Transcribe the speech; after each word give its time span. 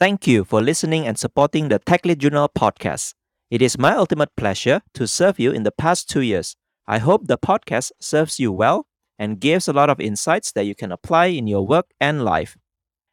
Thank 0.00 0.26
you 0.26 0.44
for 0.44 0.62
listening 0.62 1.06
and 1.06 1.18
supporting 1.18 1.68
the 1.68 1.78
Tech 1.78 2.06
Lead 2.06 2.20
Journal 2.20 2.48
podcast. 2.48 3.12
It 3.50 3.60
is 3.60 3.76
my 3.76 3.94
ultimate 3.94 4.34
pleasure 4.34 4.80
to 4.94 5.06
serve 5.06 5.38
you 5.38 5.52
in 5.52 5.62
the 5.62 5.70
past 5.70 6.08
two 6.08 6.22
years. 6.22 6.56
I 6.86 6.96
hope 6.96 7.26
the 7.26 7.36
podcast 7.36 7.92
serves 8.00 8.40
you 8.40 8.50
well 8.50 8.86
and 9.18 9.38
gives 9.38 9.68
a 9.68 9.74
lot 9.74 9.90
of 9.90 10.00
insights 10.00 10.52
that 10.52 10.64
you 10.64 10.74
can 10.74 10.90
apply 10.90 11.26
in 11.26 11.46
your 11.46 11.66
work 11.66 11.90
and 12.00 12.24
life. 12.24 12.56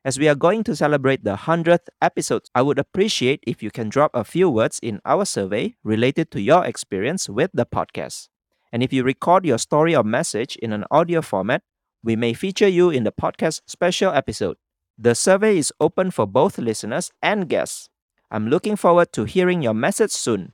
As 0.05 0.17
we 0.17 0.29
are 0.29 0.35
going 0.35 0.63
to 0.63 0.77
celebrate 0.77 1.25
the 1.25 1.35
100th 1.35 1.89
episode, 2.01 2.43
I 2.55 2.61
would 2.61 2.79
appreciate 2.79 3.43
if 3.45 3.61
you 3.61 3.69
can 3.69 3.89
drop 3.89 4.11
a 4.13 4.23
few 4.23 4.49
words 4.49 4.79
in 4.81 5.01
our 5.03 5.25
survey 5.25 5.75
related 5.83 6.31
to 6.31 6.39
your 6.39 6.63
experience 6.63 7.27
with 7.27 7.51
the 7.53 7.65
podcast. 7.65 8.29
And 8.71 8.81
if 8.81 8.93
you 8.93 9.03
record 9.03 9.45
your 9.45 9.57
story 9.57 9.93
or 9.93 10.05
message 10.05 10.55
in 10.55 10.71
an 10.71 10.85
audio 10.89 11.21
format, 11.21 11.63
we 12.01 12.15
may 12.15 12.31
feature 12.31 12.69
you 12.69 12.89
in 12.89 13.03
the 13.03 13.11
podcast 13.11 13.59
special 13.65 14.13
episode. 14.13 14.55
The 14.99 15.13
survey 15.13 15.57
is 15.57 15.71
open 15.79 16.09
for 16.09 16.25
both 16.25 16.57
listeners 16.57 17.11
and 17.21 17.47
guests. 17.47 17.87
I'm 18.31 18.47
looking 18.47 18.75
forward 18.75 19.13
to 19.13 19.25
hearing 19.25 19.61
your 19.61 19.75
message 19.75 20.11
soon. 20.11 20.53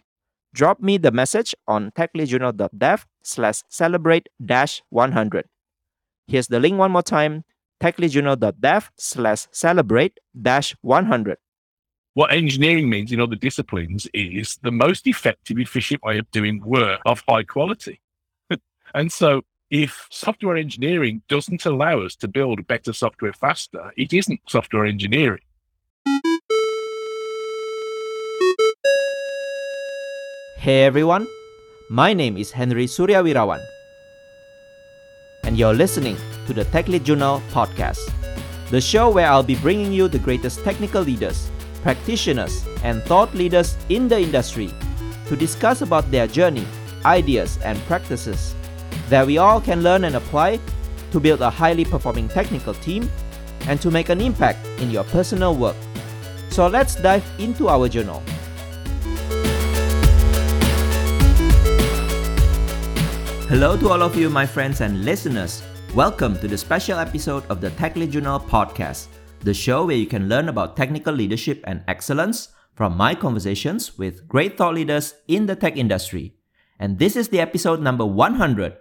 Drop 0.53 0.81
me 0.81 0.97
the 0.97 1.11
message 1.11 1.55
on 1.65 1.91
techleadjournal.dev 1.91 3.07
slash 3.23 3.63
celebrate 3.70 4.27
dash 4.45 4.84
100. 4.89 5.45
Here's 6.27 6.48
the 6.48 6.59
link 6.59 6.77
one 6.77 6.91
more 6.91 7.01
time 7.01 7.45
techleadjournal.dev 7.81 8.91
slash 8.98 9.48
celebrate 9.51 10.20
dash 10.39 10.75
100. 10.81 11.37
What 12.13 12.31
engineering 12.31 12.89
means 12.89 13.12
in 13.12 13.21
other 13.21 13.35
disciplines 13.35 14.07
is 14.13 14.59
the 14.62 14.71
most 14.71 15.07
effective, 15.07 15.57
efficient 15.57 16.03
way 16.03 16.20
of 16.20 16.29
doing 16.31 16.62
work 16.63 16.99
of 17.05 17.23
high 17.27 17.43
quality. 17.43 18.01
and 18.93 19.12
so 19.12 19.41
if 19.73 20.08
software 20.12 20.55
engineering 20.55 21.20
doesn't 21.27 21.66
allow 21.66 22.00
us 22.00 22.16
to 22.16 22.27
build 22.27 22.68
better 22.68 22.94
software 22.94 23.34
faster, 23.34 23.91
it 23.98 24.13
isn't 24.13 24.40
software 24.48 24.86
engineering. 24.86 25.41
Hey 30.60 30.84
everyone, 30.84 31.26
my 31.90 32.13
name 32.13 32.38
is 32.38 32.52
Henry 32.52 32.85
Suryawirawan, 32.85 33.65
and 35.43 35.57
you're 35.57 35.74
listening 35.74 36.18
to 36.46 36.54
the 36.54 36.65
Tech 36.65 36.87
Lead 36.87 37.04
Journal 37.04 37.41
podcast, 37.49 38.13
the 38.70 38.80
show 38.80 39.10
where 39.10 39.27
I'll 39.27 39.41
be 39.41 39.55
bringing 39.55 39.91
you 39.91 40.08
the 40.08 40.20
greatest 40.20 40.63
technical 40.63 41.02
leaders, 41.02 41.49
practitioners, 41.82 42.63
and 42.84 43.02
thought 43.10 43.34
leaders 43.34 43.76
in 43.90 44.08
the 44.08 44.20
industry 44.20 44.70
to 45.26 45.35
discuss 45.35 45.82
about 45.82 46.12
their 46.12 46.27
journey, 46.27 46.68
ideas, 47.05 47.58
and 47.65 47.80
practices 47.90 48.54
that 49.09 49.26
we 49.26 49.37
all 49.37 49.59
can 49.59 49.84
learn 49.84 50.05
and 50.05 50.15
apply 50.15 50.59
to 51.12 51.20
build 51.20 51.41
a 51.41 51.49
highly 51.49 51.85
performing 51.85 52.27
technical 52.29 52.73
team 52.76 53.09
and 53.68 53.82
to 53.82 53.91
make 53.91 54.09
an 54.09 54.21
impact 54.21 54.65
in 54.79 54.90
your 54.90 55.04
personal 55.05 55.55
work. 55.55 55.76
So 56.49 56.68
let's 56.68 56.96
dive 56.96 57.24
into 57.40 57.68
our 57.68 57.90
journal. 57.90 58.21
Hello 63.49 63.77
to 63.77 63.90
all 63.90 64.01
of 64.01 64.16
you, 64.16 64.29
my 64.29 64.46
friends 64.46 64.81
and 64.81 65.06
listeners. 65.06 65.63
Welcome 65.94 66.40
to 66.40 66.47
the 66.47 66.57
special 66.57 66.97
episode 66.97 67.44
of 67.50 67.62
the 67.62 67.69
Tech 67.72 67.96
Lead 67.96 68.12
Journal 68.12 68.40
podcast, 68.40 69.07
the 69.41 69.53
show 69.53 69.85
where 69.85 69.96
you 69.96 70.07
can 70.07 70.28
learn 70.28 70.50
about 70.50 70.75
technical 70.75 71.13
leadership 71.13 71.63
and 71.66 71.84
excellence 71.88 72.50
from 72.74 72.97
my 72.97 73.13
conversations 73.13 73.97
with 73.97 74.28
great 74.28 74.57
thought 74.57 74.74
leaders 74.74 75.13
in 75.28 75.46
the 75.46 75.56
tech 75.56 75.78
industry. 75.78 76.34
And 76.79 76.97
this 76.97 77.16
is 77.16 77.29
the 77.29 77.40
episode 77.40 77.79
number 77.79 78.06
100 78.06 78.75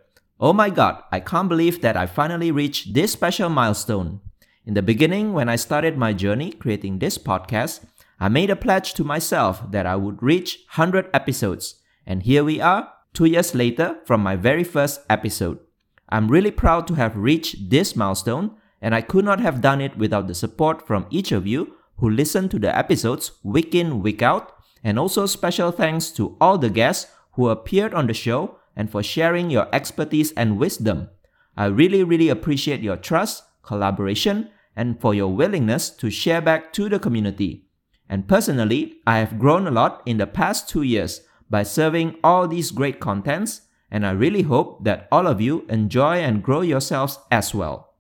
Oh 0.45 0.53
my 0.53 0.71
god, 0.71 1.05
I 1.13 1.21
can't 1.21 1.49
believe 1.49 1.83
that 1.83 1.97
I 1.97 2.07
finally 2.07 2.51
reached 2.51 2.95
this 2.95 3.13
special 3.13 3.49
milestone. 3.49 4.21
In 4.67 4.75
the 4.75 4.83
beginning, 4.83 5.35
when 5.35 5.49
I 5.49 5.55
started 5.55 5.97
my 5.97 6.13
journey 6.13 6.51
creating 6.51 6.99
this 6.99 7.17
podcast, 7.17 7.85
I 8.19 8.29
made 8.29 8.51
a 8.51 8.57
pledge 8.57 8.93
to 8.95 9.05
myself 9.05 9.63
that 9.71 9.87
I 9.87 9.95
would 9.95 10.21
reach 10.21 10.65
100 10.75 11.09
episodes. 11.15 11.77
And 12.05 12.25
here 12.25 12.43
we 12.43 12.61
are, 12.61 12.93
two 13.15 13.27
years 13.27 13.55
later 13.55 13.99
from 14.05 14.21
my 14.21 14.35
very 14.35 14.65
first 14.65 15.03
episode. 15.09 15.61
I'm 16.09 16.27
really 16.27 16.51
proud 16.51 16.89
to 16.89 16.95
have 16.95 17.17
reached 17.17 17.71
this 17.71 17.95
milestone, 17.95 18.57
and 18.81 18.97
I 18.97 19.01
could 19.01 19.25
not 19.25 19.39
have 19.39 19.61
done 19.61 19.81
it 19.81 19.97
without 19.97 20.27
the 20.27 20.35
support 20.35 20.85
from 20.85 21.07
each 21.09 21.31
of 21.31 21.47
you 21.47 21.75
who 21.99 22.11
listen 22.11 22.49
to 22.49 22.59
the 22.59 22.77
episodes 22.77 23.31
week 23.45 23.77
in, 23.77 24.03
week 24.03 24.23
out, 24.23 24.55
and 24.83 24.99
also 24.99 25.25
special 25.27 25.71
thanks 25.71 26.11
to 26.11 26.37
all 26.41 26.59
the 26.59 26.69
guests 26.69 27.13
who 27.35 27.49
appeared 27.49 27.95
on 27.95 28.09
the 28.09 28.15
show 28.15 28.59
and 28.77 28.91
for 28.91 29.03
sharing 29.03 29.51
your 29.51 29.69
expertise 29.73 30.33
and 30.33 30.59
wisdom. 30.59 31.09
I 31.57 31.67
really, 31.67 32.03
really 32.03 32.29
appreciate 32.29 32.81
your 32.81 32.97
trust, 32.97 33.45
collaboration, 33.63 34.51
and 34.75 35.01
for 35.01 35.15
your 35.15 35.29
willingness 35.29 35.91
to 35.91 36.11
share 36.11 36.41
back 36.41 36.73
to 36.73 36.89
the 36.89 36.99
community. 36.99 37.67
And 38.09 38.29
personally, 38.29 38.97
I 39.07 39.19
have 39.19 39.39
grown 39.39 39.67
a 39.67 39.71
lot 39.71 40.03
in 40.07 40.19
the 40.19 40.27
past 40.27 40.69
two 40.69 40.83
years 40.83 41.23
by 41.49 41.63
serving 41.63 42.17
all 42.25 42.49
these 42.49 42.71
great 42.71 43.01
contents, 43.01 43.63
and 43.91 44.07
I 44.07 44.13
really 44.13 44.43
hope 44.43 44.85
that 44.85 45.09
all 45.13 45.27
of 45.27 45.41
you 45.41 45.67
enjoy 45.69 46.17
and 46.17 46.43
grow 46.43 46.63
yourselves 46.63 47.19
as 47.31 47.55
well. 47.55 47.95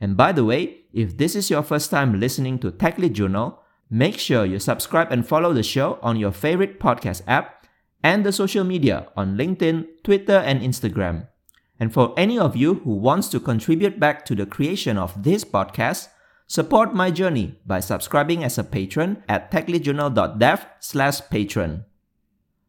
And 0.00 0.16
by 0.16 0.32
the 0.32 0.44
way, 0.44 0.80
if 0.92 1.16
this 1.16 1.36
is 1.36 1.50
your 1.50 1.62
first 1.62 1.90
time 1.90 2.18
listening 2.18 2.58
to 2.60 2.70
Tech 2.70 2.98
Lead 2.98 3.14
Journal, 3.14 3.62
make 3.88 4.18
sure 4.18 4.44
you 4.44 4.58
subscribe 4.58 5.12
and 5.12 5.26
follow 5.26 5.52
the 5.52 5.62
show 5.62 5.98
on 6.02 6.16
your 6.16 6.32
favorite 6.32 6.80
podcast 6.80 7.22
app 7.26 7.55
and 8.02 8.24
the 8.24 8.32
social 8.32 8.64
media 8.64 9.08
on 9.16 9.36
LinkedIn, 9.36 9.86
Twitter, 10.02 10.38
and 10.38 10.60
Instagram. 10.60 11.28
And 11.78 11.92
for 11.92 12.14
any 12.16 12.38
of 12.38 12.56
you 12.56 12.74
who 12.74 12.94
wants 12.94 13.28
to 13.28 13.40
contribute 13.40 14.00
back 14.00 14.24
to 14.26 14.34
the 14.34 14.46
creation 14.46 14.96
of 14.96 15.22
this 15.22 15.44
podcast, 15.44 16.08
support 16.46 16.94
my 16.94 17.10
journey 17.10 17.58
by 17.66 17.80
subscribing 17.80 18.44
as 18.44 18.56
a 18.58 18.64
patron 18.64 19.22
at 19.28 19.50
techleadjournal.dev 19.50 20.66
slash 20.80 21.20
patron. 21.28 21.84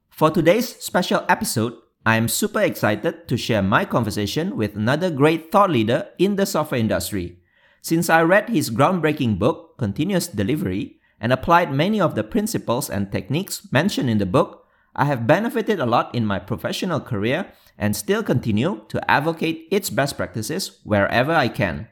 For 0.10 0.32
today's 0.32 0.76
special 0.78 1.24
episode, 1.30 1.76
I 2.06 2.16
am 2.16 2.28
super 2.28 2.62
excited 2.62 3.28
to 3.28 3.38
share 3.38 3.62
my 3.62 3.86
conversation 3.86 4.56
with 4.58 4.76
another 4.76 5.12
great 5.12 5.52
thought 5.52 5.70
leader 5.70 6.08
in 6.18 6.38
the 6.38 6.46
software 6.46 6.80
industry. 6.80 7.40
Since 7.82 8.10
I 8.10 8.22
read 8.24 8.50
his 8.50 8.70
groundbreaking 8.70 9.40
book, 9.40 9.78
Continuous 9.78 10.28
Delivery, 10.28 11.00
and 11.20 11.32
applied 11.32 11.72
many 11.72 12.02
of 12.02 12.16
the 12.16 12.24
principles 12.24 12.90
and 12.90 13.12
techniques 13.12 13.72
mentioned 13.72 14.10
in 14.10 14.18
the 14.18 14.26
book, 14.26 14.67
I 14.98 15.06
have 15.06 15.28
benefited 15.28 15.80
a 15.80 15.86
lot 15.86 16.14
in 16.16 16.26
my 16.26 16.40
professional 16.40 17.00
career 17.00 17.54
and 17.78 17.96
still 17.96 18.24
continue 18.24 18.82
to 18.90 19.12
advocate 19.12 19.68
its 19.70 19.92
best 19.92 20.18
practices 20.18 20.80
wherever 20.84 21.32
I 21.32 21.50
can. 21.50 21.88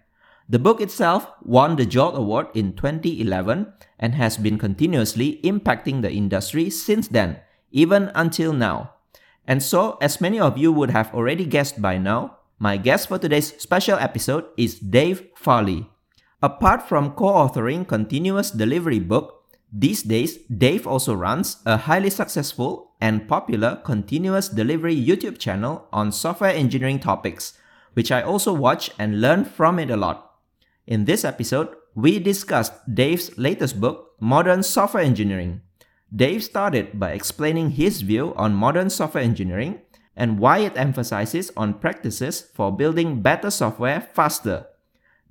The 0.50 0.60
book 0.60 0.82
itself 0.82 1.28
won 1.42 1.76
the 1.76 1.86
Jolt 1.86 2.18
Award 2.18 2.48
in 2.56 2.74
2011 2.74 3.74
and 4.00 4.16
has 4.16 4.38
been 4.38 4.58
continuously 4.58 5.40
impacting 5.44 6.02
the 6.02 6.12
industry 6.12 6.70
since 6.70 7.08
then, 7.08 7.40
even 7.72 8.12
until 8.16 8.54
now. 8.54 8.94
And 9.48 9.62
so, 9.62 9.98
as 10.02 10.22
many 10.22 10.40
of 10.40 10.58
you 10.58 10.72
would 10.72 10.90
have 10.90 11.14
already 11.14 11.46
guessed 11.46 11.82
by 11.82 11.98
now, 11.98 12.38
my 12.58 12.78
guest 12.78 13.08
for 13.08 13.20
today's 13.20 13.54
special 13.62 13.98
episode 13.98 14.46
is 14.58 14.80
Dave 14.80 15.28
Farley. 15.36 15.90
Apart 16.42 16.88
from 16.88 17.12
co 17.12 17.26
authoring 17.26 17.88
Continuous 17.88 18.50
Delivery 18.52 19.00
book, 19.00 19.34
these 19.78 20.03
days, 20.03 20.38
Dave 20.47 20.88
also 20.88 21.13
runs 21.13 21.58
a 21.66 21.75
highly 21.75 22.09
successful 22.09 22.94
and 23.02 23.28
popular 23.28 23.75
continuous 23.84 24.47
delivery 24.47 24.96
YouTube 24.96 25.38
channel 25.38 25.90
on 25.91 26.13
software 26.13 26.53
engineering 26.53 26.97
topics, 26.97 27.58
which 27.91 28.09
I 28.09 28.22
also 28.22 28.53
watch 28.53 28.90
and 28.97 29.19
learn 29.19 29.44
from 29.44 29.78
it 29.80 29.90
a 29.90 29.97
lot. 29.97 30.31
In 30.88 31.03
this 31.03 31.25
episode, 31.25 31.75
we 31.94 32.19
discussed 32.19 32.72
Dave's 32.96 33.38
latest 33.38 33.81
book, 33.81 34.14
Modern 34.22 34.64
Software 34.64 35.03
Engineering. 35.03 35.59
Dave 36.16 36.46
started 36.46 36.97
by 36.97 37.12
explaining 37.12 37.72
his 37.72 38.02
view 38.02 38.34
on 38.38 38.56
modern 38.56 38.90
software 38.90 39.25
engineering 39.25 39.81
and 40.16 40.40
why 40.40 40.59
it 40.59 40.78
emphasizes 40.78 41.52
on 41.58 41.80
practices 41.80 42.47
for 42.53 42.72
building 42.72 43.22
better 43.22 43.52
software 43.52 44.08
faster. 44.14 44.68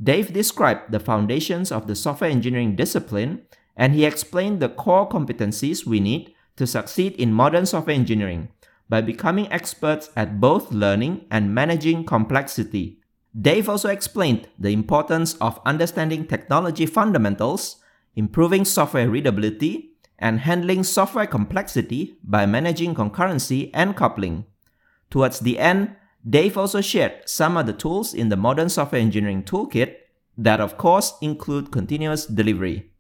Dave 0.03 0.35
described 0.35 0.93
the 0.93 1.01
foundations 1.01 1.73
of 1.73 1.87
the 1.87 1.97
software 1.97 2.29
engineering 2.29 2.77
discipline 2.77 3.41
and 3.77 3.95
he 3.95 4.05
explained 4.05 4.61
the 4.61 4.69
core 4.69 5.09
competencies 5.09 5.85
we 5.85 6.01
need 6.01 6.35
to 6.57 6.67
succeed 6.67 7.13
in 7.15 7.33
modern 7.33 7.67
software 7.67 7.97
engineering 7.97 8.49
by 8.89 9.01
becoming 9.01 9.51
experts 9.51 10.11
at 10.15 10.41
both 10.41 10.71
learning 10.73 11.25
and 11.31 11.55
managing 11.55 12.05
complexity. 12.05 13.01
Dave 13.39 13.69
also 13.69 13.89
explained 13.89 14.47
the 14.59 14.73
importance 14.73 15.35
of 15.41 15.61
understanding 15.67 16.27
technology 16.27 16.87
fundamentals, 16.87 17.77
improving 18.15 18.65
software 18.65 19.11
readability, 19.11 19.91
and 20.19 20.41
handling 20.41 20.85
software 20.85 21.27
complexity 21.27 22.17
by 22.23 22.47
managing 22.47 22.95
concurrency 22.95 23.71
and 23.75 23.97
coupling. 23.97 24.45
Towards 25.11 25.41
the 25.41 25.59
end, 25.59 25.97
Dave 26.29 26.57
also 26.57 26.81
shared 26.81 27.23
some 27.27 27.57
of 27.57 27.67
the 27.67 27.73
tools 27.73 28.15
in 28.15 28.29
the 28.29 28.37
modern 28.37 28.69
software 28.69 29.01
engineering 29.01 29.43
toolkit 29.43 29.97
that, 30.39 30.61
of 30.61 30.79
course, 30.79 31.15
include 31.21 31.73
continuous 31.73 32.27
delivery. 32.27 32.93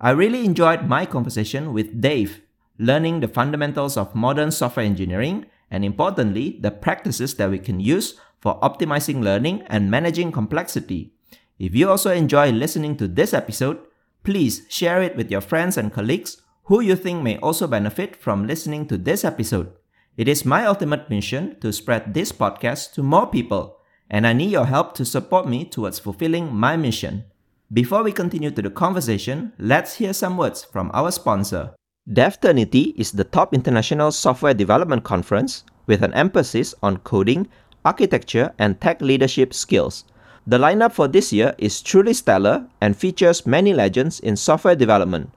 I 0.00 0.10
really 0.10 0.44
enjoyed 0.44 0.86
my 0.86 1.06
conversation 1.06 1.72
with 1.72 2.00
Dave, 2.00 2.40
learning 2.78 3.20
the 3.20 3.28
fundamentals 3.28 3.96
of 3.96 4.14
modern 4.14 4.50
software 4.50 4.84
engineering 4.84 5.46
and 5.70 5.84
importantly, 5.84 6.58
the 6.60 6.70
practices 6.70 7.34
that 7.36 7.50
we 7.50 7.58
can 7.58 7.80
use 7.80 8.20
for 8.40 8.60
optimizing 8.60 9.22
learning 9.22 9.62
and 9.68 9.90
managing 9.90 10.30
complexity. 10.32 11.12
If 11.58 11.74
you 11.74 11.88
also 11.88 12.10
enjoy 12.10 12.50
listening 12.50 12.96
to 12.98 13.08
this 13.08 13.32
episode, 13.32 13.78
Please 14.24 14.62
share 14.70 15.02
it 15.02 15.16
with 15.16 15.30
your 15.30 15.42
friends 15.42 15.76
and 15.76 15.92
colleagues 15.92 16.40
who 16.64 16.80
you 16.80 16.96
think 16.96 17.22
may 17.22 17.36
also 17.36 17.66
benefit 17.66 18.16
from 18.16 18.46
listening 18.46 18.88
to 18.88 18.96
this 18.96 19.22
episode. 19.22 19.70
It 20.16 20.28
is 20.28 20.46
my 20.46 20.64
ultimate 20.64 21.10
mission 21.10 21.60
to 21.60 21.74
spread 21.74 22.14
this 22.14 22.32
podcast 22.32 22.94
to 22.94 23.02
more 23.02 23.26
people, 23.26 23.76
and 24.08 24.26
I 24.26 24.32
need 24.32 24.50
your 24.50 24.64
help 24.64 24.94
to 24.94 25.04
support 25.04 25.46
me 25.46 25.66
towards 25.66 25.98
fulfilling 25.98 26.54
my 26.54 26.74
mission. 26.74 27.24
Before 27.74 28.04
we 28.04 28.12
continue 28.12 28.52
to 28.52 28.62
the 28.62 28.70
conversation, 28.70 29.52
let's 29.58 29.96
hear 29.96 30.12
some 30.12 30.36
words 30.36 30.62
from 30.62 30.92
our 30.94 31.10
sponsor. 31.10 31.74
DevTernity 32.08 32.94
is 32.94 33.10
the 33.10 33.24
top 33.24 33.52
international 33.52 34.12
software 34.12 34.54
development 34.54 35.02
conference 35.02 35.64
with 35.88 36.04
an 36.04 36.14
emphasis 36.14 36.72
on 36.84 36.98
coding, 36.98 37.48
architecture, 37.84 38.54
and 38.60 38.80
tech 38.80 39.00
leadership 39.00 39.52
skills. 39.52 40.04
The 40.46 40.56
lineup 40.56 40.92
for 40.92 41.08
this 41.08 41.32
year 41.32 41.56
is 41.58 41.82
truly 41.82 42.12
stellar 42.14 42.64
and 42.80 42.96
features 42.96 43.44
many 43.44 43.74
legends 43.74 44.20
in 44.20 44.36
software 44.36 44.76
development. 44.76 45.32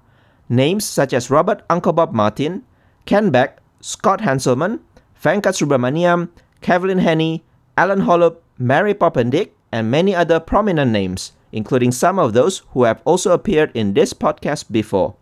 Names 0.47 0.85
such 0.85 1.13
as 1.13 1.31
Robert 1.31 1.63
Uncle 1.71 1.93
Bob 1.93 2.13
Martin, 2.13 2.61
Kent 3.07 3.31
Beck, 3.31 3.57
Scott 3.81 4.21
Hanselman, 4.21 4.81
Venkat 5.19 5.57
Subramaniam, 5.57 6.29
Kevlin 6.61 6.99
Henney, 6.99 7.43
Allen 7.75 8.01
Holub, 8.01 8.37
Mary 8.59 8.93
Poppendieck, 8.93 9.49
and 9.71 9.89
many 9.89 10.13
other 10.13 10.39
prominent 10.39 10.91
names, 10.91 11.31
including 11.51 11.91
some 11.91 12.19
of 12.19 12.33
those 12.33 12.59
who 12.71 12.83
have 12.83 13.01
also 13.05 13.31
appeared 13.31 13.71
in 13.73 13.93
this 13.93 14.13
podcast 14.13 14.71
before. 14.71 15.15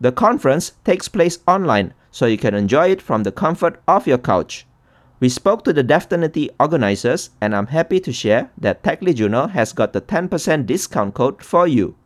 The 0.00 0.12
conference 0.12 0.72
takes 0.84 1.08
place 1.08 1.38
online, 1.46 1.94
so 2.10 2.26
you 2.26 2.36
can 2.36 2.54
enjoy 2.54 2.90
it 2.90 3.02
from 3.02 3.22
the 3.22 3.32
comfort 3.32 3.80
of 3.88 4.06
your 4.06 4.18
couch. 4.18 4.66
We 5.18 5.30
spoke 5.30 5.64
to 5.64 5.72
the 5.72 5.82
DevTernity 5.82 6.50
organizers, 6.60 7.30
and 7.40 7.56
I'm 7.56 7.68
happy 7.68 8.00
to 8.00 8.12
share 8.12 8.50
that 8.58 8.82
TechLead 8.82 9.16
Journal 9.16 9.48
has 9.48 9.72
got 9.72 9.94
the 9.94 10.02
10% 10.02 10.66
discount 10.66 11.14
code 11.14 11.42
for 11.42 11.66
you. 11.66 11.96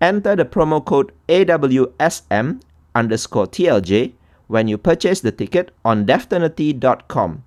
Enter 0.00 0.36
the 0.36 0.44
promo 0.44 0.84
code 0.84 1.12
AWSM 1.28 2.60
underscore 2.94 3.46
TLJ 3.46 4.12
when 4.46 4.68
you 4.68 4.76
purchase 4.76 5.20
the 5.20 5.32
ticket 5.32 5.70
on 5.84 6.04
devternity.com. 6.04 7.44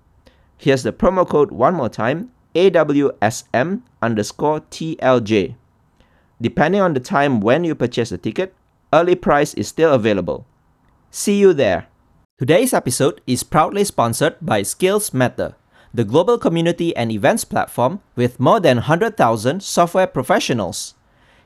Here's 0.57 0.83
the 0.83 0.93
promo 0.93 1.27
code 1.27 1.51
one 1.51 1.75
more 1.75 1.89
time 1.89 2.31
AWSM 2.55 3.81
underscore 4.01 4.61
TLJ. 4.61 5.55
Depending 6.43 6.81
on 6.81 6.93
the 6.93 6.99
time 6.99 7.39
when 7.39 7.63
you 7.63 7.73
purchase 7.73 8.09
the 8.09 8.17
ticket, 8.17 8.53
early 8.91 9.15
price 9.15 9.53
is 9.53 9.69
still 9.69 9.93
available. 9.93 10.45
See 11.09 11.39
you 11.39 11.53
there. 11.53 11.87
Today's 12.37 12.73
episode 12.73 13.21
is 13.25 13.43
proudly 13.43 13.85
sponsored 13.85 14.35
by 14.41 14.63
Skills 14.63 15.13
Matter, 15.13 15.55
the 15.93 16.03
global 16.03 16.37
community 16.37 16.93
and 16.97 17.13
events 17.13 17.45
platform 17.45 18.01
with 18.17 18.41
more 18.41 18.59
than 18.59 18.83
100,000 18.91 19.63
software 19.63 20.05
professionals. 20.05 20.95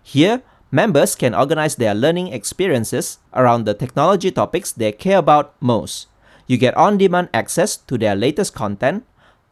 Here, 0.02 0.42
members 0.72 1.14
can 1.14 1.36
organize 1.36 1.76
their 1.76 1.94
learning 1.94 2.34
experiences 2.34 3.20
around 3.36 3.66
the 3.66 3.76
technology 3.76 4.32
topics 4.32 4.72
they 4.72 4.92
care 4.94 5.20
about 5.20 5.54
most. 5.62 6.08
You 6.48 6.58
get 6.58 6.76
on 6.76 6.98
demand 6.98 7.30
access 7.36 7.78
to 7.86 8.00
their 8.00 8.16
latest 8.16 8.56
content, 8.56 9.06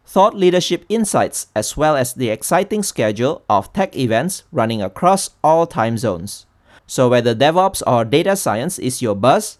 thought 0.05 0.35
leadership 0.35 0.85
insights, 0.89 1.47
as 1.55 1.75
well 1.75 1.95
as 1.95 2.13
the 2.13 2.29
exciting 2.29 2.83
schedule 2.83 3.43
of 3.49 3.73
tech 3.73 3.95
events 3.95 4.43
running 4.51 4.81
across 4.81 5.31
all 5.43 5.65
time 5.65 5.97
zones. 5.97 6.45
So, 6.87 7.09
whether 7.09 7.33
DevOps 7.33 7.81
or 7.87 8.05
data 8.05 8.35
science 8.35 8.77
is 8.77 9.01
your 9.01 9.15
buzz, 9.15 9.57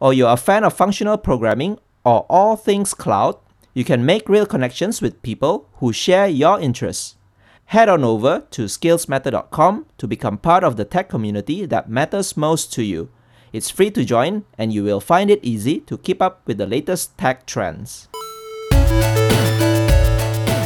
or 0.00 0.12
you're 0.12 0.32
a 0.32 0.36
fan 0.36 0.64
of 0.64 0.72
functional 0.72 1.18
programming 1.18 1.78
or 2.04 2.24
all 2.28 2.56
things 2.56 2.94
cloud, 2.94 3.36
you 3.74 3.84
can 3.84 4.06
make 4.06 4.28
real 4.28 4.46
connections 4.46 5.02
with 5.02 5.22
people 5.22 5.68
who 5.74 5.92
share 5.92 6.28
your 6.28 6.58
interests. 6.60 7.16
Head 7.66 7.88
on 7.88 8.02
over 8.02 8.46
to 8.50 8.64
skillsmatter.com 8.64 9.86
to 9.98 10.06
become 10.06 10.38
part 10.38 10.64
of 10.64 10.76
the 10.76 10.84
tech 10.84 11.08
community 11.08 11.66
that 11.66 11.90
matters 11.90 12.36
most 12.36 12.72
to 12.72 12.82
you. 12.82 13.10
It's 13.52 13.70
free 13.70 13.90
to 13.90 14.04
join, 14.04 14.44
and 14.56 14.72
you 14.72 14.84
will 14.84 15.00
find 15.00 15.30
it 15.30 15.44
easy 15.44 15.80
to 15.80 15.98
keep 15.98 16.22
up 16.22 16.42
with 16.46 16.58
the 16.58 16.66
latest 16.66 17.16
tech 17.18 17.44
trends. 17.44 18.08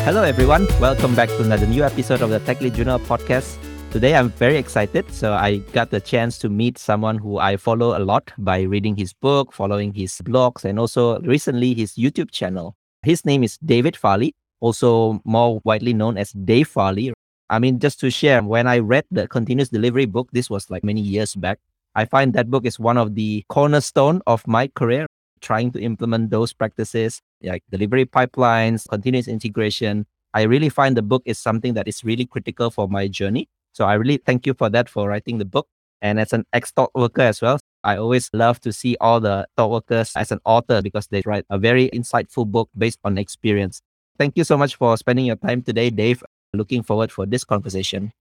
Hello, 0.05 0.25
everyone. 0.25 0.67
Welcome 0.81 1.15
back 1.15 1.29
to 1.29 1.43
another 1.43 1.65
new 1.65 1.85
episode 1.85 2.23
of 2.23 2.31
the 2.31 2.41
TechLead 2.41 2.75
Journal 2.75 2.99
podcast. 2.99 3.57
Today 3.93 4.17
I'm 4.17 4.31
very 4.31 4.57
excited. 4.57 5.09
So 5.15 5.33
I 5.33 5.59
got 5.73 5.91
the 5.91 6.01
chance 6.01 6.39
to 6.39 6.49
meet 6.49 6.77
someone 6.77 7.19
who 7.19 7.39
I 7.39 7.57
follow 7.57 7.97
a 7.97 8.03
lot 8.03 8.33
by 8.37 8.63
reading 8.63 8.97
his 8.97 9.13
book, 9.13 9.53
following 9.53 9.95
his 9.95 10.15
blogs, 10.25 10.65
and 10.65 10.81
also 10.81 11.21
recently 11.21 11.73
his 11.73 11.93
YouTube 11.93 12.33
channel. 12.33 12.75
His 13.05 13.25
name 13.25 13.45
is 13.45 13.59
David 13.59 13.97
Farley, 13.97 14.35
also 14.59 15.21
more 15.25 15.61
widely 15.63 15.95
known 15.95 16.19
as 16.19 16.33
Dave 16.33 16.67
Farley. 16.67 17.13
I 17.49 17.61
mean, 17.61 17.79
just 17.79 18.01
to 18.01 18.11
share, 18.11 18.43
when 18.43 18.67
I 18.67 18.81
read 18.81 19.05
the 19.13 19.29
continuous 19.29 19.69
delivery 19.69 20.07
book, 20.07 20.31
this 20.33 20.51
was 20.51 20.69
like 20.69 20.83
many 20.83 21.01
years 21.01 21.37
back. 21.37 21.61
I 21.95 22.07
find 22.07 22.33
that 22.33 22.51
book 22.51 22.67
is 22.67 22.81
one 22.81 22.99
of 22.99 23.15
the 23.15 23.45
cornerstone 23.49 24.21
of 24.27 24.45
my 24.49 24.67
career, 24.67 25.07
trying 25.41 25.71
to 25.73 25.81
implement 25.81 26.31
those 26.31 26.53
practices 26.53 27.21
like 27.43 27.63
delivery 27.71 28.07
pipelines, 28.07 28.89
continuous 28.89 29.29
integration. 29.29 30.07
I 30.35 30.43
really 30.43 30.69
find 30.69 30.97
the 30.97 31.03
book 31.03 31.23
is 31.27 31.39
something 31.39 31.75
that 31.75 31.89
is 31.89 32.05
really 32.05 32.27
critical 32.27 32.71
for 32.71 32.89
my 32.89 33.09
journey 33.09 33.49
so 33.73 33.87
I 33.87 33.95
really 33.95 34.19
thank 34.19 34.47
you 34.47 34.55
for 34.55 34.69
that 34.71 34.89
for 34.89 35.09
writing 35.09 35.39
the 35.39 35.45
book. 35.45 35.67
And 36.01 36.21
as 36.21 36.33
an 36.33 36.45
ex 36.53 36.71
thought 36.71 36.91
worker 36.95 37.23
as 37.23 37.41
well, 37.41 37.59
I 37.85 37.97
always 37.97 38.29
love 38.33 38.61
to 38.61 38.73
see 38.73 38.97
all 39.01 39.21
the 39.21 39.47
thought 39.57 39.71
workers 39.71 40.13
as 40.15 40.31
an 40.31 40.41
author 40.45 40.83
because 40.83 41.07
they 41.09 41.23
write 41.25 41.47
a 41.49 41.59
very 41.59 41.89
insightful 41.91 42.47
book 42.47 42.69
based 42.77 42.99
on 43.05 43.19
experience. 43.19 43.81
Thank 44.19 44.37
you 44.37 44.45
so 44.45 44.57
much 44.57 44.77
for 44.77 44.97
spending 44.97 45.27
your 45.27 45.37
time 45.37 45.63
today, 45.63 45.91
Dave. 45.91 46.23
Looking 46.53 46.83
forward 46.83 47.11
for 47.11 47.25
this 47.25 47.45
conversation. 47.45 48.13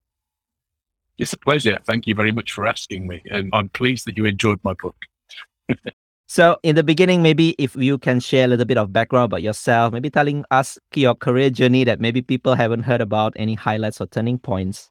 It's 1.18 1.34
a 1.34 1.38
pleasure. 1.38 1.78
Thank 1.86 2.08
you 2.08 2.16
very 2.16 2.32
much 2.32 2.54
for 2.54 2.66
asking 2.66 3.08
me. 3.08 3.22
And 3.30 3.50
I'm 3.54 3.70
pleased 3.70 4.08
that 4.08 4.18
you 4.18 4.26
enjoyed 4.26 4.60
my 4.64 4.74
book. 4.74 4.96
so, 6.32 6.56
in 6.64 6.78
the 6.78 6.84
beginning, 6.84 7.22
maybe 7.22 7.56
if 7.58 7.76
you 7.76 7.98
can 7.98 8.22
share 8.22 8.46
a 8.46 8.48
little 8.48 8.64
bit 8.64 8.78
of 8.78 8.94
background 8.94 9.26
about 9.26 9.42
yourself, 9.42 9.92
maybe 9.92 10.10
telling 10.10 10.46
us 10.50 10.80
your 10.96 11.14
career 11.14 11.50
journey 11.50 11.84
that 11.84 12.00
maybe 12.00 12.22
people 12.22 12.56
haven't 12.56 12.84
heard 12.84 13.02
about, 13.02 13.34
any 13.36 13.54
highlights 13.54 14.00
or 14.00 14.08
turning 14.08 14.40
points. 14.40 14.90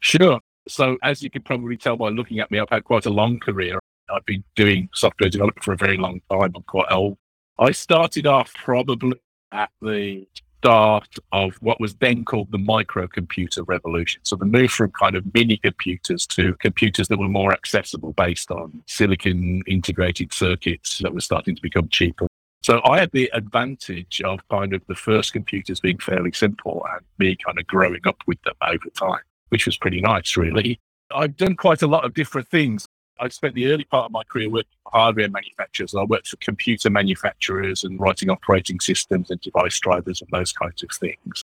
Sure. 0.00 0.40
So, 0.66 0.98
as 1.04 1.22
you 1.22 1.30
can 1.30 1.42
probably 1.42 1.76
tell 1.76 1.96
by 1.96 2.08
looking 2.08 2.40
at 2.40 2.50
me, 2.50 2.58
I've 2.58 2.70
had 2.70 2.82
quite 2.82 3.06
a 3.06 3.10
long 3.10 3.38
career. 3.38 3.78
I've 4.12 4.26
been 4.26 4.42
doing 4.56 4.88
software 4.92 5.30
development 5.30 5.62
for 5.62 5.74
a 5.74 5.76
very 5.76 5.96
long 5.96 6.20
time. 6.28 6.50
I'm 6.56 6.62
quite 6.64 6.90
old. 6.90 7.18
I 7.56 7.70
started 7.70 8.26
off 8.26 8.52
probably 8.54 9.14
at 9.52 9.70
the 9.80 10.26
start 10.64 11.16
of 11.32 11.56
what 11.56 11.80
was 11.80 11.94
then 11.96 12.24
called 12.24 12.50
the 12.50 12.58
microcomputer 12.58 13.64
revolution. 13.66 14.20
So, 14.24 14.36
the 14.36 14.44
move 14.44 14.70
from 14.70 14.92
kind 14.92 15.16
of 15.16 15.24
mini 15.34 15.58
computers 15.58 16.26
to 16.28 16.54
computers 16.54 17.08
that 17.08 17.18
were 17.18 17.28
more 17.28 17.52
accessible 17.52 18.12
based 18.14 18.50
on 18.50 18.82
silicon 18.86 19.62
integrated 19.66 20.32
circuits 20.32 20.98
that 20.98 21.14
were 21.14 21.20
starting 21.20 21.54
to 21.54 21.62
become 21.62 21.88
cheaper. 21.88 22.26
So 22.62 22.80
I 22.86 22.98
had 22.98 23.10
the 23.12 23.30
advantage 23.34 24.22
of 24.24 24.40
kind 24.48 24.72
of 24.72 24.80
the 24.88 24.94
first 24.94 25.34
computers 25.34 25.80
being 25.80 25.98
fairly 25.98 26.32
simple 26.32 26.82
and 26.94 27.04
me 27.18 27.36
kind 27.36 27.58
of 27.58 27.66
growing 27.66 28.00
up 28.06 28.22
with 28.26 28.40
them 28.42 28.54
over 28.62 28.88
time 28.98 29.20
which 29.54 29.66
was 29.66 29.76
pretty 29.76 30.00
nice, 30.00 30.36
really. 30.36 30.80
I've 31.14 31.36
done 31.36 31.54
quite 31.54 31.82
a 31.82 31.86
lot 31.86 32.04
of 32.04 32.12
different 32.12 32.48
things. 32.48 32.88
I 33.24 33.28
spent 33.28 33.54
the 33.54 33.72
early 33.72 33.84
part 33.84 34.04
of 34.04 34.12
my 34.12 34.22
career 34.24 34.50
working 34.50 34.76
for 34.82 34.98
hardware 34.98 35.30
manufacturers. 35.30 35.94
I 35.94 36.04
worked 36.04 36.28
for 36.28 36.36
computer 36.36 36.90
manufacturers 36.90 37.82
and 37.82 37.98
writing 37.98 38.28
operating 38.28 38.80
systems 38.80 39.30
and 39.30 39.40
device 39.40 39.80
drivers 39.80 40.20
and 40.20 40.28
those 40.30 40.52
kinds 40.52 40.82
of 40.82 40.90
things. 40.90 41.42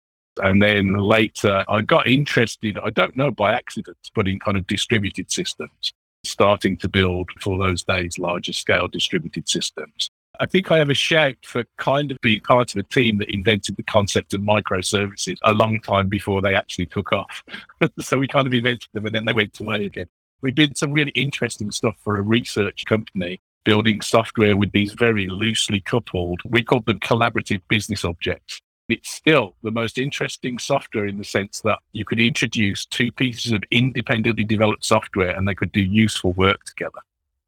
And 0.43 0.61
then 0.61 0.93
later, 0.93 1.65
I 1.67 1.81
got 1.81 2.05
interested, 2.05 2.77
I 2.77 2.91
don't 2.91 3.17
know 3.17 3.31
by 3.31 3.53
accident, 3.53 3.97
but 4.13 4.27
in 4.27 4.37
kind 4.37 4.55
of 4.55 4.67
distributed 4.67 5.31
systems, 5.31 5.93
starting 6.23 6.77
to 6.77 6.87
build 6.87 7.31
for 7.39 7.57
those 7.57 7.83
days 7.83 8.19
larger 8.19 8.53
scale 8.53 8.87
distributed 8.87 9.49
systems. 9.49 10.11
I 10.39 10.45
think 10.45 10.71
I 10.71 10.77
have 10.77 10.91
a 10.91 10.95
shout 10.95 11.37
for 11.43 11.63
kind 11.77 12.11
of 12.11 12.19
being 12.21 12.41
part 12.41 12.75
of 12.75 12.79
a 12.79 12.83
team 12.83 13.17
that 13.17 13.33
invented 13.33 13.77
the 13.77 13.83
concept 13.83 14.35
of 14.35 14.41
microservices 14.41 15.37
a 15.43 15.53
long 15.53 15.81
time 15.81 16.07
before 16.07 16.39
they 16.39 16.53
actually 16.53 16.85
took 16.85 17.13
off. 17.13 17.43
so 17.99 18.19
we 18.19 18.27
kind 18.27 18.45
of 18.45 18.53
invented 18.53 18.89
them 18.93 19.07
and 19.07 19.15
then 19.15 19.25
they 19.25 19.33
went 19.33 19.59
away 19.59 19.85
again. 19.85 20.07
We 20.43 20.51
did 20.51 20.77
some 20.77 20.93
really 20.93 21.11
interesting 21.11 21.71
stuff 21.71 21.95
for 22.03 22.17
a 22.17 22.21
research 22.21 22.85
company 22.85 23.41
building 23.65 24.01
software 24.01 24.55
with 24.55 24.71
these 24.73 24.93
very 24.93 25.27
loosely 25.27 25.79
coupled, 25.79 26.41
we 26.45 26.63
called 26.63 26.85
them 26.85 26.99
collaborative 26.99 27.61
business 27.69 28.05
objects. 28.05 28.59
It's 28.89 29.09
still 29.09 29.55
the 29.63 29.71
most 29.71 29.97
interesting 29.97 30.59
software 30.59 31.07
in 31.07 31.17
the 31.17 31.23
sense 31.23 31.61
that 31.61 31.79
you 31.93 32.03
could 32.03 32.19
introduce 32.19 32.85
two 32.85 33.11
pieces 33.11 33.53
of 33.53 33.63
independently 33.71 34.43
developed 34.43 34.85
software 34.85 35.29
and 35.29 35.47
they 35.47 35.55
could 35.55 35.71
do 35.71 35.81
useful 35.81 36.33
work 36.33 36.65
together, 36.65 36.99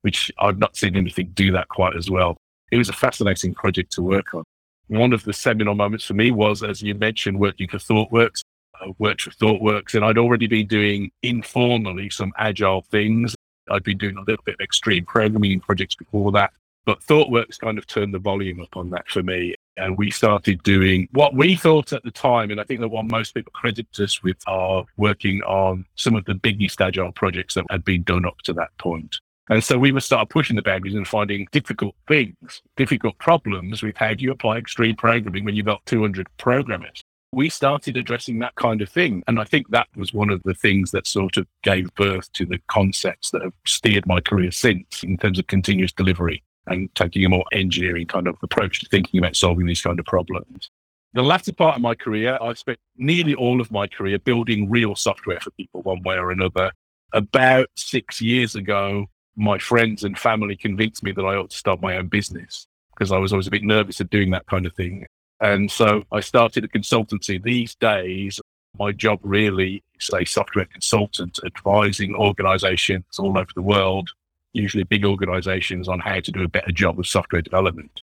which 0.02 0.32
I've 0.40 0.58
not 0.58 0.75
seen 0.75 0.96
anything 0.96 1.32
do 1.36 1.52
that 1.52 1.68
quite 1.68 1.96
as 1.96 2.10
well 2.10 2.38
it 2.72 2.78
was 2.78 2.90
a 2.90 2.94
fascinating 2.94 3.54
project 3.54 3.92
to 3.94 4.02
work 4.02 4.34
on. 4.34 4.44
One 4.88 5.14
of 5.14 5.24
the 5.24 5.34
seminal 5.34 5.75
moments 5.75 6.06
for 6.06 6.14
me 6.14 6.32
was, 6.32 6.64
as 6.64 6.82
you 6.82 6.94
mentioned, 6.94 7.40
working 7.40 7.68
for 7.68 7.78
ThoughtWorks. 7.78 8.42
I 8.82 8.94
worked 8.98 9.24
for 9.24 9.32
ThoughtWorks 9.32 9.96
and 9.96 10.03
I'd 10.03 10.17
already 10.17 10.48
been 10.48 10.67
doing 10.67 11.12
informally 11.24 12.10
some 12.10 12.34
agile 12.38 12.82
things. 12.84 13.36
I'd 13.70 13.84
been 13.84 13.98
doing 13.98 14.17
a 14.17 14.22
little 14.22 14.44
bit 14.44 14.55
of 14.55 14.62
extreme 14.62 15.05
programming 15.05 15.60
projects 15.60 15.96
before 15.96 16.32
that. 16.34 16.51
But 16.86 17.01
ThoughtWorks 17.01 17.60
kind 17.60 17.77
of 17.77 17.88
turned 17.88 18.13
the 18.13 18.20
volume 18.20 18.62
up 18.62 18.77
on 18.77 18.91
that 18.91 19.08
for 19.08 19.24
me. 19.24 19.55
And 19.77 19.98
we 19.98 20.12
started 20.12 20.62
doing 20.63 21.10
what 21.12 21.34
we 21.34 21.55
thought 21.55 21.91
at 21.94 22.03
the 22.03 22.12
time. 22.12 22.51
And 22.51 22.62
I 22.62 22.63
think 22.63 22.79
that 22.79 22.89
what 22.89 23.05
most 23.05 23.34
people 23.34 23.51
credit 23.53 23.88
us 24.00 24.22
with 24.22 24.38
are 24.48 24.86
working 24.98 25.41
on 25.44 25.86
some 25.96 26.15
of 26.15 26.25
the 26.25 26.36
biggest 26.36 26.79
agile 26.79 27.12
projects 27.12 27.55
that 27.55 27.65
had 27.70 27.84
been 27.84 28.03
done 28.03 28.25
up 28.25 28.38
to 28.44 28.53
that 28.53 28.77
point. 28.77 29.17
And 29.50 29.63
so 29.63 29.77
we 29.77 29.91
would 29.91 30.03
start 30.03 30.29
pushing 30.29 30.55
the 30.55 30.62
boundaries 30.62 30.96
and 30.96 31.08
finding 31.08 31.48
difficult 31.51 31.96
things, 32.08 32.62
difficult 32.77 33.17
problems 33.20 33.84
with 33.84 33.96
how 33.98 34.13
do 34.13 34.24
you 34.24 34.32
apply 34.32 34.58
extreme 34.58 34.96
programming 34.96 35.46
when 35.46 35.55
you've 35.55 35.67
got 35.67 35.86
200 35.86 36.27
programmers. 36.38 37.03
We 37.36 37.50
started 37.50 37.98
addressing 37.98 38.39
that 38.39 38.56
kind 38.56 38.82
of 38.82 38.88
thing. 38.88 39.22
And 39.27 39.42
I 39.42 39.44
think 39.44 39.68
that 39.68 39.88
was 39.98 40.13
one 40.13 40.30
of 40.30 40.42
the 40.44 40.54
things 40.54 40.92
that 40.92 41.06
sort 41.06 41.36
of 41.36 41.46
gave 41.63 41.94
birth 41.96 42.32
to 42.32 42.46
the 42.46 42.60
concepts 42.70 43.32
that 43.32 43.42
have 43.42 43.51
steered 43.68 44.08
my 44.08 44.22
career 44.22 44.51
since 44.51 45.04
in 45.04 45.18
terms 45.18 45.38
of 45.38 45.48
continuous 45.48 45.92
delivery 45.92 46.46
and 46.68 46.88
taking 46.96 47.25
a 47.25 47.30
more 47.30 47.44
engineering 47.51 48.08
kind 48.08 48.30
of 48.30 48.38
approach 48.42 48.80
to 48.80 48.86
thinking 48.88 49.18
about 49.18 49.36
solving 49.36 49.65
these 49.65 49.82
kind 49.82 50.00
of 50.00 50.06
problems. 50.06 50.70
The 51.13 51.24
latter 51.24 51.51
part 51.51 51.75
of 51.75 51.82
my 51.82 51.94
career, 51.94 52.39
I 52.42 52.54
spent 52.54 52.80
nearly 52.96 53.36
all 53.36 53.60
of 53.60 53.70
my 53.70 53.86
career 53.86 54.18
building 54.18 54.70
real 54.70 54.96
software 54.96 55.42
for 55.42 55.51
people 55.51 55.82
one 55.82 56.04
way 56.04 56.15
or 56.15 56.32
another. 56.32 56.72
About 57.12 57.68
six 57.75 58.22
years 58.22 58.56
ago, 58.56 59.08
my 59.36 59.58
friends 59.58 60.06
and 60.06 60.18
family 60.18 60.56
convinced 60.56 61.04
me 61.04 61.12
that 61.12 61.25
I 61.25 61.36
ought 61.36 61.50
to 61.50 61.58
start 61.58 61.82
my 61.82 61.98
own 61.98 62.08
business 62.08 62.65
because 62.96 63.12
I 63.12 63.18
was 63.18 63.34
always 63.34 63.48
a 63.48 63.51
bit 63.51 63.63
nervous 63.63 64.00
of 64.00 64.10
doing 64.10 64.32
that 64.32 64.46
kind 64.46 64.65
of 64.65 64.74
thing. 64.74 65.06
And 65.42 65.70
so 65.70 66.04
I 66.12 66.22
started 66.22 66.63
a 66.63 66.68
consultancy. 66.68 67.42
These 67.42 67.75
days, 67.75 68.39
my 68.80 68.92
job 68.92 69.20
really 69.24 69.84
is 70.00 70.10
a 70.13 70.25
software 70.25 70.65
consultant 70.65 71.39
advising 71.46 72.15
organizations 72.15 73.06
all 73.20 73.38
over 73.38 73.51
the 73.56 73.62
world 73.62 74.10
usually 74.56 74.84
big 74.84 75.06
organizations 75.06 75.88
on 75.88 76.00
how 76.00 76.20
to 76.20 76.32
do 76.32 76.44
a 76.44 76.48
better 76.48 76.72
job 76.72 76.98
of 77.00 77.06
software 77.06 77.42
development. 77.42 78.01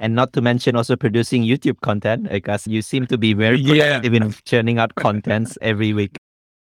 And 0.00 0.14
not 0.14 0.32
to 0.34 0.40
mention 0.40 0.76
also 0.76 0.96
producing 0.96 1.42
YouTube 1.42 1.80
content 1.80 2.28
because 2.30 2.66
you 2.66 2.82
seem 2.82 3.06
to 3.06 3.18
be 3.18 3.32
very 3.32 3.62
productive 3.62 4.12
yeah. 4.14 4.24
in 4.24 4.34
churning 4.44 4.78
out 4.78 4.94
contents 4.94 5.58
every 5.60 5.92
week. 5.92 6.16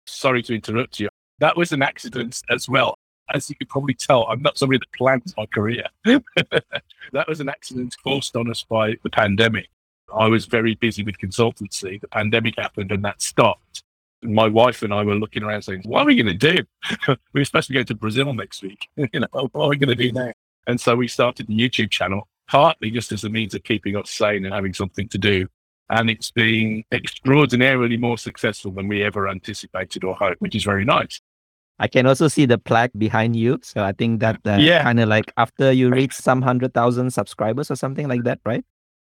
Sorry 0.05 0.41
to 0.43 0.55
interrupt 0.55 0.99
you. 0.99 1.09
That 1.39 1.57
was 1.57 1.71
an 1.71 1.81
accident 1.81 2.41
as 2.49 2.69
well. 2.69 2.97
As 3.33 3.49
you 3.49 3.55
could 3.57 3.67
probably 3.67 3.93
tell, 3.93 4.25
I'm 4.27 4.41
not 4.41 4.57
somebody 4.57 4.79
that 4.79 4.91
plans 4.97 5.33
my 5.37 5.45
career. 5.47 5.83
that 6.05 7.27
was 7.27 7.41
an 7.41 7.49
accident 7.49 7.95
forced 8.01 8.35
on 8.37 8.49
us 8.49 8.63
by 8.63 8.95
the 9.03 9.09
pandemic. 9.09 9.67
I 10.15 10.27
was 10.27 10.45
very 10.45 10.75
busy 10.75 11.03
with 11.03 11.17
consultancy. 11.17 11.99
The 11.99 12.07
pandemic 12.07 12.55
happened 12.57 12.91
and 12.91 13.03
that 13.05 13.21
stopped 13.21 13.83
my 14.23 14.47
wife 14.47 14.81
and 14.81 14.93
I 14.93 15.03
were 15.03 15.15
looking 15.15 15.43
around 15.43 15.61
saying, 15.61 15.83
what 15.85 16.01
are 16.01 16.05
we 16.05 16.15
going 16.15 16.37
to 16.37 16.55
do? 16.55 16.63
we 17.07 17.15
were 17.41 17.45
supposed 17.45 17.67
to 17.67 17.73
go 17.73 17.83
to 17.83 17.95
Brazil 17.95 18.33
next 18.33 18.63
week. 18.63 18.87
you 18.95 19.19
know, 19.19 19.27
what 19.31 19.51
are 19.55 19.69
we 19.69 19.77
going 19.77 19.95
to 19.95 20.03
do 20.03 20.11
now? 20.11 20.31
And 20.65 20.79
so 20.79 20.95
we 20.95 21.07
started 21.07 21.47
the 21.47 21.57
YouTube 21.57 21.91
channel, 21.91 22.27
partly 22.47 22.91
just 22.91 23.11
as 23.11 23.23
a 23.23 23.29
means 23.29 23.53
of 23.53 23.63
keeping 23.63 23.95
us 23.95 24.09
sane 24.09 24.45
and 24.45 24.53
having 24.53 24.73
something 24.73 25.07
to 25.09 25.17
do. 25.17 25.47
And 25.89 26.09
it's 26.09 26.31
been 26.31 26.83
extraordinarily 26.91 27.95
more 27.95 28.17
successful 28.17 28.71
than 28.71 28.89
we 28.89 29.03
ever 29.03 29.29
anticipated 29.29 30.03
or 30.03 30.15
hoped, 30.15 30.41
which 30.41 30.55
is 30.55 30.65
very 30.65 30.83
nice. 30.83 31.21
I 31.79 31.87
can 31.87 32.07
also 32.07 32.27
see 32.27 32.45
the 32.45 32.57
plaque 32.57 32.91
behind 32.97 33.35
you. 33.35 33.59
So 33.61 33.83
I 33.83 33.93
think 33.93 34.19
that 34.19 34.41
uh, 34.45 34.57
yeah. 34.59 34.83
kind 34.83 34.99
of 34.99 35.07
like 35.07 35.31
after 35.37 35.71
you 35.71 35.89
reach 35.89 36.13
some 36.13 36.41
hundred 36.41 36.73
thousand 36.73 37.11
subscribers 37.11 37.71
or 37.71 37.75
something 37.75 38.07
like 38.07 38.23
that, 38.23 38.39
right? 38.45 38.65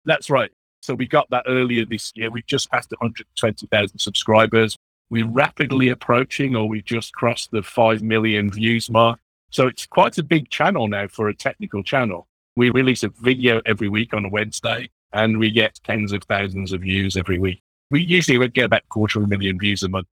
That's 0.07 0.31
right. 0.31 0.51
So 0.85 0.95
we 0.95 1.07
got 1.07 1.31
that 1.31 1.45
earlier 1.49 1.87
this 1.87 2.13
year. 2.15 2.31
We've 2.31 2.45
just 2.45 2.71
passed 2.71 2.91
120,000 2.91 3.99
subscribers. 3.99 4.77
We're 5.09 5.27
rapidly 5.27 5.89
approaching, 5.89 6.55
or 6.55 6.69
we've 6.69 6.85
just 6.85 7.15
crossed 7.15 7.53
the 7.53 7.63
5 7.63 8.03
million 8.03 8.51
views 8.51 8.91
mark. 8.91 9.19
So 9.49 9.67
it's 9.67 9.87
quite 9.87 10.19
a 10.19 10.23
big 10.23 10.51
channel 10.51 10.87
now 10.87 11.09
for 11.09 11.29
a 11.29 11.35
technical 11.35 11.83
channel. 11.83 12.29
We 12.57 12.69
release 12.69 13.03
a 13.03 13.09
video 13.09 13.63
every 13.65 13.89
week 13.89 14.13
on 14.13 14.27
a 14.27 14.29
Wednesday 14.29 14.91
and 15.15 15.39
we 15.39 15.51
get 15.51 15.81
tens 15.85 16.13
of 16.13 16.23
thousands 16.25 16.73
of 16.73 16.83
views 16.83 17.17
every 17.17 17.39
week. 17.39 17.63
We 17.91 18.03
usually 18.03 18.37
would 18.37 18.53
get 18.53 18.67
about 18.67 18.87
quarter 18.91 19.21
of 19.21 19.25
a 19.25 19.29
million 19.29 19.59
views 19.59 19.83
a 19.85 19.89
month. 19.89 20.09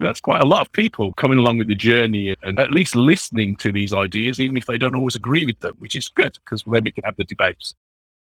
That's 0.00 0.20
quite 0.20 0.42
a 0.42 0.46
lot 0.46 0.62
of 0.62 0.72
people 0.72 1.12
coming 1.12 1.38
along 1.38 1.58
with 1.58 1.68
the 1.68 1.76
journey 1.76 2.34
and 2.42 2.58
at 2.58 2.72
least 2.72 2.96
listening 2.96 3.54
to 3.56 3.70
these 3.70 3.92
ideas, 3.92 4.40
even 4.40 4.56
if 4.56 4.66
they 4.66 4.78
don't 4.78 4.96
always 4.96 5.14
agree 5.14 5.46
with 5.46 5.60
them, 5.60 5.76
which 5.78 5.94
is 5.94 6.08
good 6.08 6.36
because 6.44 6.64
then 6.66 6.82
we 6.82 6.90
can 6.90 7.04
have 7.04 7.16
the 7.16 7.24
debates. 7.24 7.74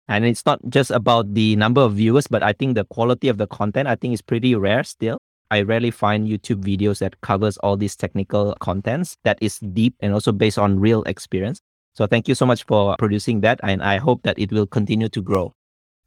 And 0.09 0.25
it's 0.25 0.44
not 0.44 0.61
just 0.68 0.90
about 0.90 1.35
the 1.35 1.56
number 1.56 1.80
of 1.80 1.94
viewers, 1.94 2.26
but 2.26 2.42
I 2.42 2.52
think 2.52 2.75
the 2.75 2.85
quality 2.85 3.28
of 3.28 3.38
the 3.38 3.47
content, 3.47 3.88
I 3.88 3.94
think 3.94 4.14
is 4.14 4.23
pretty 4.23 4.54
rare 4.54 4.85
still. 4.85 5.18
I 5.50 5.62
rarely 5.62 5.90
find 5.90 6.26
YouTube 6.26 6.62
videos 6.64 6.99
that 7.00 7.21
covers 7.21 7.56
all 7.59 7.76
these 7.76 7.94
technical 7.94 8.56
contents 8.61 9.16
that 9.25 9.38
is 9.40 9.59
deep 9.59 9.94
and 10.00 10.12
also 10.14 10.32
based 10.32 10.59
on 10.59 10.80
real 10.80 11.02
experience. 11.04 11.61
So 11.94 12.06
thank 12.06 12.26
you 12.26 12.35
so 12.35 12.47
much 12.47 12.64
for 12.64 12.97
producing 12.99 13.42
that. 13.42 13.61
And 13.62 13.82
I 13.82 13.99
hope 13.99 14.23
that 14.23 14.38
it 14.38 14.50
will 14.50 14.66
continue 14.66 15.11
to 15.11 15.21
grow. 15.21 15.52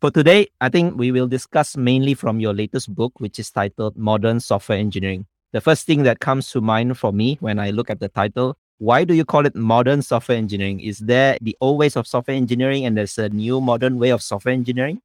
For 0.01 0.11
today, 0.11 0.47
I 0.61 0.69
think 0.69 0.97
we 0.97 1.11
will 1.11 1.27
discuss 1.27 1.77
mainly 1.77 2.15
from 2.15 2.39
your 2.39 2.53
latest 2.53 2.93
book, 2.93 3.13
which 3.19 3.39
is 3.39 3.49
titled 3.51 3.95
Modern 3.95 4.39
Software 4.39 4.77
Engineering. 4.77 5.25
The 5.53 5.61
first 5.61 5.85
thing 5.85 6.03
that 6.03 6.19
comes 6.19 6.51
to 6.51 6.59
mind 6.59 6.97
for 6.97 7.13
me 7.13 7.37
when 7.39 7.59
I 7.59 7.69
look 7.69 7.89
at 7.89 7.99
the 7.99 8.09
title, 8.09 8.57
why 8.77 9.03
do 9.03 9.13
you 9.13 9.25
call 9.25 9.45
it 9.45 9.55
modern 9.55 10.01
software 10.01 10.37
engineering? 10.37 10.79
Is 10.79 10.99
there 10.99 11.37
the 11.41 11.55
old 11.61 11.79
ways 11.79 11.95
of 11.95 12.07
software 12.07 12.35
engineering 12.35 12.85
and 12.85 12.97
there's 12.97 13.17
a 13.17 13.29
new 13.29 13.61
modern 13.61 13.99
way 13.99 14.09
of 14.09 14.21
software 14.21 14.53
engineering? 14.53 15.01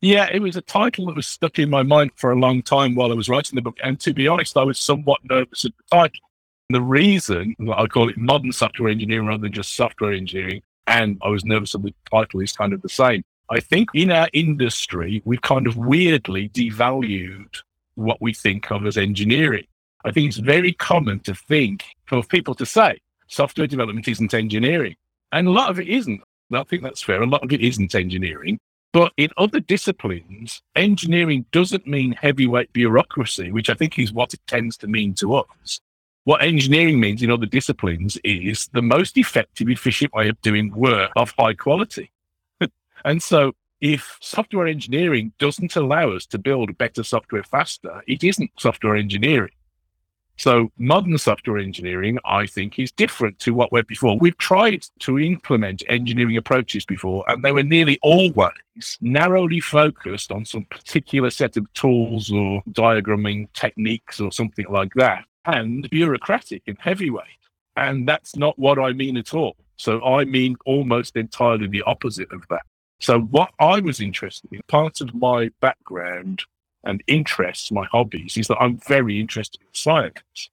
Yeah, 0.00 0.28
it 0.30 0.40
was 0.40 0.56
a 0.56 0.62
title 0.62 1.06
that 1.06 1.16
was 1.16 1.26
stuck 1.26 1.58
in 1.58 1.70
my 1.70 1.82
mind 1.82 2.10
for 2.16 2.30
a 2.30 2.38
long 2.38 2.62
time 2.62 2.94
while 2.94 3.10
I 3.10 3.14
was 3.14 3.28
writing 3.28 3.56
the 3.56 3.62
book. 3.62 3.78
And 3.82 3.98
to 4.00 4.12
be 4.12 4.28
honest, 4.28 4.56
I 4.56 4.62
was 4.62 4.78
somewhat 4.78 5.20
nervous 5.24 5.64
at 5.64 5.72
the 5.76 5.96
title. 5.96 6.20
The 6.68 6.82
reason 6.82 7.54
I 7.74 7.86
call 7.86 8.08
it 8.08 8.18
modern 8.18 8.52
software 8.52 8.90
engineering 8.90 9.26
rather 9.26 9.42
than 9.42 9.52
just 9.52 9.74
software 9.74 10.12
engineering, 10.12 10.62
and 10.86 11.18
I 11.22 11.28
was 11.28 11.44
nervous 11.44 11.74
of 11.74 11.82
the 11.82 11.94
title 12.10 12.40
is 12.40 12.52
kind 12.52 12.72
of 12.72 12.82
the 12.82 12.88
same. 12.88 13.22
I 13.48 13.60
think 13.60 13.90
in 13.94 14.10
our 14.10 14.28
industry, 14.32 15.22
we've 15.24 15.40
kind 15.40 15.68
of 15.68 15.76
weirdly 15.76 16.48
devalued 16.48 17.62
what 17.94 18.20
we 18.20 18.34
think 18.34 18.70
of 18.72 18.84
as 18.84 18.96
engineering. 18.96 19.66
I 20.06 20.12
think 20.12 20.28
it's 20.28 20.36
very 20.36 20.72
common 20.72 21.18
to 21.20 21.34
think 21.34 21.84
for 22.06 22.22
people 22.22 22.54
to 22.54 22.64
say 22.64 23.00
software 23.26 23.66
development 23.66 24.06
isn't 24.06 24.34
engineering. 24.34 24.94
And 25.32 25.48
a 25.48 25.50
lot 25.50 25.68
of 25.68 25.80
it 25.80 25.88
isn't. 25.88 26.20
I 26.52 26.62
think 26.62 26.84
that's 26.84 27.02
fair. 27.02 27.22
A 27.22 27.26
lot 27.26 27.42
of 27.42 27.52
it 27.52 27.60
isn't 27.60 27.92
engineering. 27.92 28.60
But 28.92 29.12
in 29.16 29.30
other 29.36 29.58
disciplines, 29.58 30.62
engineering 30.76 31.44
doesn't 31.50 31.88
mean 31.88 32.12
heavyweight 32.12 32.72
bureaucracy, 32.72 33.50
which 33.50 33.68
I 33.68 33.74
think 33.74 33.98
is 33.98 34.12
what 34.12 34.32
it 34.32 34.40
tends 34.46 34.76
to 34.78 34.86
mean 34.86 35.12
to 35.14 35.34
us. 35.34 35.80
What 36.22 36.42
engineering 36.42 37.00
means 37.00 37.20
in 37.20 37.32
other 37.32 37.46
disciplines 37.46 38.16
is 38.22 38.68
the 38.72 38.82
most 38.82 39.18
effective, 39.18 39.68
efficient 39.68 40.14
way 40.14 40.28
of 40.28 40.40
doing 40.40 40.72
work 40.72 41.10
of 41.16 41.34
high 41.36 41.54
quality. 41.54 42.12
and 43.04 43.20
so 43.20 43.54
if 43.80 44.16
software 44.20 44.68
engineering 44.68 45.32
doesn't 45.40 45.74
allow 45.74 46.12
us 46.12 46.26
to 46.26 46.38
build 46.38 46.78
better 46.78 47.02
software 47.02 47.42
faster, 47.42 48.02
it 48.06 48.22
isn't 48.22 48.52
software 48.56 48.96
engineering. 48.96 49.52
So 50.36 50.70
modern 50.78 51.16
software 51.18 51.58
engineering, 51.58 52.18
I 52.24 52.46
think, 52.46 52.78
is 52.78 52.92
different 52.92 53.38
to 53.40 53.54
what 53.54 53.72
went 53.72 53.88
before. 53.88 54.18
We've 54.18 54.36
tried 54.36 54.86
to 55.00 55.18
implement 55.18 55.82
engineering 55.88 56.36
approaches 56.36 56.84
before, 56.84 57.24
and 57.28 57.42
they 57.42 57.52
were 57.52 57.62
nearly 57.62 57.98
always 58.02 58.52
narrowly 59.00 59.60
focused 59.60 60.30
on 60.30 60.44
some 60.44 60.64
particular 60.66 61.30
set 61.30 61.56
of 61.56 61.72
tools 61.72 62.30
or 62.30 62.62
diagramming 62.70 63.48
techniques 63.54 64.20
or 64.20 64.30
something 64.30 64.66
like 64.68 64.92
that, 64.94 65.24
and 65.46 65.88
bureaucratic 65.90 66.62
and 66.66 66.76
heavyweight. 66.80 67.24
And 67.76 68.06
that's 68.06 68.36
not 68.36 68.58
what 68.58 68.78
I 68.78 68.92
mean 68.92 69.16
at 69.16 69.34
all. 69.34 69.56
So 69.76 70.02
I 70.04 70.24
mean 70.24 70.56
almost 70.64 71.16
entirely 71.16 71.66
the 71.66 71.82
opposite 71.82 72.32
of 72.32 72.44
that. 72.48 72.62
So 73.00 73.20
what 73.20 73.50
I 73.58 73.80
was 73.80 74.00
interested 74.00 74.52
in, 74.52 74.60
part 74.68 75.00
of 75.00 75.14
my 75.14 75.50
background 75.60 76.44
and 76.86 77.02
interests, 77.06 77.70
my 77.70 77.84
hobbies, 77.86 78.36
is 78.36 78.48
that 78.48 78.58
I'm 78.58 78.78
very 78.78 79.20
interested 79.20 79.60
in 79.60 79.68
science. 79.72 80.50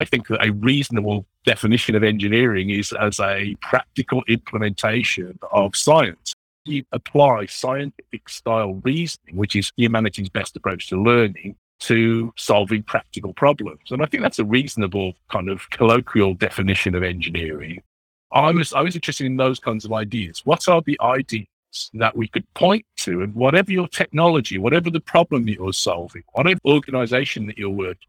I 0.00 0.04
think 0.04 0.28
that 0.28 0.44
a 0.44 0.52
reasonable 0.52 1.26
definition 1.44 1.94
of 1.94 2.04
engineering 2.04 2.70
is 2.70 2.92
as 2.92 3.18
a 3.20 3.56
practical 3.62 4.22
implementation 4.28 5.38
of 5.50 5.74
science. 5.74 6.34
You 6.64 6.84
apply 6.92 7.46
scientific 7.46 8.28
style 8.28 8.74
reasoning, 8.84 9.36
which 9.36 9.56
is 9.56 9.72
humanity's 9.76 10.28
best 10.28 10.56
approach 10.56 10.88
to 10.88 11.02
learning, 11.02 11.56
to 11.80 12.32
solving 12.36 12.82
practical 12.82 13.32
problems. 13.32 13.90
And 13.90 14.02
I 14.02 14.06
think 14.06 14.22
that's 14.22 14.38
a 14.38 14.44
reasonable 14.44 15.14
kind 15.30 15.48
of 15.48 15.68
colloquial 15.70 16.34
definition 16.34 16.94
of 16.94 17.02
engineering. 17.02 17.82
I 18.30 18.50
was 18.50 18.74
I 18.74 18.82
was 18.82 18.94
interested 18.94 19.26
in 19.26 19.36
those 19.36 19.58
kinds 19.58 19.84
of 19.84 19.92
ideas. 19.92 20.42
What 20.44 20.68
are 20.68 20.82
the 20.82 20.98
ideas 21.00 21.46
that 21.94 22.16
we 22.16 22.28
could 22.28 22.52
point 22.54 22.86
to, 22.98 23.22
and 23.22 23.34
whatever 23.34 23.70
your 23.72 23.88
technology, 23.88 24.58
whatever 24.58 24.90
the 24.90 25.00
problem 25.00 25.44
that 25.46 25.54
you're 25.54 25.72
solving, 25.72 26.22
whatever 26.32 26.60
organization 26.64 27.46
that 27.46 27.58
you're 27.58 27.68
working, 27.70 28.08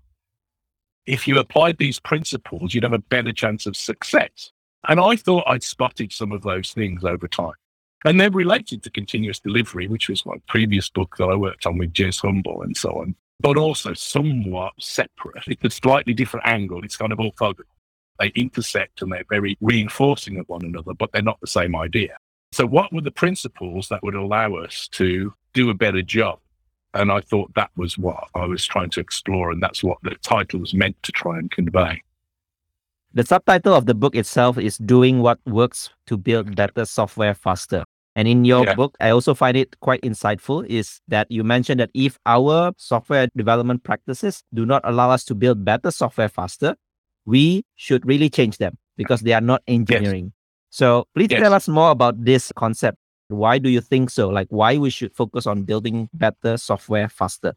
if 1.05 1.27
you 1.27 1.39
applied 1.39 1.77
these 1.77 1.99
principles, 1.99 2.73
you'd 2.73 2.83
have 2.83 2.93
a 2.93 2.99
better 2.99 3.33
chance 3.33 3.65
of 3.65 3.75
success. 3.75 4.51
And 4.87 4.99
I 4.99 5.15
thought 5.15 5.43
I'd 5.47 5.63
spotted 5.63 6.13
some 6.13 6.31
of 6.31 6.43
those 6.43 6.71
things 6.71 7.03
over 7.03 7.27
time. 7.27 7.53
And 8.05 8.19
they're 8.19 8.31
related 8.31 8.83
to 8.83 8.89
continuous 8.91 9.39
delivery, 9.39 9.87
which 9.87 10.07
was 10.07 10.25
my 10.25 10.35
previous 10.47 10.89
book 10.89 11.17
that 11.17 11.25
I 11.25 11.35
worked 11.35 11.65
on 11.65 11.77
with 11.77 11.93
Jez 11.93 12.21
Humble 12.21 12.61
and 12.61 12.77
so 12.77 12.91
on, 12.91 13.15
but 13.41 13.57
also 13.57 13.93
somewhat 13.93 14.73
separate. 14.79 15.43
It's 15.47 15.65
a 15.65 15.69
slightly 15.69 16.13
different 16.13 16.47
angle. 16.47 16.83
It's 16.85 16.95
kind 16.95 17.11
of 17.11 17.17
orthogonal. 17.17 17.63
They 18.19 18.27
intersect 18.35 19.01
and 19.01 19.11
they're 19.11 19.25
very 19.29 19.57
reinforcing 19.59 20.37
of 20.37 20.47
one 20.47 20.63
another, 20.63 20.93
but 20.93 21.11
they're 21.11 21.21
not 21.21 21.41
the 21.41 21.47
same 21.47 21.75
idea. 21.75 22.17
So, 22.51 22.65
what 22.65 22.91
were 22.91 23.01
the 23.01 23.11
principles 23.11 23.89
that 23.89 24.01
would 24.03 24.15
allow 24.15 24.55
us 24.55 24.87
to 24.93 25.33
do 25.53 25.69
a 25.69 25.73
better 25.73 26.01
job? 26.01 26.39
And 26.93 27.11
I 27.11 27.21
thought 27.21 27.53
that 27.53 27.69
was 27.75 27.97
what 27.97 28.23
I 28.33 28.45
was 28.45 28.65
trying 28.65 28.89
to 28.91 28.99
explore. 28.99 29.51
And 29.51 29.61
that's 29.61 29.83
what 29.83 29.99
the 30.01 30.15
title 30.23 30.59
was 30.59 30.73
meant 30.73 31.01
to 31.03 31.11
try 31.11 31.37
and 31.37 31.51
convey. 31.51 32.01
The 33.13 33.25
subtitle 33.25 33.73
of 33.73 33.85
the 33.85 33.93
book 33.93 34.15
itself 34.15 34.57
is 34.57 34.77
Doing 34.77 35.21
What 35.21 35.39
Works 35.45 35.89
to 36.07 36.17
Build 36.17 36.55
Better 36.55 36.85
Software 36.85 37.35
Faster. 37.35 37.83
And 38.15 38.27
in 38.27 38.43
your 38.43 38.65
yeah. 38.65 38.75
book, 38.75 38.97
I 38.99 39.11
also 39.11 39.33
find 39.33 39.55
it 39.55 39.79
quite 39.79 40.01
insightful 40.01 40.65
is 40.65 40.99
that 41.07 41.31
you 41.31 41.43
mentioned 41.43 41.79
that 41.79 41.91
if 41.93 42.19
our 42.25 42.73
software 42.77 43.27
development 43.37 43.83
practices 43.83 44.43
do 44.53 44.65
not 44.65 44.81
allow 44.83 45.11
us 45.11 45.23
to 45.25 45.35
build 45.35 45.63
better 45.63 45.91
software 45.91 46.27
faster, 46.27 46.75
we 47.25 47.63
should 47.75 48.05
really 48.05 48.29
change 48.29 48.57
them 48.57 48.77
because 48.97 49.21
they 49.21 49.33
are 49.33 49.41
not 49.41 49.61
engineering. 49.67 50.25
Yes. 50.25 50.38
So 50.69 51.07
please 51.15 51.29
yes. 51.31 51.41
tell 51.41 51.53
us 51.53 51.67
more 51.67 51.91
about 51.91 52.23
this 52.23 52.51
concept. 52.55 52.97
Why 53.29 53.57
do 53.59 53.69
you 53.69 53.81
think 53.81 54.09
so? 54.09 54.29
Like 54.29 54.47
why 54.49 54.77
we 54.77 54.89
should 54.89 55.13
focus 55.15 55.45
on 55.45 55.63
building 55.63 56.09
better 56.13 56.57
software 56.57 57.09
faster? 57.09 57.53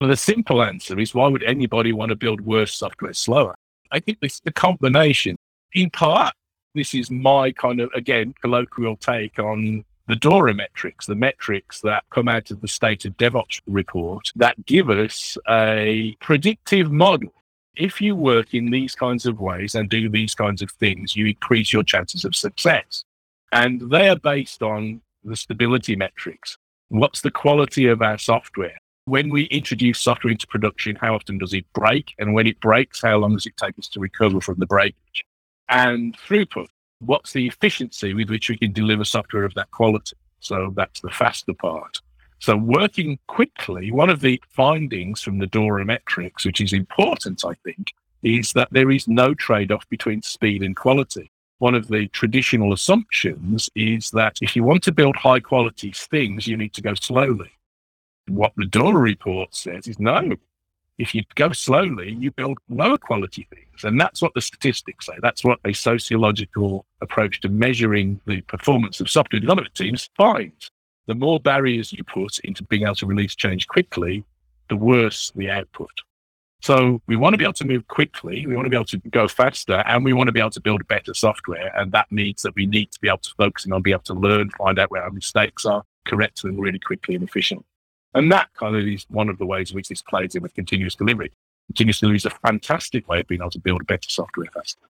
Well, 0.00 0.08
the 0.08 0.16
simple 0.16 0.62
answer 0.62 0.98
is 0.98 1.14
why 1.14 1.28
would 1.28 1.42
anybody 1.42 1.92
want 1.92 2.08
to 2.10 2.16
build 2.16 2.40
worse 2.40 2.74
software 2.74 3.12
slower? 3.12 3.54
I 3.92 4.00
think 4.00 4.18
it's 4.22 4.40
the 4.40 4.52
combination. 4.52 5.36
In 5.74 5.90
part, 5.90 6.34
this 6.74 6.94
is 6.94 7.10
my 7.10 7.52
kind 7.52 7.80
of, 7.80 7.90
again, 7.94 8.34
colloquial 8.40 8.96
take 8.96 9.38
on 9.38 9.84
the 10.06 10.16
DORA 10.16 10.54
metrics, 10.54 11.06
the 11.06 11.14
metrics 11.14 11.80
that 11.82 12.04
come 12.10 12.28
out 12.28 12.50
of 12.50 12.60
the 12.60 12.68
State 12.68 13.04
of 13.04 13.16
DevOps 13.16 13.60
report 13.66 14.32
that 14.36 14.64
give 14.66 14.90
us 14.90 15.36
a 15.48 16.16
predictive 16.20 16.90
model. 16.90 17.32
If 17.76 18.00
you 18.00 18.16
work 18.16 18.52
in 18.52 18.70
these 18.70 18.94
kinds 18.94 19.26
of 19.26 19.40
ways 19.40 19.74
and 19.74 19.88
do 19.88 20.08
these 20.08 20.34
kinds 20.34 20.60
of 20.60 20.70
things, 20.72 21.14
you 21.14 21.26
increase 21.26 21.72
your 21.72 21.84
chances 21.84 22.24
of 22.24 22.34
success. 22.34 23.04
And 23.52 23.90
they 23.90 24.08
are 24.08 24.16
based 24.16 24.62
on 24.62 25.00
the 25.24 25.36
stability 25.36 25.96
metrics. 25.96 26.56
What's 26.88 27.20
the 27.20 27.30
quality 27.30 27.86
of 27.86 28.02
our 28.02 28.18
software? 28.18 28.76
When 29.04 29.30
we 29.30 29.44
introduce 29.44 30.00
software 30.00 30.32
into 30.32 30.46
production, 30.46 30.96
how 30.96 31.14
often 31.14 31.38
does 31.38 31.54
it 31.54 31.64
break? 31.72 32.14
And 32.18 32.34
when 32.34 32.46
it 32.46 32.60
breaks, 32.60 33.02
how 33.02 33.16
long 33.18 33.34
does 33.34 33.46
it 33.46 33.56
take 33.56 33.78
us 33.78 33.88
to 33.88 34.00
recover 34.00 34.40
from 34.40 34.58
the 34.58 34.66
breakage? 34.66 35.24
And 35.68 36.16
throughput. 36.18 36.68
What's 36.98 37.32
the 37.32 37.46
efficiency 37.46 38.12
with 38.12 38.28
which 38.28 38.48
we 38.50 38.58
can 38.58 38.72
deliver 38.72 39.04
software 39.04 39.44
of 39.44 39.54
that 39.54 39.70
quality? 39.70 40.16
So 40.40 40.72
that's 40.76 41.00
the 41.00 41.10
faster 41.10 41.54
part. 41.54 42.00
So 42.40 42.56
working 42.56 43.18
quickly, 43.26 43.92
one 43.92 44.08
of 44.08 44.20
the 44.20 44.42
findings 44.48 45.20
from 45.20 45.38
the 45.38 45.46
DORA 45.46 45.84
metrics, 45.84 46.46
which 46.46 46.62
is 46.62 46.72
important, 46.72 47.44
I 47.44 47.52
think, 47.64 47.92
is 48.22 48.54
that 48.54 48.68
there 48.70 48.90
is 48.90 49.06
no 49.06 49.34
trade-off 49.34 49.86
between 49.90 50.22
speed 50.22 50.62
and 50.62 50.74
quality. 50.74 51.30
One 51.58 51.74
of 51.74 51.88
the 51.88 52.08
traditional 52.08 52.72
assumptions 52.72 53.68
is 53.74 54.10
that 54.12 54.38
if 54.40 54.56
you 54.56 54.64
want 54.64 54.82
to 54.84 54.92
build 54.92 55.16
high 55.16 55.40
quality 55.40 55.92
things, 55.94 56.46
you 56.46 56.56
need 56.56 56.72
to 56.72 56.82
go 56.82 56.94
slowly. 56.94 57.50
What 58.26 58.52
the 58.56 58.64
DORA 58.64 59.00
report 59.00 59.54
says 59.54 59.86
is 59.86 59.98
no. 59.98 60.34
If 60.96 61.14
you 61.14 61.22
go 61.34 61.52
slowly, 61.52 62.12
you 62.12 62.30
build 62.30 62.56
lower 62.70 62.96
quality 62.96 63.46
things. 63.50 63.84
And 63.84 64.00
that's 64.00 64.22
what 64.22 64.32
the 64.32 64.40
statistics 64.40 65.06
say. 65.06 65.18
That's 65.20 65.44
what 65.44 65.58
a 65.66 65.74
sociological 65.74 66.86
approach 67.02 67.40
to 67.42 67.50
measuring 67.50 68.18
the 68.26 68.40
performance 68.42 68.98
of 69.00 69.10
software 69.10 69.40
development 69.40 69.74
teams 69.74 70.08
finds 70.16 70.70
the 71.10 71.14
more 71.16 71.40
barriers 71.40 71.92
you 71.92 72.04
put 72.04 72.38
into 72.44 72.62
being 72.62 72.84
able 72.84 72.94
to 72.94 73.04
release 73.04 73.34
change 73.34 73.66
quickly, 73.66 74.24
the 74.68 74.76
worse 74.76 75.32
the 75.34 75.50
output. 75.50 75.90
So 76.62 77.02
we 77.08 77.16
want 77.16 77.34
to 77.34 77.36
be 77.36 77.42
able 77.42 77.54
to 77.54 77.66
move 77.66 77.88
quickly. 77.88 78.46
We 78.46 78.54
want 78.54 78.66
to 78.66 78.70
be 78.70 78.76
able 78.76 78.84
to 78.84 78.98
go 79.10 79.26
faster 79.26 79.82
and 79.86 80.04
we 80.04 80.12
want 80.12 80.28
to 80.28 80.32
be 80.32 80.38
able 80.38 80.50
to 80.50 80.60
build 80.60 80.86
better 80.86 81.12
software. 81.12 81.76
And 81.76 81.90
that 81.90 82.12
means 82.12 82.42
that 82.42 82.54
we 82.54 82.64
need 82.64 82.92
to 82.92 83.00
be 83.00 83.08
able 83.08 83.18
to 83.18 83.34
focus 83.36 83.66
on 83.68 83.82
be 83.82 83.90
able 83.90 84.02
to 84.04 84.14
learn, 84.14 84.50
find 84.50 84.78
out 84.78 84.92
where 84.92 85.02
our 85.02 85.10
mistakes 85.10 85.66
are, 85.66 85.82
correct 86.06 86.42
them 86.42 86.60
really 86.60 86.78
quickly 86.78 87.16
and 87.16 87.24
efficiently. 87.24 87.66
And 88.14 88.30
that 88.30 88.54
kind 88.54 88.76
of 88.76 88.86
is 88.86 89.04
one 89.08 89.28
of 89.28 89.38
the 89.38 89.46
ways 89.46 89.72
in 89.72 89.74
which 89.74 89.88
this 89.88 90.02
plays 90.02 90.36
in 90.36 90.42
with 90.42 90.54
continuous 90.54 90.94
delivery. 90.94 91.32
Continuous 91.70 91.98
delivery 91.98 92.18
is 92.18 92.26
a 92.26 92.30
fantastic 92.30 93.08
way 93.08 93.18
of 93.18 93.26
being 93.26 93.40
able 93.40 93.50
to 93.50 93.58
build 93.58 93.84
better 93.88 94.08
software 94.08 94.46
faster 94.54 94.86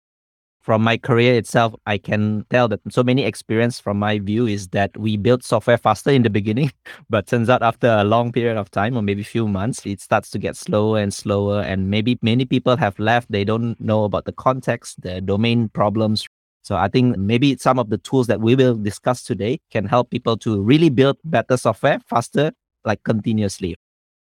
from 0.66 0.82
my 0.82 0.96
career 0.96 1.35
itself, 1.35 1.76
I 1.87 1.96
can 1.96 2.44
tell 2.50 2.66
that 2.66 2.80
so 2.90 3.04
many 3.04 3.23
experience 3.23 3.78
from 3.78 4.00
my 4.00 4.18
view 4.18 4.49
is 4.49 4.66
that 4.70 4.90
we 4.99 5.16
build 5.16 5.45
software 5.45 5.78
faster 5.78 6.10
in 6.10 6.25
the 6.25 6.28
beginning, 6.28 6.73
but 7.08 7.28
turns 7.28 7.49
out 7.49 7.62
after 7.62 7.86
a 7.86 8.02
long 8.02 8.32
period 8.32 8.56
of 8.56 8.69
time 8.73 8.97
or 8.97 9.02
maybe 9.02 9.23
few 9.23 9.47
months, 9.47 9.86
it 9.86 10.00
starts 10.00 10.28
to 10.30 10.41
get 10.41 10.56
slower 10.56 10.99
and 10.99 11.14
slower. 11.14 11.62
And 11.62 11.88
maybe 11.88 12.19
many 12.21 12.45
people 12.47 12.76
have 12.78 12.99
left. 12.99 13.30
They 13.30 13.45
don't 13.45 13.80
know 13.80 14.02
about 14.02 14.25
the 14.25 14.32
context, 14.32 15.00
the 15.02 15.21
domain 15.21 15.69
problems. 15.69 16.26
So 16.62 16.75
I 16.75 16.88
think 16.88 17.17
maybe 17.17 17.56
some 17.58 17.78
of 17.78 17.91
the 17.91 17.99
tools 17.99 18.26
that 18.26 18.41
we 18.41 18.56
will 18.56 18.75
discuss 18.75 19.23
today 19.23 19.60
can 19.71 19.86
help 19.86 20.10
people 20.10 20.36
to 20.38 20.60
really 20.60 20.91
build 20.91 21.17
better 21.23 21.56
software 21.56 22.00
faster, 22.08 22.50
like 22.84 23.04
continuously. 23.04 23.76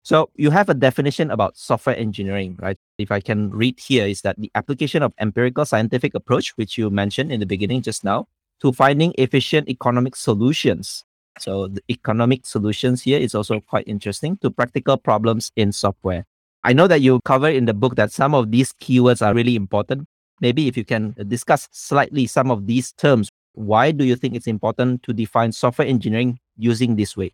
So 0.03 0.31
you 0.37 0.51
have 0.51 0.69
a 0.69 0.75
definition 0.75 1.31
about 1.31 1.57
software 1.57 1.97
engineering, 1.97 2.57
right? 2.61 2.79
If 2.97 3.13
I 3.13 3.21
can 3.21 3.51
read 3.51 3.79
here, 3.79 4.07
is 4.07 4.23
that 4.23 4.39
the 4.39 4.51
application 4.55 5.03
of 5.03 5.13
empirical 5.19 5.65
scientific 5.65 6.15
approach, 6.15 6.57
which 6.57 6.79
you 6.79 6.89
mentioned 6.89 7.31
in 7.31 7.41
the 7.41 7.47
beginning 7.47 7.83
just 7.83 8.05
now, 8.05 8.27
to 8.61 8.73
finding 8.73 9.15
efficient 9.19 9.69
economic 9.69 10.17
solutions. 10.17 11.05
So 11.39 11.69
the 11.69 11.83
economic 11.91 12.47
solutions 12.47 13.03
here 13.03 13.19
is 13.21 13.35
also 13.35 13.61
quite 13.61 13.87
interesting 13.87 14.39
to 14.39 14.51
practical 14.51 14.97
problems 14.97 15.53
in 15.57 15.73
software. 15.73 16.25
I 16.65 16.73
know 16.73 16.87
that 16.89 17.01
you 17.01 17.21
cover 17.25 17.49
in 17.49 17.67
the 17.67 17.75
book 17.75 17.95
that 17.97 18.11
some 18.11 18.35
of 18.35 18.51
these 18.51 18.73
keywords 18.73 19.25
are 19.25 19.35
really 19.35 19.55
important. 19.55 20.09
Maybe 20.41 20.69
if 20.69 20.77
you 20.77 20.85
can 20.85 21.15
discuss 21.29 21.69
slightly 21.71 22.27
some 22.27 22.51
of 22.51 22.67
these 22.67 22.93
terms, 22.93 23.31
why 23.53 23.91
do 23.93 24.05
you 24.05 24.17
think 24.17 24.35
it's 24.35 24.47
important 24.47 25.03
to 25.05 25.13
define 25.13 25.53
software 25.53 25.87
engineering 25.87 26.39
using 26.57 26.97
this 26.97 27.17
way? 27.17 27.33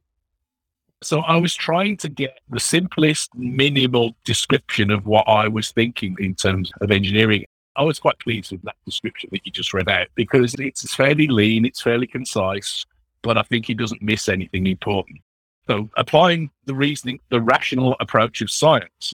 So 1.04 1.20
I 1.20 1.36
was 1.36 1.54
trying 1.54 1.98
to 1.98 2.08
get 2.08 2.38
the 2.48 2.58
simplest, 2.58 3.34
minimal 3.34 4.16
description 4.24 4.90
of 4.90 5.04
what 5.04 5.28
I 5.28 5.48
was 5.48 5.70
thinking 5.70 6.16
in 6.18 6.34
terms 6.34 6.72
of 6.80 6.90
engineering. 6.90 7.44
I 7.76 7.82
was 7.82 7.98
quite 7.98 8.18
pleased 8.20 8.52
with 8.52 8.62
that 8.62 8.76
description 8.86 9.28
that 9.32 9.44
you 9.44 9.52
just 9.52 9.74
read 9.74 9.88
out 9.88 10.06
because 10.14 10.54
it's 10.58 10.94
fairly 10.94 11.26
lean, 11.26 11.66
it's 11.66 11.82
fairly 11.82 12.06
concise, 12.06 12.86
but 13.20 13.36
I 13.36 13.42
think 13.42 13.66
he 13.66 13.74
doesn't 13.74 14.00
miss 14.00 14.30
anything 14.30 14.66
important. 14.66 15.20
So 15.66 15.90
applying 15.98 16.50
the 16.64 16.74
reasoning, 16.74 17.20
the 17.28 17.42
rational 17.42 17.96
approach 18.00 18.40
of 18.40 18.50
science. 18.50 19.12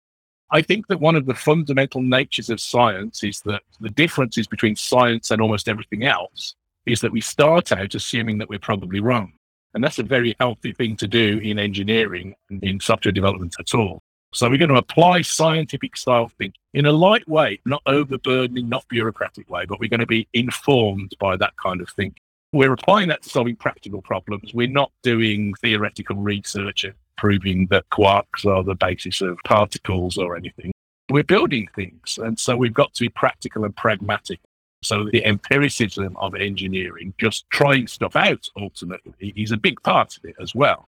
I 0.50 0.62
think 0.62 0.88
that 0.88 1.00
one 1.00 1.14
of 1.14 1.26
the 1.26 1.34
fundamental 1.34 2.02
natures 2.02 2.50
of 2.50 2.60
science 2.60 3.22
is 3.22 3.42
that 3.42 3.62
the 3.80 3.90
differences 3.90 4.48
between 4.48 4.74
science 4.74 5.30
and 5.30 5.40
almost 5.40 5.68
everything 5.68 6.04
else 6.04 6.56
is 6.84 7.00
that 7.00 7.12
we 7.12 7.20
start 7.20 7.70
out 7.70 7.94
assuming 7.94 8.38
that 8.38 8.48
we're 8.48 8.58
probably 8.58 8.98
wrong. 8.98 9.32
And 9.76 9.84
that's 9.84 9.98
a 9.98 10.02
very 10.02 10.34
healthy 10.40 10.72
thing 10.72 10.96
to 10.96 11.06
do 11.06 11.36
in 11.36 11.58
engineering 11.58 12.34
and 12.48 12.64
in 12.64 12.80
software 12.80 13.12
development 13.12 13.56
at 13.60 13.74
all. 13.74 14.00
So 14.32 14.48
we're 14.48 14.56
going 14.56 14.70
to 14.70 14.76
apply 14.76 15.20
scientific 15.20 15.98
style 15.98 16.32
thinking 16.38 16.58
in 16.72 16.86
a 16.86 16.92
light 16.92 17.28
way, 17.28 17.60
not 17.66 17.82
overburdening, 17.84 18.70
not 18.70 18.88
bureaucratic 18.88 19.50
way, 19.50 19.66
but 19.66 19.78
we're 19.78 19.90
going 19.90 20.00
to 20.00 20.06
be 20.06 20.26
informed 20.32 21.12
by 21.20 21.36
that 21.36 21.52
kind 21.62 21.82
of 21.82 21.90
thinking. 21.90 22.22
We're 22.54 22.72
applying 22.72 23.08
that 23.08 23.22
to 23.24 23.28
solving 23.28 23.54
practical 23.56 24.00
problems. 24.00 24.54
We're 24.54 24.66
not 24.66 24.92
doing 25.02 25.52
theoretical 25.60 26.16
research 26.16 26.84
and 26.84 26.94
proving 27.18 27.66
that 27.66 27.84
quarks 27.90 28.46
are 28.46 28.64
the 28.64 28.76
basis 28.76 29.20
of 29.20 29.36
particles 29.44 30.16
or 30.16 30.38
anything. 30.38 30.72
We're 31.10 31.22
building 31.22 31.68
things. 31.76 32.18
And 32.22 32.38
so 32.38 32.56
we've 32.56 32.72
got 32.72 32.94
to 32.94 33.02
be 33.02 33.10
practical 33.10 33.66
and 33.66 33.76
pragmatic 33.76 34.40
so 34.86 35.08
the 35.10 35.24
empiricism 35.24 36.16
of 36.16 36.36
engineering, 36.36 37.12
just 37.18 37.48
trying 37.50 37.88
stuff 37.88 38.14
out 38.14 38.48
ultimately, 38.56 39.32
is 39.36 39.50
a 39.50 39.56
big 39.56 39.82
part 39.82 40.16
of 40.16 40.24
it 40.24 40.36
as 40.40 40.54
well. 40.54 40.88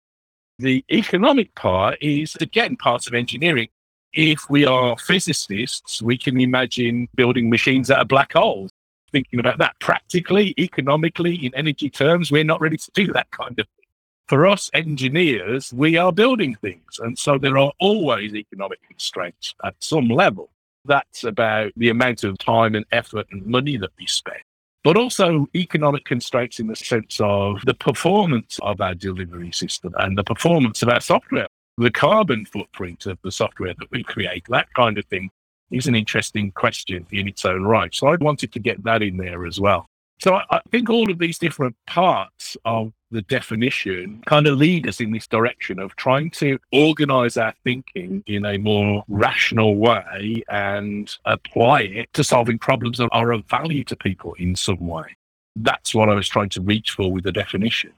The 0.60 0.86
economic 0.92 1.54
part 1.56 1.98
is, 2.00 2.36
again, 2.36 2.78
part 2.78 3.08
of 3.08 3.16
engineering. 3.16 3.70
If 4.14 4.50
we 4.50 4.66
are 4.66 4.98
physicists, 4.98 6.02
we 6.02 6.18
can 6.18 6.40
imagine 6.40 7.10
building 7.16 7.50
machines 7.50 7.90
out 7.90 8.02
of 8.02 8.08
black 8.08 8.34
holes. 8.34 8.72
Thinking 9.12 9.40
about 9.40 9.58
that 9.58 9.76
practically, 9.80 10.54
economically, 10.60 11.36
in 11.46 11.56
energy 11.56 11.90
terms, 11.90 12.32
we're 12.32 12.44
not 12.44 12.62
ready 12.62 12.78
to 12.78 12.92
do 12.94 13.12
that 13.14 13.32
kind 13.32 13.58
of 13.60 13.66
thing. 13.66 13.86
For 14.28 14.46
us 14.46 14.70
engineers, 14.74 15.74
we 15.74 15.98
are 15.98 16.12
building 16.12 16.56
things. 16.56 17.00
And 17.00 17.18
so 17.18 17.38
there 17.38 17.58
are 17.58 17.72
always 17.80 18.36
economic 18.36 18.80
constraints 18.88 19.56
at 19.64 19.76
some 19.80 20.08
level 20.08 20.50
that's 20.88 21.24
about 21.24 21.72
the 21.78 21.90
amount 21.90 22.24
of 22.24 22.38
time 22.38 22.76
and 22.76 22.86
effort 22.92 23.28
and 23.32 23.46
money 23.46 23.78
that 23.78 23.92
we 24.00 24.08
spend, 24.08 24.42
but 24.84 24.98
also 24.98 25.48
economic 25.56 26.06
constraints 26.06 26.60
in 26.60 26.68
the 26.68 26.76
sense 26.76 27.20
of 27.22 27.62
the 27.66 27.74
performance 27.74 28.60
of 28.62 28.82
our 28.82 28.96
delivery 28.96 29.52
system 29.52 29.94
and 30.00 30.18
the 30.18 30.24
performance 30.24 30.82
of 30.82 30.90
our 30.90 31.02
software, 31.02 31.48
the 31.78 31.92
carbon 31.92 32.46
footprint 32.46 33.06
of 33.06 33.20
the 33.24 33.32
software 33.32 33.76
that 33.78 33.92
we 33.92 34.04
create, 34.04 34.46
that 34.50 34.74
kind 34.74 34.98
of 34.98 35.06
thing 35.06 35.30
is 35.70 35.88
an 35.88 35.96
interesting 35.96 36.52
question 36.52 37.06
in 37.12 37.28
its 37.28 37.46
own 37.46 37.64
right. 37.64 37.94
So 37.94 38.08
I 38.08 38.16
wanted 38.16 38.52
to 38.54 38.60
get 38.60 38.84
that 38.84 39.04
in 39.04 39.18
there 39.18 39.46
as 39.46 39.60
well. 39.60 39.86
So 40.20 40.36
I, 40.36 40.44
I 40.50 40.62
think 40.72 40.90
all 40.90 41.12
of 41.12 41.20
these 41.20 41.38
different 41.38 41.76
parts 41.86 42.58
of 42.66 42.94
the 43.12 43.22
definition 43.24 44.22
kind 44.26 44.48
of 44.48 44.58
lead 44.58 44.88
us 44.88 45.00
in 45.00 45.12
this 45.12 45.28
direction 45.28 45.80
of 45.80 45.96
trying 45.96 46.30
to 46.32 46.60
organize 46.72 47.38
our 47.38 47.54
thinking 47.64 48.24
in 48.28 48.46
a 48.46 48.58
more 48.58 49.04
rational 49.08 49.76
way 49.76 50.44
and 50.50 51.16
apply 51.26 51.82
it 51.82 52.12
to 52.14 52.24
solving 52.24 52.60
problems 52.60 52.98
that 52.98 53.10
are 53.12 53.32
of 53.32 53.46
value 53.46 53.84
to 53.86 53.96
people 53.96 54.34
in 54.40 54.56
some 54.56 54.86
way. 54.88 55.16
That's 55.56 55.96
what 55.96 56.10
I 56.10 56.16
was 56.16 56.28
trying 56.28 56.50
to 56.50 56.62
reach 56.62 56.92
for 56.92 57.12
with 57.12 57.24
the 57.24 57.32
definition. 57.32 57.94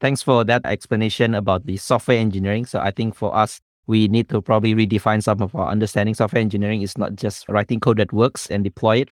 Thanks 0.00 0.22
for 0.22 0.44
that 0.44 0.64
explanation 0.64 1.34
about 1.34 1.66
the 1.66 1.76
software 1.76 2.18
engineering. 2.18 2.66
So 2.66 2.78
I 2.78 2.90
think 2.90 3.14
for 3.14 3.34
us, 3.34 3.60
we 3.86 4.08
need 4.08 4.28
to 4.30 4.40
probably 4.40 4.74
redefine 4.74 5.22
some 5.22 5.42
of 5.42 5.54
our 5.54 5.68
understanding. 5.68 6.14
Software 6.14 6.40
engineering 6.40 6.82
is 6.82 6.96
not 6.96 7.16
just 7.16 7.48
writing 7.48 7.80
code 7.80 7.98
that 7.98 8.12
works 8.12 8.50
and 8.50 8.64
deploy 8.64 8.98
it. 8.98 9.10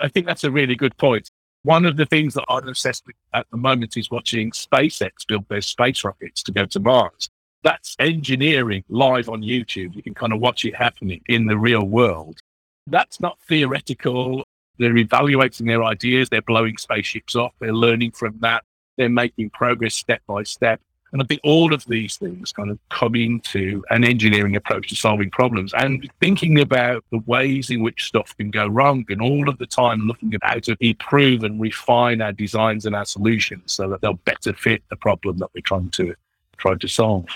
I 0.00 0.08
think 0.08 0.26
that's 0.26 0.44
a 0.44 0.50
really 0.50 0.74
good 0.74 0.96
point. 0.96 1.30
One 1.62 1.84
of 1.84 1.96
the 1.96 2.06
things 2.06 2.34
that 2.34 2.44
I'm 2.48 2.68
obsessed 2.68 3.04
with 3.06 3.16
at 3.34 3.46
the 3.50 3.56
moment 3.56 3.96
is 3.96 4.10
watching 4.10 4.52
SpaceX 4.52 5.26
build 5.26 5.46
their 5.48 5.60
space 5.60 6.04
rockets 6.04 6.42
to 6.44 6.52
go 6.52 6.66
to 6.66 6.80
Mars. 6.80 7.28
That's 7.64 7.96
engineering 7.98 8.84
live 8.88 9.28
on 9.28 9.42
YouTube. 9.42 9.94
You 9.96 10.02
can 10.02 10.14
kind 10.14 10.32
of 10.32 10.40
watch 10.40 10.64
it 10.64 10.76
happening 10.76 11.20
in 11.28 11.46
the 11.46 11.58
real 11.58 11.84
world. 11.84 12.38
That's 12.86 13.20
not 13.20 13.38
theoretical. 13.48 14.44
They're 14.78 14.96
evaluating 14.96 15.66
their 15.66 15.82
ideas. 15.82 16.28
They're 16.28 16.42
blowing 16.42 16.76
spaceships 16.76 17.34
off. 17.34 17.52
They're 17.58 17.72
learning 17.72 18.12
from 18.12 18.38
that. 18.40 18.64
They're 18.96 19.08
making 19.08 19.50
progress 19.50 19.96
step 19.96 20.22
by 20.26 20.44
step. 20.44 20.80
And 21.12 21.22
I 21.22 21.24
think 21.24 21.40
all 21.42 21.72
of 21.72 21.84
these 21.86 22.16
things 22.16 22.52
kind 22.52 22.70
of 22.70 22.78
come 22.90 23.14
into 23.14 23.82
an 23.90 24.04
engineering 24.04 24.56
approach 24.56 24.88
to 24.90 24.96
solving 24.96 25.30
problems 25.30 25.72
and 25.72 26.08
thinking 26.20 26.60
about 26.60 27.02
the 27.10 27.18
ways 27.26 27.70
in 27.70 27.82
which 27.82 28.04
stuff 28.04 28.36
can 28.36 28.50
go 28.50 28.66
wrong 28.66 29.06
and 29.08 29.22
all 29.22 29.48
of 29.48 29.56
the 29.58 29.66
time 29.66 30.00
looking 30.06 30.34
at 30.34 30.40
how 30.42 30.58
to 30.58 30.76
improve 30.80 31.44
and 31.44 31.60
refine 31.60 32.20
our 32.20 32.32
designs 32.32 32.84
and 32.84 32.94
our 32.94 33.06
solutions 33.06 33.72
so 33.72 33.88
that 33.88 34.02
they'll 34.02 34.14
better 34.24 34.52
fit 34.52 34.82
the 34.90 34.96
problem 34.96 35.38
that 35.38 35.48
we're 35.54 35.62
trying 35.62 35.90
to 35.90 36.14
try 36.58 36.74
to 36.74 36.88
solve. 36.88 37.26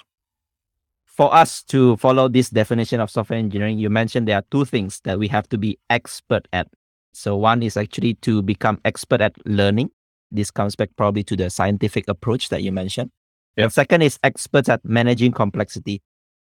For 1.06 1.32
us 1.35 1.62
to 1.64 1.96
follow 1.96 2.28
this 2.28 2.50
definition 2.50 3.00
of 3.00 3.11
software 3.11 3.38
engineering, 3.38 3.78
you 3.78 3.90
mentioned 3.90 4.28
there 4.28 4.38
are 4.38 4.44
two 4.50 4.64
things 4.64 5.00
that 5.04 5.18
we 5.18 5.28
have 5.28 5.48
to 5.50 5.58
be 5.58 5.78
expert 5.88 6.46
at. 6.52 6.68
So 7.12 7.37
one 7.37 7.62
is 7.62 7.76
actually 7.76 8.14
to 8.22 8.42
become 8.42 8.80
expert 8.85 9.20
at 9.20 9.35
learning. 9.46 9.90
This 10.30 10.50
comes 10.50 10.74
back 10.74 10.90
probably 10.96 11.22
to 11.24 11.37
the 11.37 11.50
scientific 11.50 12.06
approach 12.08 12.48
that 12.48 12.62
you 12.62 12.72
mentioned. 12.72 13.11
Yep. 13.57 13.65
And 13.65 13.73
second 13.73 14.03
is 14.03 14.19
experts 14.23 14.69
at 14.69 14.85
managing 14.85 15.33
complexity. 15.33 16.01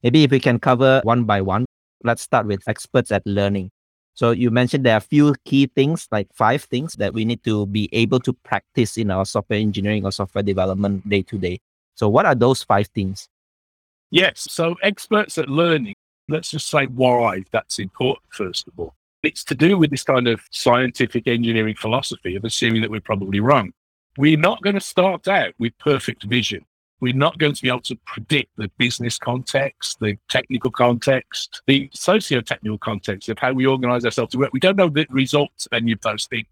Maybe 0.03 0.23
if 0.23 0.31
we 0.31 0.39
can 0.39 0.59
cover 0.59 1.01
one 1.03 1.25
by 1.25 1.41
one, 1.41 1.65
let's 2.03 2.21
start 2.21 2.45
with 2.45 2.61
experts 2.67 3.11
at 3.11 3.25
learning. 3.25 3.71
So 4.15 4.31
you 4.31 4.51
mentioned 4.51 4.85
there 4.85 4.93
are 4.93 4.97
a 4.97 5.01
few 5.01 5.33
key 5.43 5.67
things, 5.67 6.07
like 6.11 6.27
five 6.33 6.63
things 6.63 6.93
that 6.93 7.13
we 7.13 7.25
need 7.25 7.43
to 7.45 7.65
be 7.65 7.89
able 7.91 8.19
to 8.21 8.33
practice 8.33 8.95
in 8.97 9.09
our 9.09 9.25
software 9.25 9.59
engineering 9.59 10.05
or 10.05 10.11
software 10.11 10.43
development 10.43 11.09
day 11.09 11.23
to 11.23 11.37
day. 11.37 11.59
So 11.95 12.07
what 12.07 12.25
are 12.25 12.35
those 12.35 12.63
five 12.63 12.87
things? 12.87 13.27
Yes. 14.11 14.47
So 14.49 14.75
experts 14.83 15.37
at 15.37 15.49
learning, 15.49 15.95
let's 16.29 16.51
just 16.51 16.67
say 16.67 16.85
why 16.85 17.43
that's 17.51 17.79
important, 17.79 18.25
first 18.29 18.67
of 18.67 18.73
all. 18.77 18.93
It's 19.23 19.43
to 19.45 19.55
do 19.55 19.77
with 19.77 19.89
this 19.89 20.03
kind 20.03 20.27
of 20.27 20.41
scientific 20.51 21.27
engineering 21.27 21.75
philosophy 21.75 22.35
of 22.35 22.43
assuming 22.43 22.81
that 22.81 22.91
we're 22.91 23.01
probably 23.01 23.39
wrong. 23.39 23.71
We're 24.17 24.37
not 24.37 24.61
going 24.61 24.75
to 24.75 24.81
start 24.81 25.27
out 25.27 25.53
with 25.57 25.75
perfect 25.79 26.23
vision 26.23 26.65
we're 27.03 27.13
not 27.13 27.37
going 27.37 27.53
to 27.53 27.61
be 27.61 27.67
able 27.67 27.81
to 27.81 27.97
predict 28.05 28.55
the 28.55 28.71
business 28.77 29.17
context, 29.17 29.99
the 29.99 30.17
technical 30.29 30.71
context, 30.71 31.61
the 31.67 31.89
socio-technical 31.93 32.77
context 32.77 33.27
of 33.27 33.37
how 33.37 33.51
we 33.51 33.65
organize 33.65 34.05
ourselves 34.05 34.31
to 34.31 34.37
work. 34.37 34.53
We 34.53 34.61
don't 34.61 34.77
know 34.77 34.87
the 34.87 35.05
results 35.09 35.65
of 35.65 35.73
any 35.73 35.91
of 35.91 35.99
those 35.99 36.27
things. 36.27 36.47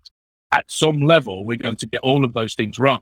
At 0.52 0.70
some 0.70 1.00
level, 1.00 1.46
we're 1.46 1.56
going 1.56 1.78
to 1.78 1.86
get 1.86 2.02
all 2.02 2.26
of 2.26 2.34
those 2.34 2.54
things 2.54 2.78
wrong. 2.80 3.00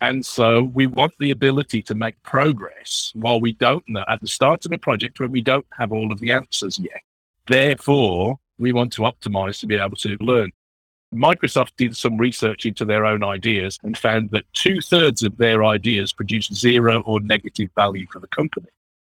And 0.00 0.24
so 0.24 0.62
we 0.62 0.86
want 0.86 1.12
the 1.20 1.30
ability 1.30 1.82
to 1.82 1.94
make 1.94 2.22
progress 2.22 3.12
while 3.14 3.38
we 3.38 3.52
don't 3.52 3.86
know 3.86 4.06
at 4.08 4.22
the 4.22 4.26
start 4.26 4.64
of 4.64 4.72
a 4.72 4.78
project 4.78 5.20
when 5.20 5.30
we 5.30 5.42
don't 5.42 5.66
have 5.76 5.92
all 5.92 6.10
of 6.10 6.20
the 6.20 6.32
answers 6.32 6.78
yet. 6.78 7.02
Therefore, 7.46 8.38
we 8.56 8.72
want 8.72 8.94
to 8.94 9.02
optimize 9.02 9.60
to 9.60 9.66
be 9.66 9.76
able 9.76 9.96
to 9.96 10.16
learn. 10.20 10.52
Microsoft 11.14 11.70
did 11.76 11.96
some 11.96 12.18
research 12.18 12.66
into 12.66 12.84
their 12.84 13.06
own 13.06 13.24
ideas 13.24 13.78
and 13.82 13.96
found 13.96 14.30
that 14.30 14.44
two 14.52 14.80
thirds 14.80 15.22
of 15.22 15.36
their 15.38 15.64
ideas 15.64 16.12
produced 16.12 16.54
zero 16.54 17.00
or 17.06 17.20
negative 17.20 17.70
value 17.74 18.06
for 18.12 18.18
the 18.20 18.26
company. 18.28 18.68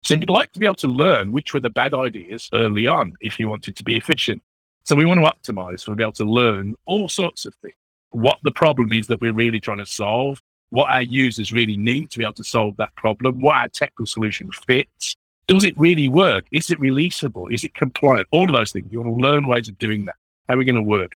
So 0.03 0.15
you'd 0.15 0.29
like 0.29 0.51
to 0.53 0.59
be 0.59 0.65
able 0.65 0.75
to 0.75 0.87
learn 0.87 1.31
which 1.31 1.53
were 1.53 1.59
the 1.59 1.69
bad 1.69 1.93
ideas 1.93 2.49
early 2.53 2.87
on 2.87 3.13
if 3.19 3.39
you 3.39 3.49
wanted 3.49 3.75
to 3.75 3.83
be 3.83 3.97
efficient. 3.97 4.41
So 4.83 4.95
we 4.95 5.05
want 5.05 5.19
to 5.19 5.53
optimize 5.53 5.83
for 5.83 5.93
be 5.93 6.03
able 6.03 6.13
to 6.13 6.25
learn 6.25 6.75
all 6.85 7.07
sorts 7.07 7.45
of 7.45 7.53
things. 7.55 7.75
What 8.11 8.39
the 8.43 8.51
problem 8.51 8.91
is 8.93 9.07
that 9.07 9.21
we're 9.21 9.33
really 9.33 9.59
trying 9.59 9.77
to 9.77 9.85
solve, 9.85 10.41
what 10.69 10.89
our 10.89 11.03
users 11.03 11.51
really 11.51 11.77
need 11.77 12.09
to 12.11 12.17
be 12.17 12.23
able 12.23 12.33
to 12.33 12.43
solve 12.43 12.77
that 12.77 12.95
problem, 12.95 13.41
what 13.41 13.57
our 13.57 13.67
technical 13.67 14.05
solution 14.05 14.49
fits. 14.51 15.15
Does 15.47 15.65
it 15.65 15.77
really 15.77 16.07
work? 16.07 16.45
Is 16.51 16.71
it 16.71 16.79
releasable? 16.79 17.53
Is 17.53 17.63
it 17.63 17.75
compliant? 17.75 18.27
All 18.31 18.45
of 18.45 18.53
those 18.53 18.71
things. 18.71 18.91
You 18.91 19.01
want 19.01 19.17
to 19.17 19.21
learn 19.21 19.47
ways 19.47 19.67
of 19.67 19.77
doing 19.77 20.05
that. 20.05 20.15
How 20.47 20.55
are 20.55 20.57
we 20.57 20.65
going 20.65 20.75
to 20.75 20.81
work? 20.81 21.13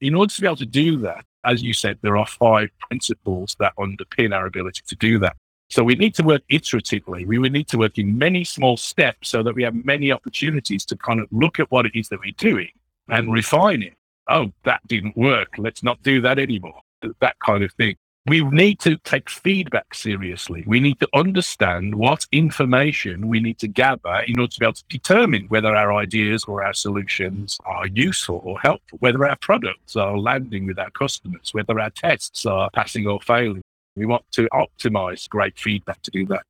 In 0.00 0.14
order 0.14 0.32
to 0.32 0.40
be 0.40 0.46
able 0.46 0.56
to 0.56 0.66
do 0.66 0.96
that, 0.98 1.24
as 1.44 1.62
you 1.62 1.72
said, 1.72 1.98
there 2.02 2.16
are 2.16 2.26
five 2.26 2.70
principles 2.78 3.56
that 3.58 3.72
underpin 3.78 4.34
our 4.34 4.46
ability 4.46 4.82
to 4.86 4.96
do 4.96 5.18
that. 5.18 5.36
So 5.70 5.84
we 5.84 5.96
need 5.96 6.14
to 6.14 6.22
work 6.22 6.42
iteratively. 6.50 7.26
We 7.26 7.38
would 7.38 7.52
need 7.52 7.68
to 7.68 7.78
work 7.78 7.98
in 7.98 8.16
many 8.16 8.44
small 8.44 8.76
steps 8.76 9.28
so 9.28 9.42
that 9.42 9.54
we 9.54 9.62
have 9.64 9.74
many 9.84 10.10
opportunities 10.12 10.84
to 10.86 10.96
kind 10.96 11.20
of 11.20 11.26
look 11.30 11.60
at 11.60 11.70
what 11.70 11.84
it 11.84 11.92
is 11.94 12.08
that 12.08 12.20
we're 12.20 12.32
doing 12.38 12.70
and 13.08 13.32
refine 13.32 13.82
it. 13.82 13.94
Oh, 14.28 14.52
that 14.64 14.86
didn't 14.86 15.16
work. 15.16 15.48
Let's 15.58 15.82
not 15.82 16.02
do 16.02 16.20
that 16.22 16.38
anymore. 16.38 16.80
That 17.20 17.38
kind 17.40 17.62
of 17.62 17.72
thing 17.72 17.96
we 18.28 18.42
need 18.42 18.78
to 18.80 18.96
take 18.98 19.30
feedback 19.30 19.94
seriously. 19.94 20.64
We 20.66 20.80
need 20.80 21.00
to 21.00 21.08
understand 21.14 21.94
what 21.94 22.26
information 22.32 23.28
we 23.28 23.40
need 23.40 23.58
to 23.60 23.68
gather 23.68 24.22
in 24.26 24.38
order 24.38 24.52
to 24.52 24.60
be 24.60 24.66
able 24.66 24.72
to 24.74 24.84
determine 24.88 25.46
whether 25.48 25.74
our 25.74 25.94
ideas 25.94 26.44
or 26.44 26.62
our 26.62 26.74
solutions 26.74 27.58
are 27.64 27.86
useful 27.86 28.40
or 28.44 28.60
helpful, 28.60 28.98
whether 29.00 29.26
our 29.26 29.36
products 29.36 29.96
are 29.96 30.18
landing 30.18 30.66
with 30.66 30.78
our 30.78 30.90
customers, 30.90 31.52
whether 31.52 31.80
our 31.80 31.90
tests 31.90 32.44
are 32.46 32.70
passing 32.70 33.06
or 33.06 33.20
failing. 33.20 33.62
We 33.96 34.06
want 34.06 34.24
to 34.32 34.48
optimize 34.52 35.28
great 35.28 35.58
feedback 35.58 36.02
to 36.02 36.10
do 36.10 36.26
that. 36.26 36.44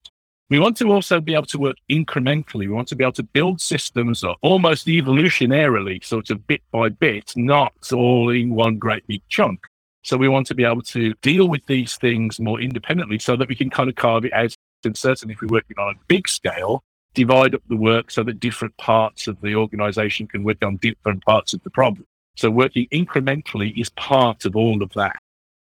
We 0.51 0.59
want 0.59 0.79
to 0.79 0.91
also 0.91 1.21
be 1.21 1.35
able 1.35 1.47
to 1.47 1.59
work 1.59 1.77
incrementally. 1.91 2.61
We 2.61 2.69
want 2.69 2.89
to 2.89 2.97
be 2.97 3.05
able 3.05 3.13
to 3.13 3.23
build 3.23 3.61
systems 3.61 4.25
almost 4.41 4.87
evolutionarily, 4.87 6.03
sort 6.03 6.31
of 6.31 6.47
bit 6.47 6.63
by 6.71 6.89
bit, 6.89 7.35
not 7.37 7.93
all 7.93 8.31
in 8.31 8.55
one 8.55 8.79
great 8.79 9.07
big 9.07 9.23
chunk. 9.29 9.67
So 10.09 10.17
we 10.17 10.27
want 10.27 10.47
to 10.47 10.55
be 10.55 10.65
able 10.65 10.81
to 10.85 11.13
deal 11.21 11.51
with 11.51 11.67
these 11.67 11.99
things 11.99 12.41
more 12.41 12.59
independently 12.63 13.19
so 13.19 13.37
that 13.37 13.47
we 13.47 13.55
can 13.55 13.69
kind 13.69 13.91
of 13.91 13.97
carve 13.97 14.25
it 14.25 14.33
out. 14.33 14.55
And 14.83 14.97
certainly 14.97 15.35
if 15.35 15.43
we're 15.43 15.49
working 15.49 15.79
on 15.79 15.97
a 15.97 15.99
big 16.07 16.27
scale, 16.29 16.83
divide 17.13 17.55
up 17.55 17.61
the 17.69 17.77
work 17.77 18.11
so 18.11 18.23
that 18.23 18.41
different 18.41 18.75
parts 18.79 19.27
of 19.27 19.39
the 19.43 19.55
organization 19.55 20.27
can 20.27 20.45
work 20.45 20.65
on 20.65 20.79
different 20.79 21.27
parts 21.27 21.53
of 21.53 21.63
the 21.63 21.69
problem. 21.69 22.07
So 22.37 22.51
working 22.51 22.89
incrementally 22.91 23.79
is 23.79 23.91
part 23.91 24.47
of 24.47 24.57
all 24.57 24.83
of 24.83 24.91
that. 24.95 25.19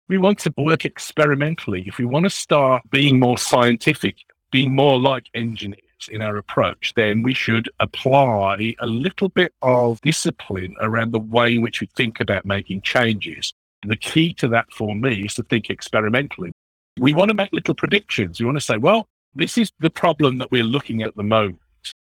We 0.08 0.18
want 0.18 0.40
to 0.40 0.54
work 0.56 0.86
experimentally. 0.86 1.84
If 1.86 1.98
we 1.98 2.06
want 2.06 2.24
to 2.24 2.30
start 2.30 2.84
being 2.90 3.20
more 3.20 3.38
scientific, 3.38 4.16
being 4.52 4.74
more 4.74 4.98
like 4.98 5.26
engineers 5.34 6.08
in 6.10 6.22
our 6.22 6.38
approach, 6.38 6.94
then 6.96 7.22
we 7.22 7.34
should 7.34 7.70
apply 7.82 8.76
a 8.80 8.86
little 8.86 9.28
bit 9.28 9.54
of 9.62 10.00
discipline 10.00 10.74
around 10.80 11.12
the 11.12 11.20
way 11.20 11.56
in 11.56 11.62
which 11.62 11.82
we 11.82 11.90
think 11.98 12.22
about 12.22 12.46
making 12.46 12.80
changes. 12.80 13.54
The 13.84 13.96
key 13.96 14.34
to 14.36 14.48
that 14.50 14.72
for 14.72 14.96
me 14.96 15.26
is 15.26 15.36
to 15.36 15.44
think 15.44 15.70
experimentally. 15.70 16.52
We 17.00 17.14
want 17.14 17.30
to 17.30 17.36
make 17.36 17.54
little 17.54 17.76
predictions. 17.76 18.40
We 18.40 18.46
want 18.46 18.58
to 18.58 18.64
say, 18.64 18.78
well, 18.78 19.08
this 19.36 19.58
is 19.58 19.72
the 19.80 19.90
problem 19.90 20.40
that 20.40 20.52
we're 20.52 20.64
looking 20.64 21.04
at 21.04 21.16
the 21.16 21.24
moment. 21.24 21.60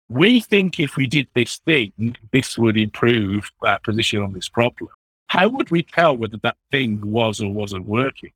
We 0.09 0.40
think 0.40 0.81
if 0.81 0.96
we 0.96 1.07
did 1.07 1.29
this 1.35 1.59
thing, 1.59 2.16
this 2.33 2.59
would 2.59 2.77
improve 2.77 3.51
our 3.62 3.79
position 3.79 4.23
on 4.23 4.33
this 4.33 4.49
problem. 4.49 4.90
How 5.29 5.49
would 5.49 5.70
we 5.70 5.83
tell 5.83 6.16
whether 6.16 6.38
that 6.38 6.57
thing 6.73 7.01
was 7.03 7.40
or 7.40 7.53
wasn't 7.53 7.87
working? 7.87 8.33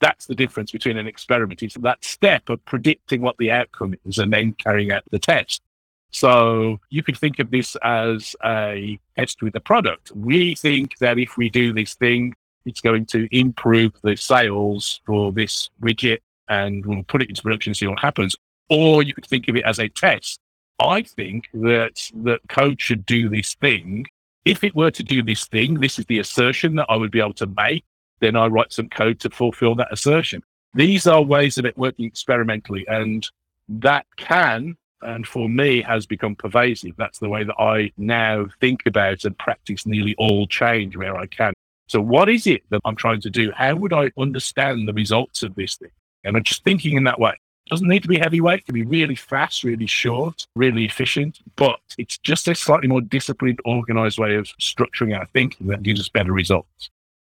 That's 0.00 0.26
the 0.26 0.34
difference 0.34 0.72
between 0.72 0.96
an 0.96 1.06
experiment. 1.06 1.62
It's 1.62 1.76
that 1.76 2.04
step 2.04 2.48
of 2.48 2.64
predicting 2.64 3.20
what 3.20 3.36
the 3.38 3.52
outcome 3.52 3.94
is 4.04 4.18
and 4.18 4.32
then 4.32 4.54
carrying 4.54 4.90
out 4.90 5.04
the 5.10 5.18
test. 5.18 5.62
So 6.10 6.80
you 6.90 7.02
could 7.02 7.18
think 7.18 7.38
of 7.38 7.50
this 7.50 7.76
as 7.82 8.34
a 8.44 8.98
test 9.16 9.42
with 9.42 9.54
a 9.54 9.60
product. 9.60 10.10
We 10.12 10.54
think 10.54 10.98
that 10.98 11.18
if 11.18 11.36
we 11.36 11.48
do 11.48 11.72
this 11.72 11.94
thing, 11.94 12.34
it's 12.66 12.80
going 12.80 13.06
to 13.06 13.28
improve 13.36 13.92
the 14.02 14.16
sales 14.16 15.00
for 15.06 15.32
this 15.32 15.70
widget 15.80 16.18
and 16.48 16.84
we'll 16.84 17.02
put 17.04 17.22
it 17.22 17.28
into 17.28 17.42
production 17.42 17.70
and 17.70 17.76
see 17.76 17.86
what 17.86 17.98
happens. 17.98 18.36
Or 18.68 19.02
you 19.02 19.14
could 19.14 19.26
think 19.26 19.48
of 19.48 19.56
it 19.56 19.64
as 19.64 19.78
a 19.78 19.88
test. 19.88 20.40
I 20.78 21.02
think 21.02 21.48
that 21.54 22.10
that 22.24 22.40
code 22.48 22.80
should 22.80 23.06
do 23.06 23.28
this 23.28 23.54
thing. 23.54 24.06
If 24.44 24.62
it 24.62 24.74
were 24.74 24.90
to 24.90 25.02
do 25.02 25.22
this 25.22 25.46
thing, 25.46 25.80
this 25.80 25.98
is 25.98 26.04
the 26.06 26.18
assertion 26.18 26.76
that 26.76 26.86
I 26.88 26.96
would 26.96 27.10
be 27.10 27.20
able 27.20 27.32
to 27.34 27.46
make. 27.46 27.84
Then 28.20 28.36
I 28.36 28.46
write 28.46 28.72
some 28.72 28.88
code 28.88 29.20
to 29.20 29.30
fulfill 29.30 29.74
that 29.76 29.92
assertion. 29.92 30.42
These 30.74 31.06
are 31.06 31.22
ways 31.22 31.58
of 31.58 31.64
it 31.64 31.76
working 31.78 32.04
experimentally, 32.04 32.86
and 32.88 33.26
that 33.68 34.06
can 34.16 34.76
and 35.02 35.26
for 35.26 35.48
me 35.48 35.82
has 35.82 36.06
become 36.06 36.34
pervasive. 36.34 36.94
That's 36.96 37.18
the 37.18 37.28
way 37.28 37.44
that 37.44 37.58
I 37.58 37.92
now 37.96 38.46
think 38.60 38.80
about 38.86 39.24
and 39.24 39.36
practice 39.38 39.86
nearly 39.86 40.14
all 40.18 40.46
change 40.46 40.96
where 40.96 41.16
I 41.16 41.26
can. 41.26 41.52
So, 41.88 42.00
what 42.00 42.28
is 42.28 42.46
it 42.46 42.62
that 42.70 42.80
I'm 42.84 42.96
trying 42.96 43.20
to 43.22 43.30
do? 43.30 43.52
How 43.52 43.76
would 43.76 43.92
I 43.92 44.10
understand 44.18 44.88
the 44.88 44.92
results 44.92 45.42
of 45.42 45.54
this 45.54 45.76
thing? 45.76 45.90
And 46.24 46.36
I'm 46.36 46.42
just 46.42 46.64
thinking 46.64 46.96
in 46.96 47.04
that 47.04 47.20
way. 47.20 47.32
It 47.66 47.70
doesn't 47.70 47.88
need 47.88 48.02
to 48.02 48.08
be 48.08 48.18
heavyweight. 48.18 48.60
It 48.60 48.66
can 48.66 48.74
be 48.74 48.84
really 48.84 49.14
fast, 49.14 49.64
really 49.64 49.86
short, 49.86 50.46
really 50.54 50.84
efficient, 50.84 51.40
but 51.56 51.80
it's 51.98 52.18
just 52.18 52.46
a 52.48 52.54
slightly 52.54 52.88
more 52.88 53.00
disciplined, 53.00 53.60
organized 53.64 54.18
way 54.18 54.36
of 54.36 54.46
structuring 54.60 55.16
our 55.16 55.26
thinking 55.26 55.66
that 55.68 55.82
gives 55.82 56.00
us 56.00 56.08
better 56.08 56.32
results. 56.32 56.90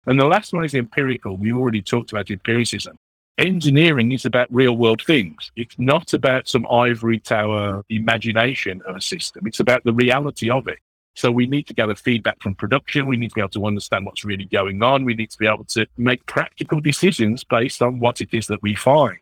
And 0.07 0.19
the 0.21 0.27
last 0.27 0.53
one 0.53 0.65
is 0.65 0.75
empirical. 0.75 1.37
We 1.37 1.53
already 1.53 1.83
talked 1.83 2.13
about 2.13 2.31
empiricism. 2.31 2.97
Engineering 3.39 4.13
is 4.13 4.25
about 4.25 4.49
real 4.51 4.77
world 4.77 5.03
things. 5.03 5.51
It's 5.57 5.79
not 5.79 6.13
about 6.13 6.49
some 6.49 6.67
ivory 6.71 7.19
tower 7.19 7.85
imagination 7.89 8.83
of 8.87 8.97
a 8.97 9.01
system. 9.01 9.47
It's 9.47 9.61
about 9.61 9.85
the 9.85 9.93
reality 9.93 10.49
of 10.49 10.69
it. 10.69 10.79
So 11.17 11.31
we 11.31 11.47
need 11.47 11.67
to 11.69 11.75
gather 11.75 11.95
feedback 11.95 12.43
from 12.43 12.55
production. 12.55 13.07
We 13.07 13.17
need 13.17 13.31
to 13.31 13.35
be 13.35 13.41
able 13.41 13.49
to 13.51 13.67
understand 13.67 14.05
what's 14.05 14.25
really 14.25 14.45
going 14.45 14.83
on. 14.83 15.07
We 15.07 15.15
need 15.15 15.31
to 15.31 15.39
be 15.39 15.47
able 15.47 15.65
to 15.65 15.87
make 15.97 16.27
practical 16.27 16.79
decisions 16.79 17.43
based 17.43 17.81
on 17.81 18.01
what 18.01 18.21
it 18.21 18.35
is 18.35 18.49
that 18.49 18.63
we 18.63 18.75
find. 18.75 19.17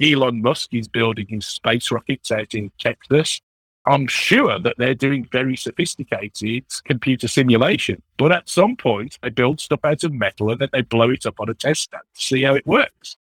Elon 0.00 0.42
Musk 0.42 0.74
is 0.74 0.88
building 0.88 1.26
his 1.28 1.46
space 1.46 1.92
rockets 1.92 2.32
out 2.32 2.54
in 2.54 2.72
Texas. 2.80 3.40
I'm 3.86 4.08
sure 4.08 4.58
that 4.58 4.74
they're 4.78 4.96
doing 4.96 5.28
very 5.30 5.56
sophisticated 5.56 6.64
computer 6.84 7.28
simulation. 7.28 8.02
But 8.16 8.32
at 8.32 8.48
some 8.48 8.74
point, 8.76 9.16
they 9.22 9.30
build 9.30 9.60
stuff 9.60 9.80
out 9.84 10.02
of 10.02 10.12
metal 10.12 10.50
and 10.50 10.60
then 10.60 10.70
they 10.72 10.82
blow 10.82 11.10
it 11.10 11.24
up 11.24 11.38
on 11.38 11.48
a 11.48 11.54
test 11.54 11.82
stand 11.82 12.02
to 12.16 12.20
see 12.20 12.42
how 12.42 12.56
it 12.56 12.66
works. 12.66 13.16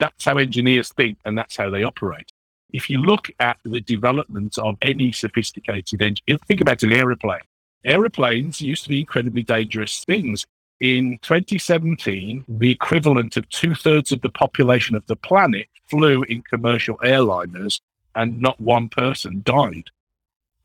That's 0.00 0.24
how 0.24 0.38
engineers 0.38 0.88
think 0.88 1.18
and 1.26 1.36
that's 1.36 1.56
how 1.56 1.68
they 1.68 1.84
operate. 1.84 2.32
If 2.70 2.88
you 2.88 2.98
look 2.98 3.30
at 3.40 3.58
the 3.64 3.82
development 3.82 4.56
of 4.56 4.76
any 4.80 5.12
sophisticated 5.12 6.00
engine, 6.00 6.38
think 6.46 6.62
about 6.62 6.82
an 6.82 6.92
aeroplane 6.92 7.40
aeroplanes 7.84 8.60
used 8.60 8.82
to 8.84 8.88
be 8.88 9.00
incredibly 9.00 9.42
dangerous 9.42 10.04
things. 10.04 10.46
In 10.80 11.18
2017, 11.22 12.44
the 12.48 12.70
equivalent 12.70 13.36
of 13.36 13.48
two 13.48 13.74
thirds 13.74 14.12
of 14.12 14.20
the 14.20 14.28
population 14.28 14.94
of 14.94 15.06
the 15.06 15.16
planet 15.16 15.66
flew 15.90 16.22
in 16.24 16.42
commercial 16.42 16.96
airliners 16.98 17.80
and 18.14 18.40
not 18.40 18.60
one 18.60 18.88
person 18.88 19.42
died. 19.44 19.90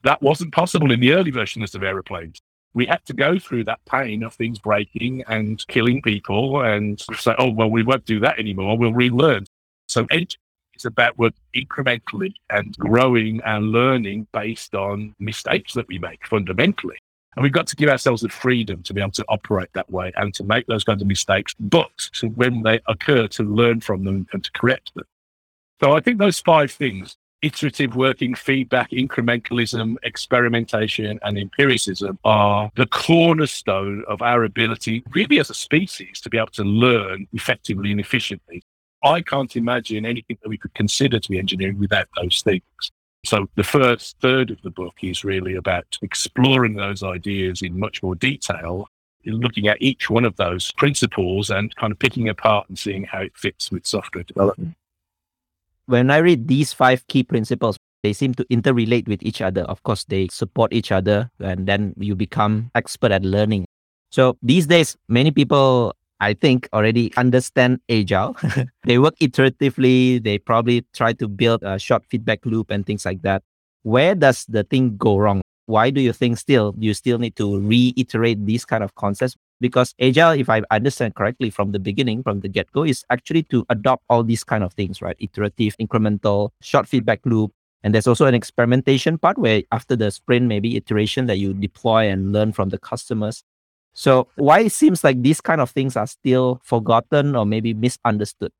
That 0.03 0.21
wasn't 0.21 0.53
possible 0.53 0.91
in 0.91 0.99
the 0.99 1.13
early 1.13 1.31
versions 1.31 1.73
of 1.75 1.83
aeroplanes. 1.83 2.41
We 2.73 2.85
had 2.85 3.05
to 3.05 3.13
go 3.13 3.39
through 3.39 3.65
that 3.65 3.79
pain 3.85 4.23
of 4.23 4.33
things 4.33 4.59
breaking 4.59 5.23
and 5.27 5.65
killing 5.67 6.01
people 6.01 6.61
and 6.61 6.99
say, 7.15 7.35
oh, 7.37 7.51
well, 7.51 7.69
we 7.69 7.83
won't 7.83 8.05
do 8.05 8.19
that 8.19 8.39
anymore. 8.39 8.77
We'll 8.77 8.93
relearn. 8.93 9.45
So 9.87 10.07
it's 10.11 10.37
about 10.85 11.17
work 11.17 11.35
incrementally 11.55 12.33
and 12.49 12.75
growing 12.77 13.41
and 13.45 13.71
learning 13.71 14.27
based 14.33 14.73
on 14.75 15.15
mistakes 15.19 15.73
that 15.73 15.87
we 15.87 15.99
make 15.99 16.27
fundamentally. 16.27 16.97
And 17.35 17.43
we've 17.43 17.51
got 17.51 17.67
to 17.67 17.75
give 17.75 17.89
ourselves 17.89 18.21
the 18.21 18.29
freedom 18.29 18.83
to 18.83 18.93
be 18.93 19.01
able 19.01 19.11
to 19.11 19.25
operate 19.29 19.69
that 19.73 19.89
way 19.89 20.11
and 20.15 20.33
to 20.35 20.43
make 20.43 20.67
those 20.67 20.83
kinds 20.83 21.01
of 21.01 21.07
mistakes, 21.07 21.55
but 21.59 21.91
to, 22.13 22.27
when 22.29 22.63
they 22.63 22.79
occur, 22.87 23.27
to 23.27 23.43
learn 23.43 23.81
from 23.81 24.03
them 24.03 24.27
and 24.33 24.43
to 24.43 24.51
correct 24.51 24.93
them. 24.95 25.05
So 25.81 25.93
I 25.93 25.99
think 25.99 26.19
those 26.19 26.39
five 26.39 26.71
things 26.71 27.17
iterative 27.43 27.95
working, 27.95 28.33
feedback, 28.33 28.89
incrementalism, 28.91 29.97
experimentation, 30.03 31.19
and 31.23 31.37
empiricism 31.37 32.17
are 32.23 32.71
the 32.75 32.85
cornerstone 32.85 34.03
of 34.07 34.21
our 34.21 34.45
ability, 34.45 35.03
really 35.11 35.39
as 35.39 35.49
a 35.49 35.53
species, 35.53 36.21
to 36.21 36.29
be 36.29 36.37
able 36.37 36.47
to 36.47 36.63
learn 36.63 37.27
effectively 37.33 37.91
and 37.91 37.99
efficiently. 37.99 38.63
I 39.03 39.21
can't 39.21 39.53
imagine 39.57 40.05
anything 40.05 40.37
that 40.41 40.47
we 40.47 40.57
could 40.57 40.73
consider 40.73 41.19
to 41.19 41.29
be 41.29 41.37
engineering 41.37 41.77
without 41.77 42.07
those 42.15 42.41
things. 42.41 42.63
So 43.25 43.47
the 43.55 43.63
first 43.63 44.17
third 44.19 44.51
of 44.51 44.61
the 44.63 44.69
book 44.69 44.95
is 45.01 45.23
really 45.23 45.55
about 45.55 45.97
exploring 46.01 46.75
those 46.75 47.03
ideas 47.03 47.61
in 47.61 47.79
much 47.79 48.03
more 48.03 48.15
detail, 48.15 48.87
looking 49.25 49.67
at 49.67 49.81
each 49.81 50.09
one 50.09 50.25
of 50.25 50.35
those 50.35 50.71
principles 50.73 51.49
and 51.49 51.73
kind 51.77 51.91
of 51.91 51.99
picking 51.99 52.27
apart 52.27 52.67
and 52.67 52.77
seeing 52.77 53.05
how 53.05 53.21
it 53.21 53.31
fits 53.35 53.71
with 53.71 53.85
software 53.87 54.25
development. 54.25 54.75
When 55.85 56.11
I 56.11 56.17
read 56.17 56.47
these 56.47 56.73
five 56.73 57.07
key 57.07 57.23
principles, 57.23 57.77
they 58.03 58.11
seem 58.11 58.33
to 58.35 58.43
interrelate 58.45 59.07
with 59.07 59.23
each 59.23 59.41
other. 59.41 59.61
Of 59.61 59.83
course, 59.83 60.03
they 60.03 60.27
support 60.27 60.73
each 60.73 60.91
other, 60.91 61.31
and 61.39 61.65
then 61.65 61.93
you 61.97 62.15
become 62.15 62.71
expert 62.75 63.13
at 63.13 63.23
learning. 63.23 63.65
So 64.11 64.37
these 64.43 64.67
days, 64.67 64.97
many 65.07 65.31
people 65.31 65.95
I 66.23 66.33
think, 66.33 66.69
already 66.71 67.11
understand 67.17 67.81
agile. 67.89 68.37
they 68.83 68.97
work 68.97 69.15
iteratively. 69.19 70.23
They 70.23 70.37
probably 70.37 70.85
try 70.93 71.11
to 71.13 71.27
build 71.27 71.63
a 71.63 71.77
short 71.77 72.05
feedback 72.09 72.45
loop 72.45 72.71
and 72.71 72.85
things 72.85 73.05
like 73.05 73.21
that. 73.23 73.43
Where 73.83 74.15
does 74.15 74.45
the 74.47 74.63
thing 74.63 74.95
go 74.95 75.17
wrong? 75.17 75.41
Why 75.65 75.89
do 75.89 75.99
you 75.99 76.13
think 76.13 76.37
still 76.37 76.75
you 76.79 76.93
still 76.93 77.17
need 77.19 77.35
to 77.35 77.59
reiterate 77.59 78.45
these 78.45 78.63
kind 78.63 78.83
of 78.83 78.95
concepts? 78.95 79.35
Because 79.59 79.93
agile, 79.99 80.31
if 80.31 80.49
I 80.49 80.61
understand 80.71 81.15
correctly 81.15 81.49
from 81.49 81.71
the 81.73 81.79
beginning, 81.79 82.23
from 82.23 82.39
the 82.39 82.47
get 82.47 82.71
go, 82.71 82.83
is 82.83 83.03
actually 83.09 83.43
to 83.43 83.65
adopt 83.69 84.03
all 84.09 84.23
these 84.23 84.43
kind 84.45 84.63
of 84.63 84.73
things, 84.73 85.01
right? 85.01 85.17
Iterative, 85.19 85.75
incremental, 85.77 86.51
short 86.61 86.87
feedback 86.87 87.19
loop. 87.25 87.51
And 87.83 87.93
there's 87.93 88.07
also 88.07 88.25
an 88.25 88.33
experimentation 88.33 89.17
part 89.17 89.37
where 89.37 89.63
after 89.73 89.97
the 89.97 90.09
sprint, 90.09 90.47
maybe 90.47 90.77
iteration 90.77 91.25
that 91.27 91.37
you 91.37 91.53
deploy 91.53 92.09
and 92.09 92.31
learn 92.31 92.53
from 92.53 92.69
the 92.69 92.77
customers. 92.77 93.43
So 93.93 94.27
why 94.35 94.61
it 94.61 94.71
seems 94.71 95.03
like 95.03 95.21
these 95.21 95.41
kind 95.41 95.61
of 95.61 95.69
things 95.69 95.95
are 95.95 96.07
still 96.07 96.59
forgotten 96.63 97.35
or 97.35 97.45
maybe 97.45 97.73
misunderstood? 97.73 98.51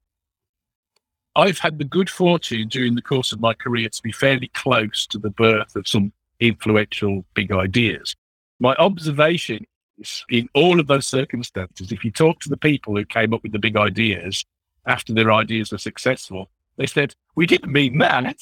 I've 1.35 1.57
had 1.57 1.79
the 1.79 1.85
good 1.85 2.09
fortune 2.09 2.67
during 2.67 2.93
the 2.93 3.01
course 3.01 3.31
of 3.31 3.39
my 3.39 3.55
career 3.55 3.89
to 3.89 4.01
be 4.03 4.11
fairly 4.11 4.49
close 4.49 5.07
to 5.07 5.17
the 5.17 5.31
birth 5.31 5.75
of 5.75 5.87
some 5.87 6.13
influential 6.39 7.25
big 7.33 7.51
ideas. 7.51 8.15
My 8.59 8.75
observation 8.75 9.65
is 9.97 10.23
in 10.29 10.47
all 10.53 10.79
of 10.79 10.85
those 10.85 11.07
circumstances, 11.07 11.91
if 11.91 12.03
you 12.03 12.11
talk 12.11 12.39
to 12.41 12.49
the 12.49 12.57
people 12.57 12.95
who 12.95 13.05
came 13.05 13.33
up 13.33 13.41
with 13.41 13.51
the 13.51 13.59
big 13.59 13.75
ideas 13.75 14.45
after 14.85 15.13
their 15.13 15.31
ideas 15.31 15.71
were 15.71 15.79
successful, 15.79 16.51
they 16.75 16.85
said, 16.85 17.15
We 17.35 17.47
didn't 17.47 17.71
mean 17.71 17.97
that. 17.97 18.37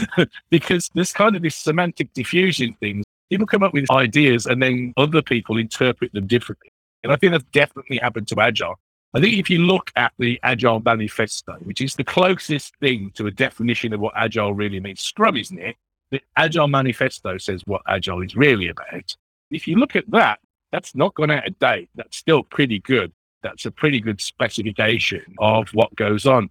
because 0.50 0.90
there's 0.94 1.12
kind 1.12 1.36
of 1.36 1.42
this 1.42 1.54
semantic 1.54 2.12
diffusion 2.14 2.74
thing 2.80 3.04
people 3.32 3.46
come 3.46 3.62
up 3.62 3.72
with 3.72 3.90
ideas 3.90 4.44
and 4.44 4.62
then 4.62 4.92
other 4.98 5.22
people 5.22 5.56
interpret 5.56 6.12
them 6.12 6.26
differently. 6.26 6.70
And 7.02 7.10
I 7.10 7.16
think 7.16 7.32
that's 7.32 7.44
definitely 7.44 7.96
happened 7.96 8.28
to 8.28 8.38
Agile. 8.38 8.78
I 9.14 9.20
think 9.20 9.38
if 9.38 9.48
you 9.48 9.60
look 9.60 9.90
at 9.96 10.12
the 10.18 10.38
Agile 10.42 10.80
Manifesto, 10.84 11.54
which 11.62 11.80
is 11.80 11.94
the 11.94 12.04
closest 12.04 12.76
thing 12.76 13.10
to 13.14 13.26
a 13.28 13.30
definition 13.30 13.94
of 13.94 14.00
what 14.00 14.12
Agile 14.16 14.52
really 14.52 14.80
means, 14.80 15.00
Scrum, 15.00 15.38
isn't 15.38 15.58
it? 15.58 15.76
The 16.10 16.20
Agile 16.36 16.68
Manifesto 16.68 17.38
says 17.38 17.62
what 17.64 17.80
Agile 17.88 18.20
is 18.20 18.36
really 18.36 18.68
about. 18.68 19.16
If 19.50 19.66
you 19.66 19.76
look 19.76 19.96
at 19.96 20.10
that, 20.10 20.38
that's 20.70 20.94
not 20.94 21.14
gone 21.14 21.30
out 21.30 21.48
of 21.48 21.58
date. 21.58 21.88
That's 21.94 22.18
still 22.18 22.42
pretty 22.42 22.80
good. 22.80 23.12
That's 23.42 23.64
a 23.64 23.70
pretty 23.70 24.00
good 24.00 24.20
specification 24.20 25.24
of 25.38 25.70
what 25.70 25.94
goes 25.96 26.26
on. 26.26 26.50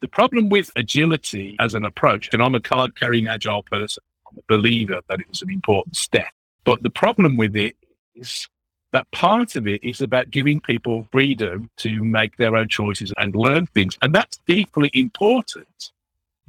The 0.00 0.08
problem 0.08 0.48
with 0.48 0.72
agility 0.74 1.54
as 1.60 1.74
an 1.74 1.84
approach, 1.84 2.30
and 2.32 2.42
I'm 2.42 2.56
a 2.56 2.60
card 2.60 2.98
carrying 2.98 3.28
agile 3.28 3.62
person, 3.62 4.02
believer 4.48 5.00
that 5.08 5.20
it 5.20 5.28
was 5.28 5.42
an 5.42 5.50
important 5.50 5.96
step. 5.96 6.28
But 6.64 6.82
the 6.82 6.90
problem 6.90 7.36
with 7.36 7.56
it 7.56 7.76
is 8.14 8.48
that 8.92 9.10
part 9.10 9.56
of 9.56 9.66
it 9.66 9.82
is 9.84 10.00
about 10.00 10.30
giving 10.30 10.60
people 10.60 11.06
freedom 11.12 11.70
to 11.78 12.02
make 12.02 12.36
their 12.36 12.56
own 12.56 12.68
choices 12.68 13.12
and 13.18 13.34
learn 13.34 13.66
things. 13.66 13.98
And 14.02 14.14
that's 14.14 14.38
deeply 14.46 14.90
important. 14.94 15.90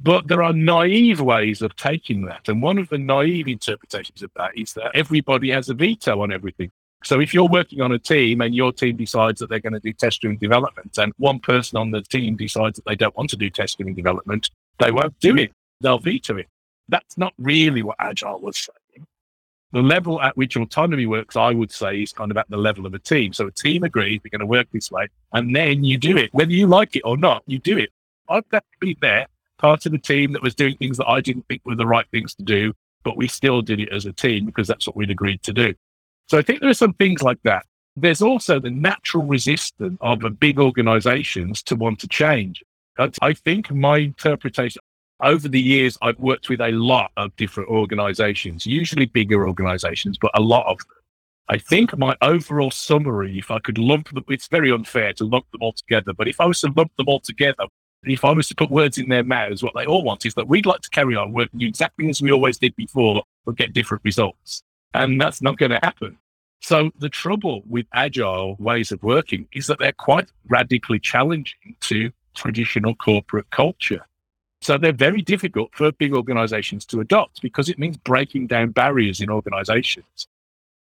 But 0.00 0.28
there 0.28 0.42
are 0.42 0.52
naive 0.52 1.20
ways 1.20 1.60
of 1.60 1.74
taking 1.76 2.24
that. 2.26 2.48
And 2.48 2.62
one 2.62 2.78
of 2.78 2.88
the 2.88 2.98
naive 2.98 3.48
interpretations 3.48 4.22
of 4.22 4.30
that 4.36 4.56
is 4.56 4.72
that 4.74 4.92
everybody 4.94 5.50
has 5.50 5.68
a 5.68 5.74
veto 5.74 6.22
on 6.22 6.32
everything. 6.32 6.70
So 7.04 7.20
if 7.20 7.32
you're 7.32 7.48
working 7.48 7.80
on 7.80 7.92
a 7.92 7.98
team 7.98 8.40
and 8.40 8.54
your 8.54 8.72
team 8.72 8.96
decides 8.96 9.40
that 9.40 9.48
they're 9.48 9.60
going 9.60 9.72
to 9.72 9.80
do 9.80 9.92
test 9.92 10.20
driven 10.20 10.38
development 10.38 10.98
and 10.98 11.12
one 11.18 11.38
person 11.40 11.78
on 11.78 11.90
the 11.90 12.02
team 12.02 12.36
decides 12.36 12.76
that 12.76 12.84
they 12.86 12.96
don't 12.96 13.16
want 13.16 13.30
to 13.30 13.36
do 13.36 13.50
test 13.50 13.78
driven 13.78 13.94
development, 13.94 14.50
they 14.78 14.90
won't 14.90 15.18
do 15.20 15.36
it. 15.36 15.52
They'll 15.80 15.98
veto 15.98 16.36
it. 16.36 16.48
That's 16.88 17.18
not 17.18 17.34
really 17.38 17.82
what 17.82 17.96
Agile 17.98 18.40
was 18.40 18.56
saying. 18.58 19.06
The 19.72 19.82
level 19.82 20.22
at 20.22 20.36
which 20.36 20.56
autonomy 20.56 21.04
works, 21.04 21.36
I 21.36 21.50
would 21.52 21.70
say, 21.70 22.02
is 22.02 22.12
kind 22.12 22.30
of 22.30 22.38
at 22.38 22.48
the 22.48 22.56
level 22.56 22.86
of 22.86 22.94
a 22.94 22.98
team. 22.98 23.34
So 23.34 23.46
a 23.46 23.50
team 23.50 23.82
agrees 23.82 24.20
we're 24.24 24.30
going 24.30 24.40
to 24.40 24.46
work 24.46 24.66
this 24.72 24.90
way, 24.90 25.08
and 25.34 25.54
then 25.54 25.84
you 25.84 25.98
do 25.98 26.16
it. 26.16 26.32
Whether 26.32 26.52
you 26.52 26.66
like 26.66 26.96
it 26.96 27.02
or 27.04 27.18
not, 27.18 27.42
you 27.46 27.58
do 27.58 27.76
it. 27.76 27.90
I've 28.30 28.48
definitely 28.48 28.94
been 28.94 28.96
there, 29.02 29.26
part 29.58 29.84
of 29.84 29.92
the 29.92 29.98
team 29.98 30.32
that 30.32 30.42
was 30.42 30.54
doing 30.54 30.76
things 30.76 30.96
that 30.96 31.08
I 31.08 31.20
didn't 31.20 31.46
think 31.48 31.60
were 31.66 31.74
the 31.74 31.86
right 31.86 32.06
things 32.10 32.34
to 32.36 32.42
do, 32.42 32.72
but 33.04 33.18
we 33.18 33.28
still 33.28 33.60
did 33.60 33.80
it 33.80 33.90
as 33.90 34.06
a 34.06 34.12
team 34.12 34.46
because 34.46 34.66
that's 34.66 34.86
what 34.86 34.96
we'd 34.96 35.10
agreed 35.10 35.42
to 35.42 35.52
do. 35.52 35.74
So 36.28 36.38
I 36.38 36.42
think 36.42 36.60
there 36.60 36.70
are 36.70 36.74
some 36.74 36.94
things 36.94 37.22
like 37.22 37.42
that. 37.44 37.66
There's 37.96 38.22
also 38.22 38.60
the 38.60 38.70
natural 38.70 39.24
resistance 39.24 39.98
of 40.00 40.20
big 40.40 40.58
organizations 40.58 41.62
to 41.64 41.76
want 41.76 41.98
to 42.00 42.08
change. 42.08 42.62
I 43.20 43.32
think 43.32 43.70
my 43.70 43.98
interpretation, 43.98 44.80
over 45.20 45.48
the 45.48 45.60
years, 45.60 45.98
I've 46.02 46.18
worked 46.18 46.48
with 46.48 46.60
a 46.60 46.70
lot 46.72 47.10
of 47.16 47.34
different 47.36 47.68
organizations, 47.68 48.66
usually 48.66 49.06
bigger 49.06 49.46
organizations, 49.46 50.18
but 50.18 50.30
a 50.34 50.40
lot 50.40 50.66
of 50.66 50.78
them. 50.78 50.96
I 51.50 51.58
think 51.58 51.96
my 51.96 52.14
overall 52.20 52.70
summary, 52.70 53.38
if 53.38 53.50
I 53.50 53.58
could 53.58 53.78
lump 53.78 54.10
them, 54.10 54.24
it's 54.28 54.48
very 54.48 54.70
unfair 54.70 55.12
to 55.14 55.24
lump 55.24 55.50
them 55.50 55.62
all 55.62 55.72
together, 55.72 56.12
but 56.12 56.28
if 56.28 56.40
I 56.40 56.46
was 56.46 56.60
to 56.60 56.72
lump 56.76 56.94
them 56.96 57.08
all 57.08 57.20
together, 57.20 57.64
if 58.04 58.24
I 58.24 58.32
was 58.32 58.48
to 58.48 58.54
put 58.54 58.70
words 58.70 58.98
in 58.98 59.08
their 59.08 59.24
mouths, 59.24 59.62
what 59.62 59.72
they 59.74 59.86
all 59.86 60.04
want 60.04 60.26
is 60.26 60.34
that 60.34 60.46
we'd 60.46 60.66
like 60.66 60.82
to 60.82 60.90
carry 60.90 61.16
on 61.16 61.32
working 61.32 61.62
exactly 61.62 62.08
as 62.08 62.22
we 62.22 62.30
always 62.30 62.58
did 62.58 62.76
before, 62.76 63.22
but 63.44 63.56
get 63.56 63.72
different 63.72 64.04
results. 64.04 64.62
And 64.94 65.20
that's 65.20 65.42
not 65.42 65.58
going 65.58 65.70
to 65.70 65.80
happen. 65.82 66.16
So 66.60 66.90
the 66.98 67.08
trouble 67.08 67.62
with 67.66 67.86
agile 67.94 68.56
ways 68.58 68.92
of 68.92 69.02
working 69.02 69.48
is 69.52 69.66
that 69.68 69.78
they're 69.78 69.92
quite 69.92 70.30
radically 70.48 70.98
challenging 70.98 71.76
to 71.80 72.10
traditional 72.34 72.94
corporate 72.94 73.50
culture. 73.50 74.06
So 74.60 74.76
they're 74.76 74.92
very 74.92 75.22
difficult 75.22 75.70
for 75.74 75.92
big 75.92 76.12
organizations 76.12 76.84
to 76.86 77.00
adopt 77.00 77.42
because 77.42 77.68
it 77.68 77.78
means 77.78 77.96
breaking 77.96 78.48
down 78.48 78.70
barriers 78.70 79.20
in 79.20 79.30
organizations. 79.30 80.26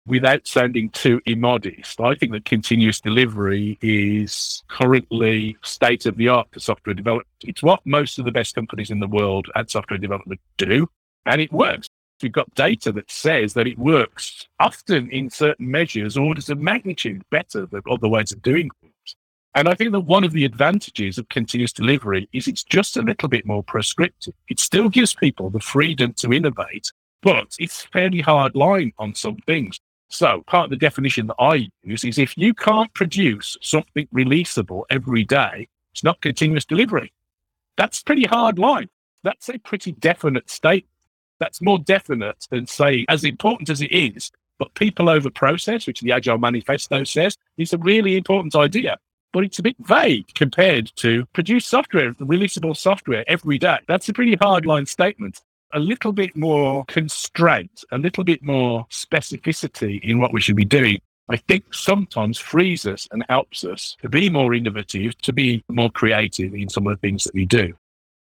Without 0.08 0.48
sounding 0.48 0.90
too 0.90 1.22
immodest, 1.26 2.00
I 2.00 2.16
think 2.16 2.32
that 2.32 2.46
continuous 2.46 3.00
delivery 3.00 3.78
is 3.82 4.64
currently 4.68 5.58
state 5.62 6.06
of 6.06 6.18
the 6.18 6.30
art 6.30 6.48
for 6.52 6.60
software 6.60 6.96
development. 6.96 7.28
It's 7.42 7.62
what 7.62 7.86
most 7.86 8.18
of 8.18 8.26
the 8.26 8.32
best 8.32 8.56
companies 8.56 8.90
in 8.90 9.00
the 9.00 9.08
world 9.08 9.48
at 9.56 9.70
software 9.70 10.00
development 10.00 10.40
do, 10.58 10.90
and 11.26 11.42
it 11.42 11.52
works. 11.52 11.88
We've 12.24 12.32
got 12.32 12.54
data 12.56 12.92
that 12.94 13.12
says 13.12 13.54
that 13.54 13.68
it 13.68 13.78
works 13.78 14.48
often 14.60 15.10
in 15.12 15.30
certain 15.30 15.70
measures, 15.70 16.18
orders 16.18 16.50
of 16.50 16.60
magnitude 16.60 17.24
better 17.30 17.66
than 17.66 17.82
other 17.90 18.08
ways 18.08 18.32
of 18.32 18.42
doing. 18.42 18.72
And 19.56 19.68
I 19.68 19.74
think 19.74 19.92
that 19.94 20.02
one 20.02 20.24
of 20.24 20.32
the 20.32 20.46
advantages 20.46 21.18
of 21.18 21.28
continuous 21.30 21.74
delivery 21.74 22.30
is 22.34 22.48
it's 22.48 22.64
just 22.64 22.98
a 22.98 23.02
little 23.02 23.28
bit 23.28 23.46
more 23.46 23.64
prescriptive. 23.64 24.36
It 24.48 24.60
still 24.60 24.90
gives 24.90 25.16
people 25.16 25.50
the 25.50 25.60
freedom 25.60 26.14
to 26.14 26.32
innovate, 26.32 26.92
but 27.22 27.56
it's 27.58 27.86
fairly 27.86 28.22
hard 28.22 28.56
line 28.56 28.94
on 29.00 29.16
some 29.16 29.38
things. 29.48 29.80
So 30.10 30.44
part 30.48 30.66
of 30.66 30.70
the 30.70 30.76
definition 30.76 31.28
that 31.28 31.36
I 31.40 31.70
use 31.84 32.04
is 32.04 32.18
if 32.18 32.38
you 32.38 32.54
can't 32.54 32.94
produce 32.94 33.58
something 33.62 34.08
releasable 34.14 34.84
every 34.90 35.24
day, 35.24 35.68
it's 35.94 36.04
not 36.04 36.22
continuous 36.22 36.66
delivery. 36.66 37.12
That's 37.76 38.04
pretty 38.04 38.26
hard 38.26 38.60
line. 38.60 38.90
That's 39.24 39.50
a 39.50 39.58
pretty 39.58 39.94
definite 39.94 40.50
statement. 40.50 40.86
That's 41.40 41.62
more 41.62 41.80
definite 41.80 42.48
than 42.52 42.68
saying, 42.68 43.06
as 43.08 43.24
important 43.24 43.70
as 43.70 43.82
it 43.82 43.92
is, 43.92 44.32
but 44.58 44.74
people 44.76 45.10
over 45.10 45.30
process, 45.30 45.88
which 45.88 46.02
the 46.02 46.12
Agile 46.12 46.38
Manifesto 46.38 47.04
says, 47.04 47.38
is 47.58 47.74
a 47.74 47.78
really 47.78 48.18
important 48.18 48.56
idea 48.56 48.98
but 49.34 49.44
it's 49.44 49.60
a 49.60 49.64
bit 49.64 49.76
vague 49.80 50.34
compared 50.36 50.92
to 50.98 51.26
produce 51.34 51.66
software, 51.66 52.14
releasable 52.16 52.76
software 52.76 53.24
every 53.28 53.58
day. 53.58 53.80
That's 53.88 54.10
a 54.10 54.14
pretty 54.14 54.36
hardline 54.38 54.88
statement. 54.88 55.42
A 55.74 55.80
little 55.80 56.12
bit 56.12 56.36
more 56.36 56.84
constraint, 56.86 57.84
a 57.92 57.98
little 57.98 58.24
bit 58.24 58.42
more 58.44 58.88
specificity 58.90 60.02
in 60.04 60.20
what 60.20 60.34
we 60.34 60.42
should 60.42 60.56
be 60.56 60.66
doing, 60.66 61.00
I 61.30 61.38
think 61.38 61.72
sometimes 61.72 62.40
frees 62.40 62.88
us 62.88 63.08
and 63.12 63.24
helps 63.30 63.64
us 63.64 63.96
to 64.02 64.10
be 64.10 64.32
more 64.32 64.56
innovative, 64.56 65.16
to 65.20 65.32
be 65.32 65.64
more 65.70 65.92
creative 65.92 66.56
in 66.56 66.70
some 66.70 66.88
of 66.88 66.94
the 66.94 67.08
things 67.08 67.24
that 67.24 67.36
we 67.36 67.46
do. 67.46 67.76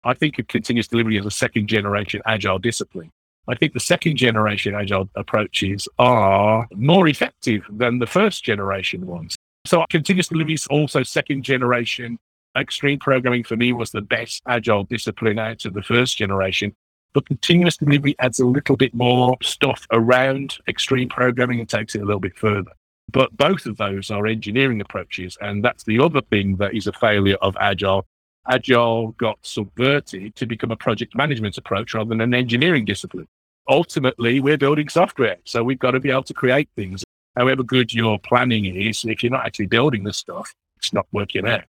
I 0.04 0.14
think 0.14 0.38
of 0.38 0.48
continuous 0.48 0.88
delivery 0.88 1.18
as 1.18 1.26
a 1.26 1.32
second 1.32 1.68
generation 1.68 2.22
agile 2.28 2.60
discipline. 2.60 3.10
I 3.48 3.56
think 3.56 3.74
the 3.74 3.80
second 3.80 4.18
generation 4.18 4.76
agile 4.76 5.10
approaches 5.16 5.88
are 5.98 6.68
more 6.76 7.08
effective 7.08 7.64
than 7.72 7.98
the 7.98 8.06
first 8.06 8.44
generation 8.44 9.08
ones. 9.08 9.36
So 9.66 9.86
continuous 9.90 10.28
delivery 10.28 10.56
is 10.56 10.68
also 10.68 11.04
second 11.04 11.44
generation. 11.44 12.18
Extreme 12.58 13.00
programming 13.00 13.44
for 13.44 13.56
me 13.56 13.74
was 13.74 13.92
the 13.92 14.02
best 14.02 14.42
agile 14.48 14.84
discipline 14.84 15.40
out 15.40 15.66
of 15.66 15.74
the 15.74 15.84
first 15.84 16.18
generation. 16.18 16.76
But 17.14 17.26
continuous 17.26 17.78
delivery 17.78 18.16
adds 18.20 18.40
a 18.40 18.46
little 18.46 18.76
bit 18.76 18.94
more 18.94 19.38
stuff 19.42 19.86
around 19.92 20.58
extreme 20.68 21.10
programming 21.10 21.60
and 21.60 21.70
takes 21.70 21.96
it 21.96 22.02
a 22.02 22.06
little 22.06 22.20
bit 22.20 22.38
further. 22.38 22.72
But 23.12 23.36
both 23.36 23.66
of 23.66 23.78
those 23.78 24.10
are 24.10 24.26
engineering 24.26 24.82
approaches. 24.82 25.38
And 25.42 25.64
that's 25.64 25.84
the 25.84 26.00
other 26.00 26.22
thing 26.22 26.56
that 26.58 26.74
is 26.74 26.88
a 26.88 26.94
failure 26.94 27.38
of 27.42 27.56
agile. 27.60 28.06
Agile 28.50 29.12
got 29.14 29.38
subverted 29.44 30.36
to 30.36 30.46
become 30.46 30.72
a 30.72 30.76
project 30.76 31.16
management 31.16 31.58
approach 31.58 31.94
rather 31.94 32.10
than 32.10 32.22
an 32.22 32.34
engineering 32.34 32.86
discipline. 32.86 33.28
Ultimately, 33.70 34.40
we're 34.40 34.58
building 34.58 34.90
software. 34.90 35.38
So 35.46 35.64
we've 35.64 35.78
got 35.78 35.92
to 35.92 36.00
be 36.00 36.10
able 36.10 36.24
to 36.24 36.34
create 36.34 36.70
things 36.76 37.04
however 37.36 37.64
good 37.64 37.94
your 37.94 38.20
planning 38.20 38.66
is, 38.76 39.06
if 39.06 39.24
you're 39.24 39.32
not 39.32 39.46
actually 39.46 39.68
building 39.68 40.04
the 40.04 40.14
stuff, 40.14 40.54
it's 40.78 40.94
not 40.94 41.08
working 41.12 41.48
out. 41.48 41.64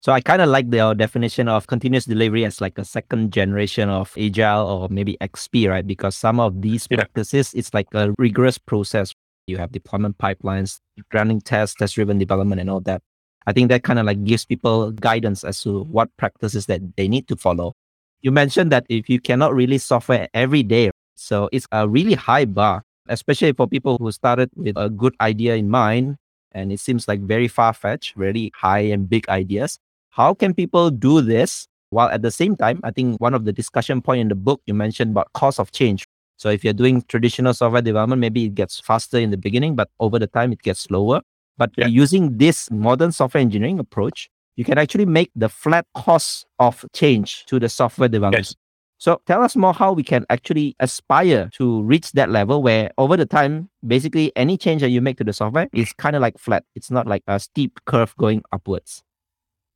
So 0.00 0.12
I 0.12 0.20
kind 0.20 0.42
of 0.42 0.50
like 0.50 0.68
the 0.68 0.80
uh, 0.80 0.92
definition 0.92 1.48
of 1.48 1.66
continuous 1.66 2.04
delivery 2.04 2.44
as 2.44 2.60
like 2.60 2.76
a 2.76 2.84
second 2.84 3.32
generation 3.32 3.88
of 3.88 4.12
agile 4.18 4.66
or 4.66 4.88
maybe 4.90 5.16
XP, 5.22 5.70
right? 5.70 5.86
Because 5.86 6.14
some 6.14 6.38
of 6.38 6.60
these 6.60 6.86
yeah. 6.90 6.98
practices, 6.98 7.54
it's 7.54 7.72
like 7.72 7.86
a 7.94 8.14
rigorous 8.18 8.58
process. 8.58 9.14
You 9.46 9.56
have 9.56 9.72
deployment 9.72 10.18
pipelines, 10.18 10.80
running 11.14 11.40
tests, 11.40 11.76
test-driven 11.76 12.18
development, 12.18 12.60
and 12.60 12.68
all 12.68 12.80
that. 12.80 13.00
I 13.46 13.52
think 13.54 13.70
that 13.70 13.82
kind 13.82 13.98
of 13.98 14.04
like 14.04 14.22
gives 14.24 14.44
people 14.44 14.90
guidance 14.92 15.42
as 15.42 15.62
to 15.62 15.84
what 15.84 16.14
practices 16.18 16.66
that 16.66 16.82
they 16.96 17.08
need 17.08 17.26
to 17.28 17.36
follow. 17.36 17.72
You 18.20 18.30
mentioned 18.30 18.72
that 18.72 18.84
if 18.90 19.08
you 19.08 19.20
cannot 19.20 19.54
release 19.54 19.84
software 19.84 20.28
every 20.34 20.62
day, 20.62 20.90
so 21.14 21.48
it's 21.50 21.66
a 21.72 21.88
really 21.88 22.14
high 22.14 22.44
bar 22.44 22.82
especially 23.08 23.52
for 23.52 23.66
people 23.66 23.96
who 23.98 24.10
started 24.12 24.50
with 24.56 24.76
a 24.76 24.88
good 24.88 25.14
idea 25.20 25.56
in 25.56 25.68
mind 25.68 26.16
and 26.52 26.72
it 26.72 26.80
seems 26.80 27.08
like 27.08 27.20
very 27.20 27.48
far 27.48 27.72
fetched, 27.72 28.14
very 28.14 28.52
high 28.54 28.80
and 28.80 29.08
big 29.08 29.28
ideas. 29.28 29.78
How 30.10 30.34
can 30.34 30.54
people 30.54 30.90
do 30.90 31.20
this 31.20 31.66
while 31.90 32.08
at 32.08 32.22
the 32.22 32.30
same 32.30 32.56
time? 32.56 32.80
I 32.84 32.92
think 32.92 33.20
one 33.20 33.34
of 33.34 33.44
the 33.44 33.52
discussion 33.52 34.00
point 34.00 34.20
in 34.20 34.28
the 34.28 34.36
book 34.36 34.62
you 34.66 34.74
mentioned 34.74 35.10
about 35.10 35.32
cost 35.32 35.58
of 35.58 35.72
change. 35.72 36.06
So 36.36 36.48
if 36.48 36.64
you're 36.64 36.72
doing 36.72 37.02
traditional 37.08 37.54
software 37.54 37.82
development, 37.82 38.20
maybe 38.20 38.44
it 38.44 38.54
gets 38.54 38.80
faster 38.80 39.18
in 39.18 39.30
the 39.30 39.36
beginning, 39.36 39.74
but 39.74 39.90
over 40.00 40.18
the 40.18 40.26
time 40.26 40.52
it 40.52 40.62
gets 40.62 40.80
slower. 40.80 41.20
But 41.56 41.70
yeah. 41.76 41.86
using 41.86 42.38
this 42.38 42.70
modern 42.70 43.12
software 43.12 43.40
engineering 43.40 43.78
approach, 43.78 44.30
you 44.56 44.64
can 44.64 44.78
actually 44.78 45.06
make 45.06 45.30
the 45.34 45.48
flat 45.48 45.86
cost 45.94 46.46
of 46.58 46.84
change 46.92 47.44
to 47.46 47.58
the 47.58 47.68
software 47.68 48.08
development. 48.08 48.46
Yes. 48.46 48.56
So 49.04 49.20
tell 49.26 49.42
us 49.42 49.54
more 49.54 49.74
how 49.74 49.92
we 49.92 50.02
can 50.02 50.24
actually 50.30 50.76
aspire 50.80 51.50
to 51.58 51.82
reach 51.82 52.12
that 52.12 52.30
level 52.30 52.62
where 52.62 52.90
over 52.96 53.18
the 53.18 53.26
time, 53.26 53.68
basically 53.86 54.32
any 54.34 54.56
change 54.56 54.80
that 54.80 54.88
you 54.88 55.02
make 55.02 55.18
to 55.18 55.24
the 55.24 55.34
software 55.34 55.68
is 55.74 55.92
kind 55.92 56.16
of 56.16 56.22
like 56.22 56.38
flat. 56.38 56.64
It's 56.74 56.90
not 56.90 57.06
like 57.06 57.22
a 57.26 57.38
steep 57.38 57.80
curve 57.84 58.16
going 58.16 58.42
upwards. 58.50 59.02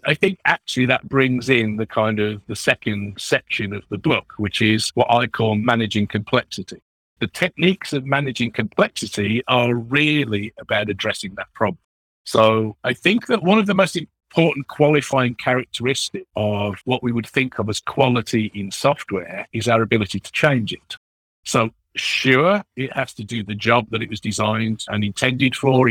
I 0.07 0.14
think 0.14 0.38
actually 0.47 0.87
that 0.87 1.11
brings 1.11 1.51
in 1.51 1.77
the 1.77 1.85
kind 1.85 2.21
of 2.21 2.41
the 2.47 2.57
second 2.57 3.21
section 3.21 3.75
of 3.75 3.83
the 3.91 3.99
book, 3.99 4.33
which 4.38 4.62
is 4.62 4.88
what 4.95 5.12
I 5.12 5.27
call 5.27 5.57
managing 5.57 6.07
complexity. 6.07 6.81
The 7.21 7.27
techniques 7.27 7.93
of 7.93 8.07
managing 8.07 8.53
complexity 8.53 9.43
are 9.47 9.75
really 9.75 10.55
about 10.59 10.88
addressing 10.88 11.35
that 11.35 11.53
problem. 11.53 11.77
So 12.25 12.79
I 12.83 12.95
think 12.95 13.27
that 13.27 13.43
one 13.43 13.59
of 13.59 13.67
the 13.67 13.75
most 13.75 13.95
important 14.31 14.69
qualifying 14.69 15.35
characteristic 15.35 16.25
of 16.37 16.77
what 16.85 17.03
we 17.03 17.12
would 17.12 17.27
think 17.27 17.59
of 17.59 17.69
as 17.69 17.81
quality 17.81 18.51
in 18.55 18.71
software 18.71 19.47
is 19.53 19.69
our 19.69 19.83
ability 19.83 20.21
to 20.21 20.33
change 20.33 20.73
it. 20.73 20.97
So, 21.45 21.71
sure, 21.97 22.62
it 22.77 22.93
has 22.93 23.14
to 23.14 23.25
do 23.25 23.43
the 23.43 23.55
job 23.55 23.87
that 23.91 24.03
it 24.03 24.11
was 24.11 24.21
designed 24.21 24.85
and 24.88 25.03
intended 25.03 25.57
for. 25.57 25.88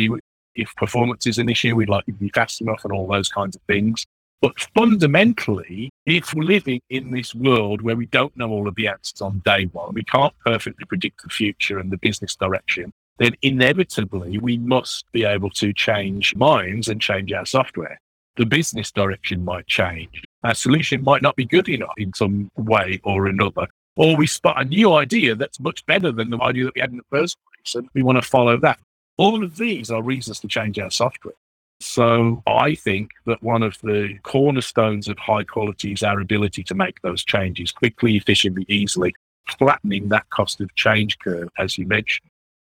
If 0.55 0.75
performance 0.75 1.27
is 1.27 1.37
an 1.37 1.49
issue, 1.49 1.75
we'd 1.75 1.89
like 1.89 2.05
it 2.07 2.13
to 2.13 2.17
be 2.17 2.29
fast 2.29 2.61
enough 2.61 2.83
and 2.83 2.93
all 2.93 3.07
those 3.07 3.29
kinds 3.29 3.55
of 3.55 3.61
things. 3.63 4.05
But 4.41 4.59
fundamentally, 4.75 5.89
if 6.05 6.33
we're 6.33 6.43
living 6.43 6.79
in 6.89 7.09
this 7.09 7.33
world 7.33 7.81
where 7.81 7.95
we 7.95 8.05
don't 8.05 8.35
know 8.37 8.49
all 8.49 8.67
of 8.67 8.75
the 8.75 8.87
answers 8.87 9.19
on 9.19 9.39
day 9.39 9.65
one, 9.71 9.95
we 9.95 10.03
can't 10.03 10.33
perfectly 10.45 10.85
predict 10.85 11.23
the 11.23 11.29
future 11.29 11.79
and 11.79 11.91
the 11.91 11.97
business 11.97 12.35
direction, 12.35 12.91
then 13.17 13.35
inevitably 13.41 14.37
we 14.37 14.59
must 14.59 15.11
be 15.11 15.23
able 15.23 15.49
to 15.49 15.73
change 15.73 16.35
minds 16.35 16.87
and 16.87 17.01
change 17.01 17.33
our 17.33 17.47
software 17.47 17.99
the 18.37 18.45
business 18.45 18.91
direction 18.91 19.43
might 19.43 19.67
change. 19.67 20.23
Our 20.43 20.53
solution 20.53 21.03
might 21.03 21.21
not 21.21 21.35
be 21.35 21.45
good 21.45 21.67
enough 21.67 21.93
in 21.97 22.13
some 22.13 22.49
way 22.55 23.01
or 23.03 23.27
another. 23.27 23.67
Or 23.95 24.15
we 24.15 24.27
spot 24.27 24.61
a 24.61 24.65
new 24.65 24.93
idea 24.93 25.35
that's 25.35 25.59
much 25.59 25.85
better 25.87 26.11
than 26.11 26.29
the 26.29 26.41
idea 26.41 26.65
that 26.65 26.75
we 26.75 26.81
had 26.81 26.91
in 26.91 26.97
the 26.97 27.03
first 27.09 27.37
place, 27.47 27.75
and 27.75 27.89
we 27.93 28.03
want 28.03 28.21
to 28.21 28.27
follow 28.27 28.57
that. 28.57 28.79
All 29.17 29.43
of 29.43 29.57
these 29.57 29.89
are 29.89 30.03
reasons 30.03 30.39
to 30.41 30.47
change 30.47 30.77
our 30.77 30.91
software. 30.91 31.33
So 31.79 32.43
I 32.47 32.75
think 32.75 33.11
that 33.25 33.41
one 33.41 33.63
of 33.63 33.77
the 33.81 34.17
cornerstones 34.23 35.07
of 35.07 35.17
high 35.17 35.43
quality 35.43 35.91
is 35.91 36.03
our 36.03 36.19
ability 36.19 36.63
to 36.65 36.75
make 36.75 37.01
those 37.01 37.23
changes 37.23 37.71
quickly, 37.71 38.15
efficiently, 38.17 38.65
easily, 38.67 39.15
flattening 39.57 40.09
that 40.09 40.29
cost 40.29 40.61
of 40.61 40.73
change 40.75 41.17
curve, 41.19 41.49
as 41.57 41.77
you 41.77 41.87
mentioned. 41.87 42.29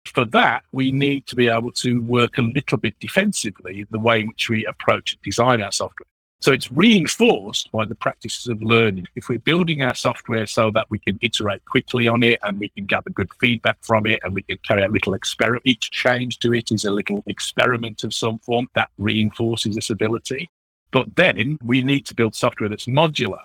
For 0.06 0.24
that, 0.26 0.64
we 0.72 0.92
need 0.92 1.26
to 1.26 1.36
be 1.36 1.48
able 1.48 1.72
to 1.72 2.00
work 2.02 2.38
a 2.38 2.42
little 2.42 2.78
bit 2.78 2.98
defensively 3.00 3.80
in 3.80 3.86
the 3.90 3.98
way 3.98 4.20
in 4.20 4.28
which 4.28 4.48
we 4.48 4.66
approach 4.66 5.12
and 5.12 5.22
design 5.22 5.62
our 5.62 5.72
software. 5.72 6.06
So 6.42 6.52
it's 6.52 6.72
reinforced 6.72 7.70
by 7.70 7.84
the 7.84 7.94
practices 7.94 8.46
of 8.48 8.62
learning. 8.62 9.06
If 9.14 9.28
we're 9.28 9.38
building 9.38 9.82
our 9.82 9.94
software 9.94 10.46
so 10.46 10.70
that 10.70 10.86
we 10.88 10.98
can 10.98 11.18
iterate 11.20 11.62
quickly 11.66 12.08
on 12.08 12.22
it 12.22 12.38
and 12.42 12.58
we 12.58 12.70
can 12.70 12.86
gather 12.86 13.10
good 13.10 13.28
feedback 13.38 13.76
from 13.82 14.06
it 14.06 14.20
and 14.24 14.34
we 14.34 14.42
can 14.42 14.56
carry 14.66 14.82
out 14.82 14.90
little 14.90 15.12
experiment, 15.12 15.66
each 15.66 15.90
change 15.90 16.38
to 16.38 16.54
it 16.54 16.72
is 16.72 16.86
a 16.86 16.90
little 16.90 17.22
experiment 17.26 18.04
of 18.04 18.14
some 18.14 18.38
form 18.38 18.68
that 18.74 18.88
reinforces 18.96 19.74
this 19.74 19.90
ability. 19.90 20.48
But 20.92 21.14
then 21.14 21.58
we 21.62 21.82
need 21.82 22.06
to 22.06 22.14
build 22.14 22.34
software 22.34 22.70
that's 22.70 22.86
modular, 22.86 23.42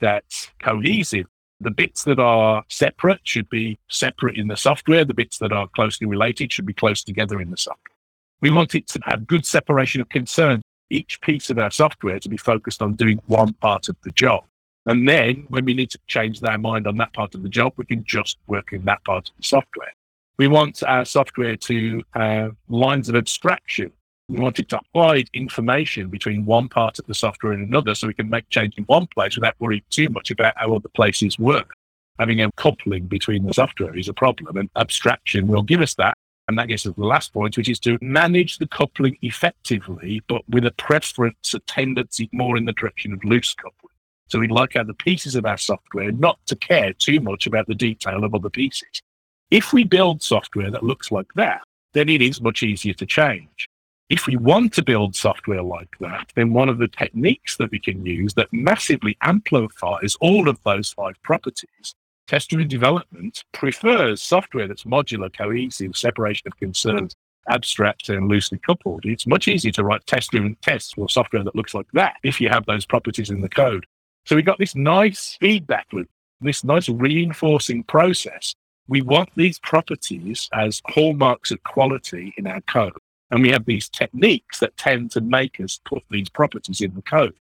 that's 0.00 0.50
cohesive, 0.62 1.26
the 1.60 1.70
bits 1.70 2.04
that 2.04 2.18
are 2.18 2.64
separate 2.68 3.20
should 3.24 3.48
be 3.50 3.78
separate 3.88 4.36
in 4.36 4.48
the 4.48 4.56
software. 4.56 5.04
The 5.04 5.14
bits 5.14 5.38
that 5.38 5.52
are 5.52 5.68
closely 5.68 6.06
related 6.06 6.52
should 6.52 6.66
be 6.66 6.72
close 6.72 7.04
together 7.04 7.40
in 7.40 7.50
the 7.50 7.56
software. 7.56 7.94
We 8.40 8.50
want 8.50 8.74
it 8.74 8.88
to 8.88 9.00
have 9.04 9.26
good 9.26 9.44
separation 9.44 10.00
of 10.00 10.08
concern. 10.08 10.62
Each 10.88 11.20
piece 11.20 11.50
of 11.50 11.58
our 11.58 11.70
software 11.70 12.18
to 12.18 12.28
be 12.28 12.36
focused 12.36 12.82
on 12.82 12.94
doing 12.94 13.20
one 13.26 13.52
part 13.54 13.88
of 13.88 13.96
the 14.02 14.10
job. 14.10 14.44
And 14.86 15.06
then 15.06 15.44
when 15.48 15.66
we 15.66 15.74
need 15.74 15.90
to 15.90 15.98
change 16.06 16.40
their 16.40 16.58
mind 16.58 16.86
on 16.86 16.96
that 16.96 17.12
part 17.12 17.34
of 17.34 17.42
the 17.42 17.48
job, 17.48 17.74
we 17.76 17.84
can 17.84 18.02
just 18.04 18.38
work 18.46 18.72
in 18.72 18.84
that 18.86 19.04
part 19.04 19.28
of 19.28 19.36
the 19.36 19.42
software. 19.42 19.92
We 20.38 20.48
want 20.48 20.82
our 20.82 21.04
software 21.04 21.56
to 21.56 22.02
have 22.14 22.56
lines 22.68 23.10
of 23.10 23.14
abstraction 23.14 23.92
We 24.30 24.38
want 24.38 24.60
it 24.60 24.68
to 24.68 24.80
hide 24.94 25.28
information 25.34 26.08
between 26.08 26.46
one 26.46 26.68
part 26.68 27.00
of 27.00 27.06
the 27.06 27.14
software 27.14 27.52
and 27.52 27.66
another 27.66 27.96
so 27.96 28.06
we 28.06 28.14
can 28.14 28.30
make 28.30 28.48
change 28.48 28.74
in 28.76 28.84
one 28.84 29.08
place 29.08 29.34
without 29.34 29.56
worrying 29.58 29.82
too 29.90 30.08
much 30.08 30.30
about 30.30 30.54
how 30.56 30.72
other 30.72 30.88
places 30.88 31.36
work. 31.36 31.72
Having 32.20 32.42
a 32.42 32.52
coupling 32.52 33.06
between 33.06 33.44
the 33.44 33.52
software 33.52 33.96
is 33.98 34.06
a 34.06 34.12
problem, 34.12 34.56
and 34.56 34.70
abstraction 34.76 35.48
will 35.48 35.64
give 35.64 35.80
us 35.80 35.94
that. 35.94 36.14
And 36.46 36.56
that 36.58 36.68
gets 36.68 36.86
us 36.86 36.94
to 36.94 37.00
the 37.00 37.06
last 37.06 37.32
point, 37.32 37.56
which 37.56 37.68
is 37.68 37.80
to 37.80 37.98
manage 38.00 38.58
the 38.58 38.68
coupling 38.68 39.16
effectively, 39.22 40.22
but 40.28 40.42
with 40.48 40.64
a 40.64 40.70
preference, 40.72 41.52
a 41.52 41.58
tendency 41.60 42.28
more 42.32 42.56
in 42.56 42.66
the 42.66 42.72
direction 42.72 43.12
of 43.12 43.24
loose 43.24 43.52
coupling. 43.54 43.94
So 44.28 44.38
we'd 44.38 44.52
like 44.52 44.76
our 44.76 44.84
the 44.84 44.94
pieces 44.94 45.34
of 45.34 45.44
our 45.44 45.58
software 45.58 46.12
not 46.12 46.38
to 46.46 46.54
care 46.54 46.92
too 46.92 47.18
much 47.18 47.48
about 47.48 47.66
the 47.66 47.74
detail 47.74 48.22
of 48.22 48.32
other 48.32 48.50
pieces. 48.50 49.02
If 49.50 49.72
we 49.72 49.82
build 49.82 50.22
software 50.22 50.70
that 50.70 50.84
looks 50.84 51.10
like 51.10 51.32
that, 51.34 51.62
then 51.94 52.08
it 52.08 52.22
is 52.22 52.40
much 52.40 52.62
easier 52.62 52.94
to 52.94 53.06
change. 53.06 53.66
If 54.10 54.26
we 54.26 54.36
want 54.36 54.72
to 54.72 54.82
build 54.82 55.14
software 55.14 55.62
like 55.62 55.96
that, 56.00 56.32
then 56.34 56.52
one 56.52 56.68
of 56.68 56.78
the 56.78 56.88
techniques 56.88 57.56
that 57.58 57.70
we 57.70 57.78
can 57.78 58.04
use 58.04 58.34
that 58.34 58.52
massively 58.52 59.16
amplifies 59.22 60.16
all 60.20 60.48
of 60.48 60.60
those 60.64 60.92
five 60.92 61.14
properties, 61.22 61.94
test-driven 62.26 62.66
development 62.66 63.44
prefers 63.52 64.20
software 64.20 64.66
that's 64.66 64.82
modular, 64.82 65.32
cohesive, 65.32 65.96
separation 65.96 66.48
of 66.48 66.58
concerns, 66.58 67.14
abstract 67.50 68.08
and 68.08 68.26
loosely 68.26 68.58
coupled. 68.58 69.04
It's 69.04 69.28
much 69.28 69.46
easier 69.46 69.70
to 69.72 69.84
write 69.84 70.04
test-driven 70.06 70.56
tests 70.60 70.94
for 70.94 71.08
software 71.08 71.44
that 71.44 71.54
looks 71.54 71.72
like 71.72 71.86
that 71.92 72.16
if 72.24 72.40
you 72.40 72.48
have 72.48 72.66
those 72.66 72.84
properties 72.84 73.30
in 73.30 73.40
the 73.40 73.48
code. 73.48 73.86
So 74.26 74.34
we've 74.34 74.44
got 74.44 74.58
this 74.58 74.74
nice 74.74 75.36
feedback 75.38 75.86
loop, 75.92 76.08
this 76.40 76.64
nice 76.64 76.88
reinforcing 76.88 77.84
process. 77.84 78.56
We 78.88 79.02
want 79.02 79.28
these 79.36 79.60
properties 79.60 80.48
as 80.52 80.82
hallmarks 80.88 81.52
of 81.52 81.62
quality 81.62 82.34
in 82.36 82.48
our 82.48 82.60
code. 82.62 82.98
And 83.30 83.42
we 83.42 83.50
have 83.50 83.64
these 83.64 83.88
techniques 83.88 84.58
that 84.58 84.76
tend 84.76 85.12
to 85.12 85.20
make 85.20 85.60
us 85.60 85.80
put 85.84 86.02
these 86.10 86.28
properties 86.28 86.80
in 86.80 86.94
the 86.94 87.02
code. 87.02 87.34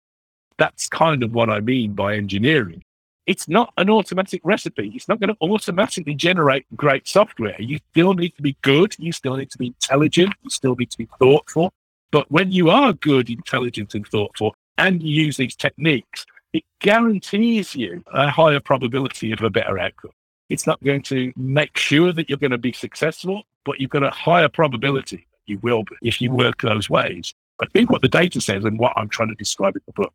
That's 0.57 0.87
kind 0.87 1.23
of 1.23 1.33
what 1.33 1.49
I 1.49 1.61
mean 1.61 1.93
by 1.93 2.15
engineering. 2.15 2.83
It's 3.25 3.47
not 3.47 3.73
an 3.77 3.89
automatic 3.89 4.41
recipe. 4.43 4.91
It's 4.95 5.07
not 5.07 5.19
going 5.19 5.33
to 5.33 5.37
automatically 5.41 6.15
generate 6.15 6.65
great 6.75 7.07
software. 7.07 7.55
You 7.59 7.79
still 7.91 8.13
need 8.13 8.35
to 8.35 8.41
be 8.41 8.57
good. 8.61 8.95
You 8.97 9.11
still 9.11 9.35
need 9.35 9.51
to 9.51 9.57
be 9.57 9.67
intelligent. 9.67 10.33
You 10.43 10.49
still 10.49 10.75
need 10.75 10.91
to 10.91 10.97
be 10.97 11.07
thoughtful. 11.19 11.71
But 12.11 12.29
when 12.31 12.51
you 12.51 12.69
are 12.69 12.93
good, 12.93 13.29
intelligent, 13.29 13.93
and 13.93 14.07
thoughtful, 14.07 14.55
and 14.79 15.03
you 15.03 15.25
use 15.25 15.37
these 15.37 15.55
techniques, 15.55 16.25
it 16.53 16.63
guarantees 16.79 17.75
you 17.75 18.03
a 18.11 18.29
higher 18.29 18.59
probability 18.59 19.31
of 19.31 19.41
a 19.41 19.49
better 19.49 19.77
outcome. 19.77 20.11
It's 20.49 20.65
not 20.65 20.83
going 20.83 21.03
to 21.03 21.31
make 21.37 21.77
sure 21.77 22.11
that 22.11 22.29
you're 22.29 22.39
going 22.39 22.49
to 22.51 22.57
be 22.57 22.73
successful, 22.73 23.43
but 23.63 23.79
you've 23.79 23.91
got 23.91 24.03
a 24.03 24.09
higher 24.09 24.49
probability 24.49 25.27
you 25.49 25.59
will 25.61 25.83
if 26.01 26.21
you 26.21 26.31
work 26.31 26.61
those 26.61 26.89
ways. 26.89 27.33
I 27.61 27.65
think 27.73 27.89
what 27.89 28.01
the 28.01 28.07
data 28.07 28.39
says 28.39 28.63
and 28.63 28.79
what 28.79 28.93
I'm 28.95 29.09
trying 29.09 29.29
to 29.29 29.35
describe 29.35 29.75
in 29.75 29.81
the 29.85 29.93
book. 29.93 30.13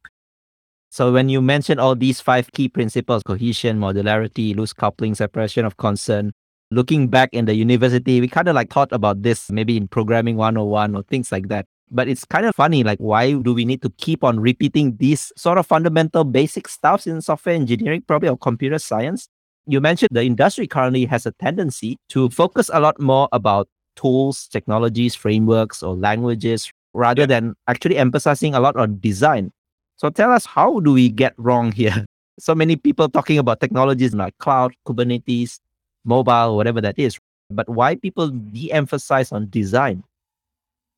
So 0.90 1.12
when 1.12 1.28
you 1.28 1.42
mention 1.42 1.78
all 1.78 1.96
these 1.96 2.20
five 2.20 2.50
key 2.52 2.68
principles, 2.68 3.22
cohesion, 3.24 3.80
modularity, 3.80 4.54
loose 4.54 4.72
coupling, 4.72 5.14
separation 5.14 5.64
of 5.64 5.76
concern, 5.76 6.32
looking 6.70 7.08
back 7.08 7.30
in 7.32 7.46
the 7.46 7.54
university, 7.54 8.20
we 8.20 8.28
kind 8.28 8.48
of 8.48 8.54
like 8.54 8.72
thought 8.72 8.92
about 8.92 9.22
this 9.22 9.50
maybe 9.50 9.76
in 9.76 9.88
programming 9.88 10.36
101 10.36 10.94
or 10.94 11.02
things 11.02 11.32
like 11.32 11.48
that. 11.48 11.66
But 11.90 12.08
it's 12.08 12.24
kind 12.24 12.46
of 12.46 12.54
funny, 12.54 12.82
like 12.82 12.98
why 12.98 13.32
do 13.32 13.52
we 13.52 13.64
need 13.64 13.82
to 13.82 13.90
keep 13.98 14.24
on 14.24 14.40
repeating 14.40 14.96
these 14.96 15.32
sort 15.36 15.58
of 15.58 15.66
fundamental 15.66 16.24
basic 16.24 16.68
stuffs 16.68 17.06
in 17.06 17.20
software 17.20 17.54
engineering, 17.54 18.02
probably 18.06 18.28
or 18.28 18.38
computer 18.38 18.78
science? 18.78 19.28
You 19.66 19.80
mentioned 19.80 20.10
the 20.12 20.22
industry 20.22 20.66
currently 20.66 21.06
has 21.06 21.26
a 21.26 21.32
tendency 21.32 21.96
to 22.10 22.28
focus 22.30 22.70
a 22.72 22.80
lot 22.80 23.00
more 23.00 23.28
about 23.32 23.68
tools, 23.96 24.48
technologies, 24.48 25.14
frameworks, 25.14 25.82
or 25.82 25.94
languages 25.94 26.70
rather 26.94 27.22
yeah. 27.22 27.26
than 27.26 27.54
actually 27.66 27.96
emphasizing 27.96 28.54
a 28.54 28.60
lot 28.60 28.76
on 28.76 28.98
design. 29.00 29.52
So 29.96 30.10
tell 30.10 30.32
us, 30.32 30.46
how 30.46 30.80
do 30.80 30.92
we 30.92 31.08
get 31.08 31.34
wrong 31.36 31.72
here? 31.72 32.04
So 32.40 32.52
many 32.52 32.74
people 32.74 33.08
talking 33.08 33.38
about 33.38 33.60
technologies 33.60 34.12
like 34.12 34.36
cloud, 34.38 34.74
Kubernetes, 34.88 35.60
mobile, 36.04 36.56
whatever 36.56 36.80
that 36.80 36.98
is. 36.98 37.16
But 37.48 37.68
why 37.68 37.94
people 37.94 38.28
de 38.30 38.72
emphasize 38.72 39.30
on 39.30 39.48
design? 39.50 40.02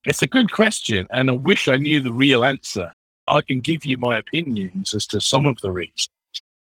It's 0.07 0.23
a 0.23 0.27
good 0.27 0.51
question. 0.51 1.07
And 1.11 1.29
I 1.29 1.35
wish 1.35 1.69
I 1.69 1.77
knew 1.77 2.01
the 2.01 2.13
real 2.13 2.43
answer. 2.43 2.91
I 3.29 3.43
can 3.43 3.61
give 3.61 3.85
you 3.85 3.99
my 3.99 4.17
opinions 4.17 4.95
as 4.95 5.07
to 5.09 5.21
some 5.21 5.45
of 5.45 5.61
the 5.61 5.71
reasons. 5.71 6.09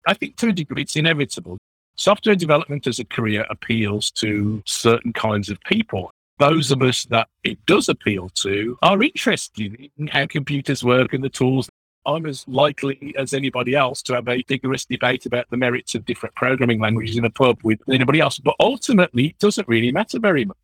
I 0.07 0.14
think 0.14 0.37
to 0.37 0.49
a 0.49 0.53
degree 0.53 0.83
it's 0.83 0.95
inevitable. 0.95 1.59
Software 1.97 2.34
development 2.34 2.86
as 2.86 2.99
a 2.99 3.05
career 3.05 3.45
appeals 3.51 4.11
to 4.12 4.62
certain 4.66 5.12
kinds 5.12 5.51
of 5.51 5.61
people. 5.62 6.11
Those 6.38 6.70
of 6.70 6.82
us 6.82 7.05
that 7.05 7.28
it 7.45 7.64
does 7.66 7.88
appeal 7.88 8.30
to 8.36 8.78
are 8.82 9.03
interested 9.03 9.90
in 9.99 10.07
how 10.09 10.26
computers 10.26 10.82
work 10.82 11.12
and 11.12 11.22
the 11.22 11.28
tools. 11.28 11.68
I'm 12.05 12.26
as 12.26 12.45
likely 12.49 13.14
as 13.16 13.32
anybody 13.32 13.76
else 13.76 14.03
to 14.03 14.14
have 14.14 14.28
a 14.28 14.43
vigorous 14.49 14.84
debate 14.84 15.26
about 15.26 15.49
the 15.51 15.57
merits 15.57 15.95
of 15.95 16.05
different 16.05 16.34
programming 16.34 16.80
languages 16.80 17.16
in 17.16 17.24
a 17.24 17.30
pub 17.30 17.61
with 17.62 17.78
anybody 17.88 18.20
else. 18.20 18.38
But 18.38 18.57
ultimately, 18.59 19.26
it 19.26 19.38
doesn't 19.38 19.68
really 19.68 19.93
matter 19.93 20.18
very 20.18 20.45
much. 20.45 20.57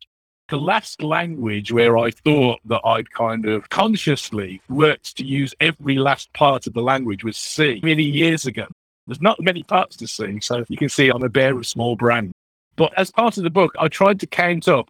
The 0.49 0.57
last 0.57 1.03
language 1.03 1.71
where 1.71 1.97
I 1.97 2.09
thought 2.09 2.59
that 2.65 2.81
I'd 2.83 3.11
kind 3.11 3.45
of 3.45 3.69
consciously 3.69 4.61
worked 4.67 5.15
to 5.17 5.23
use 5.23 5.53
every 5.59 5.95
last 5.95 6.33
part 6.33 6.65
of 6.65 6.73
the 6.73 6.81
language 6.81 7.23
was 7.23 7.37
C 7.37 7.79
many 7.83 8.03
years 8.03 8.47
ago. 8.47 8.65
There's 9.09 9.21
not 9.21 9.41
many 9.41 9.63
parts 9.63 9.95
to 9.97 10.07
C, 10.07 10.39
so 10.39 10.63
you 10.69 10.77
can 10.77 10.87
see 10.87 11.09
I'm 11.09 11.23
a 11.23 11.29
bear 11.29 11.57
of 11.57 11.65
small 11.65 11.95
brain. 11.95 12.31
But 12.75 12.93
as 12.95 13.09
part 13.09 13.37
of 13.37 13.43
the 13.43 13.49
book, 13.49 13.73
I 13.79 13.87
tried 13.87 14.19
to 14.19 14.27
count 14.27 14.67
up 14.67 14.87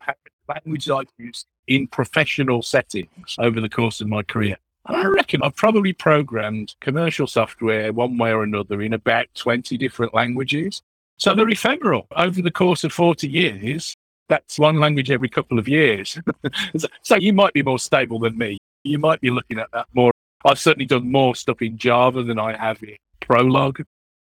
languages 0.49 0.91
I've 0.91 1.07
used 1.17 1.45
in 1.67 1.88
professional 1.88 2.61
settings 2.61 3.38
over 3.39 3.61
the 3.61 3.70
course 3.70 4.01
of 4.01 4.09
my 4.09 4.24
career. 4.24 4.57
And 4.88 4.97
I 4.97 5.05
reckon 5.05 5.41
I've 5.41 5.55
probably 5.55 5.93
programmed 5.93 6.76
commercial 6.82 7.28
software 7.28 7.93
one 7.93 8.17
way 8.17 8.34
or 8.34 8.43
another 8.43 8.82
in 8.82 8.91
about 8.91 9.28
20 9.36 9.78
different 9.78 10.13
languages. 10.13 10.82
So 11.15 11.34
they're 11.34 11.47
ephemeral. 11.47 12.05
Over 12.13 12.41
the 12.41 12.51
course 12.51 12.84
of 12.84 12.91
40 12.91 13.26
years, 13.26 13.95
that's 14.28 14.59
one 14.59 14.82
language 14.82 15.11
every 15.11 15.30
couple 15.30 15.57
of 15.57 15.70
years. 15.70 16.20
so 17.03 17.15
you 17.15 17.32
might 17.32 17.53
be 17.53 17.63
more 17.63 17.80
stable 17.80 18.20
than 18.20 18.38
me. 18.38 18.57
You 18.84 18.99
might 18.99 19.22
be 19.22 19.30
looking 19.30 19.59
at 19.59 19.72
that 19.72 19.88
more. 19.93 20.11
I've 20.43 20.59
certainly 20.59 20.86
done 20.86 21.09
more 21.09 21.36
stuff 21.36 21.61
in 21.61 21.78
Java 21.78 22.24
than 22.24 22.38
I 22.38 22.57
have 22.57 22.84
in 22.84 22.97
Prolog. 23.22 23.84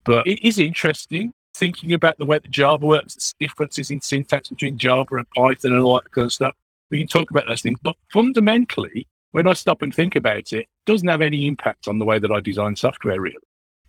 But 0.05 0.27
it 0.27 0.45
is 0.45 0.59
interesting 0.59 1.33
thinking 1.55 1.93
about 1.93 2.17
the 2.17 2.25
way 2.25 2.39
that 2.39 2.51
Java 2.51 2.85
works, 2.85 3.15
the 3.15 3.45
differences 3.45 3.91
in 3.91 4.01
syntax 4.01 4.49
between 4.49 4.77
Java 4.77 5.15
and 5.15 5.29
Python 5.31 5.73
and 5.73 5.81
all 5.81 5.95
that 5.95 6.11
kind 6.11 6.25
of 6.25 6.33
stuff. 6.33 6.55
We 6.89 6.99
can 6.99 7.07
talk 7.07 7.31
about 7.31 7.47
those 7.47 7.61
things. 7.61 7.79
But 7.81 7.95
fundamentally, 8.11 9.07
when 9.31 9.47
I 9.47 9.53
stop 9.53 9.81
and 9.81 9.93
think 9.93 10.15
about 10.15 10.53
it, 10.53 10.53
it 10.53 10.67
doesn't 10.85 11.07
have 11.07 11.21
any 11.21 11.47
impact 11.47 11.87
on 11.87 11.99
the 11.99 12.05
way 12.05 12.19
that 12.19 12.31
I 12.31 12.39
design 12.39 12.75
software, 12.75 13.19
really. 13.19 13.37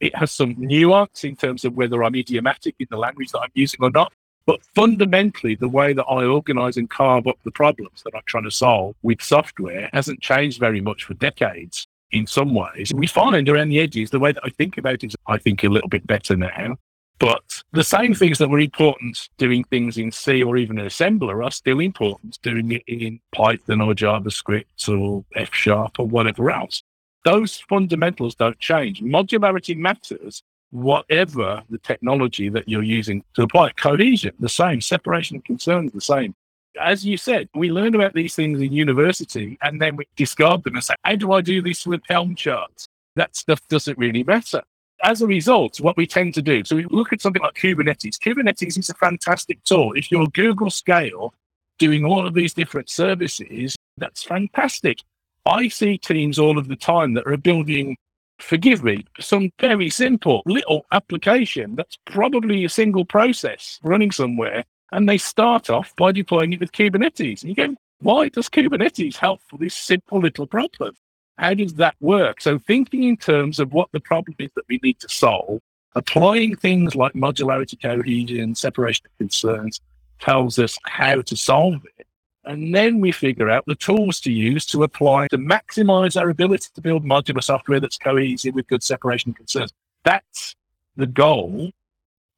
It 0.01 0.15
has 0.17 0.33
some 0.33 0.55
nuance 0.59 1.25
in 1.25 1.37
terms 1.37 1.65
of 1.65 1.75
whether 1.75 2.03
I'm 2.03 2.15
idiomatic 2.15 2.75
in 2.79 2.87
the 2.91 2.97
language 2.97 3.31
that 3.33 3.41
I'm 3.41 3.51
using 3.55 3.81
or 3.83 3.91
not. 3.91 4.13
But 4.47 4.61
fundamentally, 4.75 5.55
the 5.55 5.69
way 5.69 5.95
that 5.95 6.05
I 6.05 6.25
organize 6.25 6.77
and 6.77 6.91
carve 6.91 7.27
up 7.27 7.39
the 7.45 7.51
problems 7.51 8.03
that 8.03 8.15
I'm 8.15 8.23
trying 8.27 8.45
to 8.45 8.51
solve 8.51 8.95
with 9.03 9.23
software 9.23 9.89
hasn't 9.93 10.21
changed 10.21 10.61
very 10.61 10.83
much 10.83 11.05
for 11.05 11.15
decades 11.15 11.87
in 12.11 12.27
some 12.27 12.55
ways. 12.55 12.93
We 12.95 13.07
find 13.07 13.49
around 13.49 13.69
the 13.69 13.81
edges, 13.81 14.11
the 14.11 14.19
way 14.19 14.33
that 14.33 14.45
I 14.45 14.51
think 14.51 14.79
about 14.79 15.03
it, 15.05 15.15
I 15.27 15.39
think 15.39 15.65
a 15.65 15.69
little 15.69 15.89
bit 15.89 16.07
better 16.07 16.37
now. 16.37 16.77
But 17.19 17.63
the 17.73 17.85
same 17.85 18.13
things 18.13 18.39
that 18.39 18.49
were 18.49 18.59
important 18.59 19.29
doing 19.39 19.65
things 19.65 19.99
in 19.99 20.11
C 20.11 20.43
or 20.43 20.57
even 20.57 20.79
in 20.79 20.87
assembler 20.87 21.45
are 21.45 21.51
still 21.51 21.79
important 21.81 22.39
doing 22.43 22.73
it 22.73 22.83
in 22.87 23.21
Python 23.33 23.81
or 23.81 23.95
JavaScript 23.95 24.89
or 24.89 25.25
F 25.37 25.55
sharp 25.55 26.01
or 26.01 26.07
whatever 26.07 26.51
else. 26.51 26.83
Those 27.25 27.61
fundamentals 27.69 28.35
don't 28.35 28.59
change. 28.59 29.01
Modularity 29.01 29.77
matters, 29.77 30.43
whatever 30.71 31.63
the 31.71 31.79
technology 31.79 32.49
that 32.49 32.69
you're 32.69 32.83
using 32.83 33.23
to 33.35 33.43
apply. 33.43 33.71
Cohesion, 33.71 34.35
the 34.41 34.49
same. 34.49 34.81
Separation 34.81 35.37
of 35.37 35.45
concerns, 35.45 35.93
the 35.93 36.01
same 36.01 36.35
as 36.81 37.05
you 37.05 37.17
said, 37.17 37.49
we 37.55 37.71
learn 37.71 37.95
about 37.95 38.15
these 38.15 38.35
things 38.35 38.61
in 38.61 38.73
university 38.73 39.59
and 39.63 39.81
then 39.81 39.97
we 39.97 40.07
discard 40.17 40.65
them 40.65 40.75
and 40.75 40.85
say, 40.85 40.95
how 41.05 41.17
do 41.17 41.33
I 41.33 41.41
do 41.41 41.63
this 41.63 41.87
with 41.87 42.03
Helm 42.09 42.35
charts? 42.35 42.87
That 43.17 43.37
stuff 43.37 43.61
doesn't 43.69 43.99
really 43.99 44.25
matter. 44.25 44.63
As 45.03 45.23
a 45.23 45.27
result, 45.27 45.81
what 45.81 45.97
we 45.97 46.07
tend 46.07 46.35
to 46.35 46.43
do, 46.43 46.65
so 46.65 46.77
we 46.77 46.87
look 46.87 47.13
at 47.13 47.21
something 47.21 47.43
like 47.43 47.55
Kubernetes. 47.55 48.19
Kubernetes 48.19 48.79
is 48.79 48.89
a 48.89 48.95
fantastic 48.95 49.63
tool. 49.65 49.93
If 49.93 50.11
you're 50.11 50.27
Google 50.29 50.71
scale 50.71 51.35
doing 51.79 52.05
all 52.05 52.27
of 52.27 52.35
these 52.35 52.55
different 52.55 52.89
services, 52.89 53.77
that's 53.99 54.23
fantastic. 54.23 55.01
I 55.47 55.69
see 55.69 55.99
teams 55.99 56.39
all 56.39 56.59
of 56.59 56.69
the 56.69 56.77
time 56.77 57.13
that 57.15 57.27
are 57.27 57.37
building, 57.37 57.97
forgive 58.39 58.83
me, 58.83 59.05
some 59.21 59.51
very 59.61 59.91
simple 59.91 60.43
little 60.47 60.87
application 60.93 61.75
that's 61.75 61.99
probably 62.07 62.65
a 62.65 62.69
single 62.69 63.05
process 63.05 63.79
running 63.83 64.11
somewhere 64.11 64.65
and 64.93 65.09
they 65.09 65.19
start 65.19 65.71
off 65.71 65.95
by 65.97 66.13
deploying 66.13 66.53
it 66.53 66.61
with 66.61 66.73
Kubernetes. 66.73 67.43
And 67.43 67.51
you 67.51 67.55
go, 67.55 67.75
why 68.01 68.29
does 68.29 68.49
Kubernetes 68.49 69.17
help 69.17 69.41
for 69.49 69.59
this 69.59 69.75
simple 69.75 70.21
little 70.21 70.47
problem? 70.47 70.95
How 71.39 71.55
does 71.55 71.75
that 71.75 71.97
work? 72.01 72.41
So, 72.41 72.59
thinking 72.59 73.05
in 73.05 73.17
terms 73.17 73.59
of 73.59 73.73
what 73.73 73.89
the 73.93 74.01
problem 74.01 74.37
is 74.39 74.51
that 74.55 74.65
we 74.69 74.79
need 74.83 75.01
to 75.01 75.09
solve, 75.09 75.61
applying 75.95 76.57
things 76.57 76.95
like 76.95 77.13
modularity, 77.15 77.81
cohesion, 77.81 78.55
separation 78.55 79.07
of 79.07 79.19
concerns 79.19 79.81
tells 80.21 80.59
us 80.59 80.79
how 80.85 81.23
to 81.23 81.37
solve 81.37 81.85
it. 81.99 82.07
And 82.45 82.75
then 82.75 83.01
we 83.01 83.11
figure 83.11 83.49
out 83.49 83.65
the 83.67 83.75
tools 83.75 84.21
to 84.21 84.33
use 84.33 84.67
to 84.67 84.83
apply 84.83 85.29
to 85.29 85.39
maximize 85.39 86.21
our 86.21 86.29
ability 86.29 86.69
to 86.75 86.81
build 86.81 87.05
modular 87.05 87.43
software 87.43 87.81
that's 87.81 87.97
cohesive 87.97 88.55
with 88.55 88.67
good 88.69 88.83
separation 88.83 89.33
concerns. 89.33 89.73
That's 90.05 90.55
the 90.97 91.07
goal. 91.07 91.71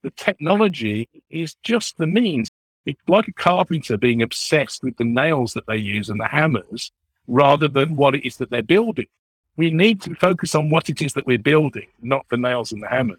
The 0.07 0.13
technology 0.13 1.09
is 1.31 1.57
just 1.65 1.99
the 1.99 2.07
means. 2.07 2.49
It's 2.85 3.01
like 3.09 3.27
a 3.27 3.33
carpenter 3.33 3.97
being 3.97 4.23
obsessed 4.23 4.85
with 4.85 4.97
the 4.99 5.05
nails 5.05 5.53
that 5.55 5.67
they 5.67 5.79
use 5.79 6.11
and 6.11 6.21
the 6.21 6.29
hammers 6.29 6.93
rather 7.27 7.67
than 7.67 7.97
what 7.97 8.15
it 8.15 8.25
is 8.25 8.37
that 8.37 8.51
they're 8.51 8.63
building. 8.63 9.09
We 9.57 9.73
need 9.73 10.01
to 10.03 10.15
focus 10.15 10.55
on 10.55 10.71
what 10.71 10.89
it 10.89 11.03
is 11.03 11.15
that 11.15 11.27
we're 11.27 11.41
building, 11.41 11.89
not 12.03 12.25
the 12.29 12.37
nails 12.37 12.71
and 12.71 12.81
the 12.85 12.87
hammers. 12.87 13.19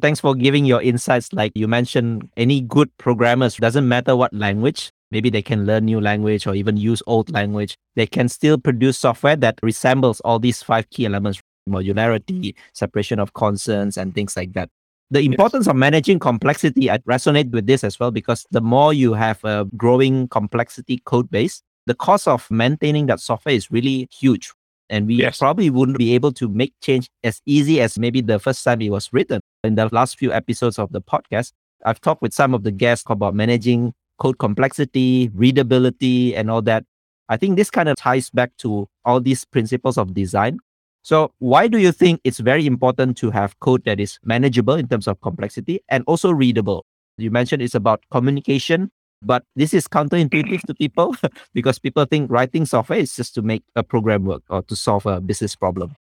Thanks 0.00 0.20
for 0.20 0.36
giving 0.36 0.64
your 0.64 0.80
insights. 0.80 1.32
Like 1.32 1.50
you 1.56 1.66
mentioned, 1.66 2.30
any 2.36 2.60
good 2.60 2.96
programmers, 2.98 3.56
doesn't 3.56 3.88
matter 3.88 4.14
what 4.14 4.32
language, 4.32 4.92
maybe 5.10 5.28
they 5.28 5.42
can 5.42 5.66
learn 5.66 5.86
new 5.86 6.00
language 6.00 6.46
or 6.46 6.54
even 6.54 6.76
use 6.76 7.02
old 7.08 7.32
language. 7.32 7.76
They 7.96 8.06
can 8.06 8.28
still 8.28 8.58
produce 8.58 8.96
software 8.96 9.34
that 9.34 9.58
resembles 9.60 10.20
all 10.20 10.38
these 10.38 10.62
five 10.62 10.88
key 10.90 11.06
elements 11.06 11.40
modularity, 11.68 12.54
separation 12.74 13.18
of 13.18 13.34
concerns, 13.34 13.96
and 13.96 14.14
things 14.14 14.36
like 14.36 14.52
that. 14.52 14.70
The 15.10 15.20
importance 15.20 15.66
yes. 15.66 15.70
of 15.70 15.76
managing 15.76 16.18
complexity, 16.18 16.90
I 16.90 16.98
resonate 16.98 17.50
with 17.50 17.66
this 17.66 17.84
as 17.84 17.98
well 18.00 18.10
because 18.10 18.44
the 18.50 18.60
more 18.60 18.92
you 18.92 19.12
have 19.12 19.42
a 19.44 19.66
growing 19.76 20.26
complexity 20.28 21.00
code 21.04 21.30
base, 21.30 21.62
the 21.86 21.94
cost 21.94 22.26
of 22.26 22.50
maintaining 22.50 23.06
that 23.06 23.20
software 23.20 23.54
is 23.54 23.70
really 23.70 24.08
huge. 24.10 24.52
And 24.90 25.06
we 25.06 25.14
yes. 25.16 25.38
probably 25.38 25.70
wouldn't 25.70 25.98
be 25.98 26.14
able 26.14 26.32
to 26.32 26.48
make 26.48 26.72
change 26.80 27.08
as 27.24 27.40
easy 27.46 27.80
as 27.80 27.98
maybe 27.98 28.20
the 28.20 28.38
first 28.38 28.62
time 28.64 28.80
it 28.80 28.90
was 28.90 29.12
written. 29.12 29.40
In 29.64 29.74
the 29.74 29.88
last 29.92 30.18
few 30.18 30.32
episodes 30.32 30.78
of 30.78 30.92
the 30.92 31.00
podcast, 31.00 31.52
I've 31.84 32.00
talked 32.00 32.22
with 32.22 32.32
some 32.34 32.54
of 32.54 32.62
the 32.62 32.70
guests 32.70 33.04
about 33.08 33.34
managing 33.34 33.94
code 34.18 34.38
complexity, 34.38 35.30
readability, 35.34 36.34
and 36.34 36.50
all 36.50 36.62
that. 36.62 36.84
I 37.28 37.36
think 37.36 37.56
this 37.56 37.70
kind 37.70 37.88
of 37.88 37.96
ties 37.96 38.30
back 38.30 38.56
to 38.58 38.88
all 39.04 39.20
these 39.20 39.44
principles 39.44 39.98
of 39.98 40.14
design. 40.14 40.58
So, 41.06 41.30
why 41.38 41.68
do 41.68 41.78
you 41.78 41.92
think 41.92 42.20
it's 42.24 42.40
very 42.40 42.66
important 42.66 43.16
to 43.18 43.30
have 43.30 43.60
code 43.60 43.84
that 43.84 44.00
is 44.00 44.18
manageable 44.24 44.74
in 44.74 44.88
terms 44.88 45.06
of 45.06 45.20
complexity 45.20 45.78
and 45.88 46.02
also 46.08 46.32
readable? 46.32 46.84
You 47.16 47.30
mentioned 47.30 47.62
it's 47.62 47.76
about 47.76 48.02
communication, 48.10 48.90
but 49.22 49.44
this 49.54 49.72
is 49.72 49.86
counterintuitive 49.86 50.62
to 50.62 50.74
people 50.74 51.14
because 51.54 51.78
people 51.78 52.06
think 52.06 52.28
writing 52.28 52.66
software 52.66 52.98
is 52.98 53.14
just 53.14 53.36
to 53.36 53.42
make 53.42 53.62
a 53.76 53.84
program 53.84 54.24
work 54.24 54.42
or 54.50 54.62
to 54.62 54.74
solve 54.74 55.06
a 55.06 55.20
business 55.20 55.54
problem. 55.54 55.94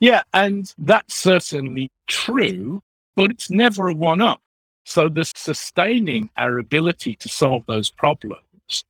Yeah, 0.00 0.24
and 0.34 0.74
that's 0.78 1.14
certainly 1.14 1.92
true, 2.08 2.82
but 3.14 3.30
it's 3.30 3.50
never 3.50 3.86
a 3.86 3.94
one 3.94 4.20
up. 4.20 4.40
So 4.84 5.08
the 5.08 5.26
sustaining 5.26 6.30
our 6.36 6.58
ability 6.58 7.14
to 7.14 7.28
solve 7.28 7.66
those 7.66 7.88
problems 7.88 8.42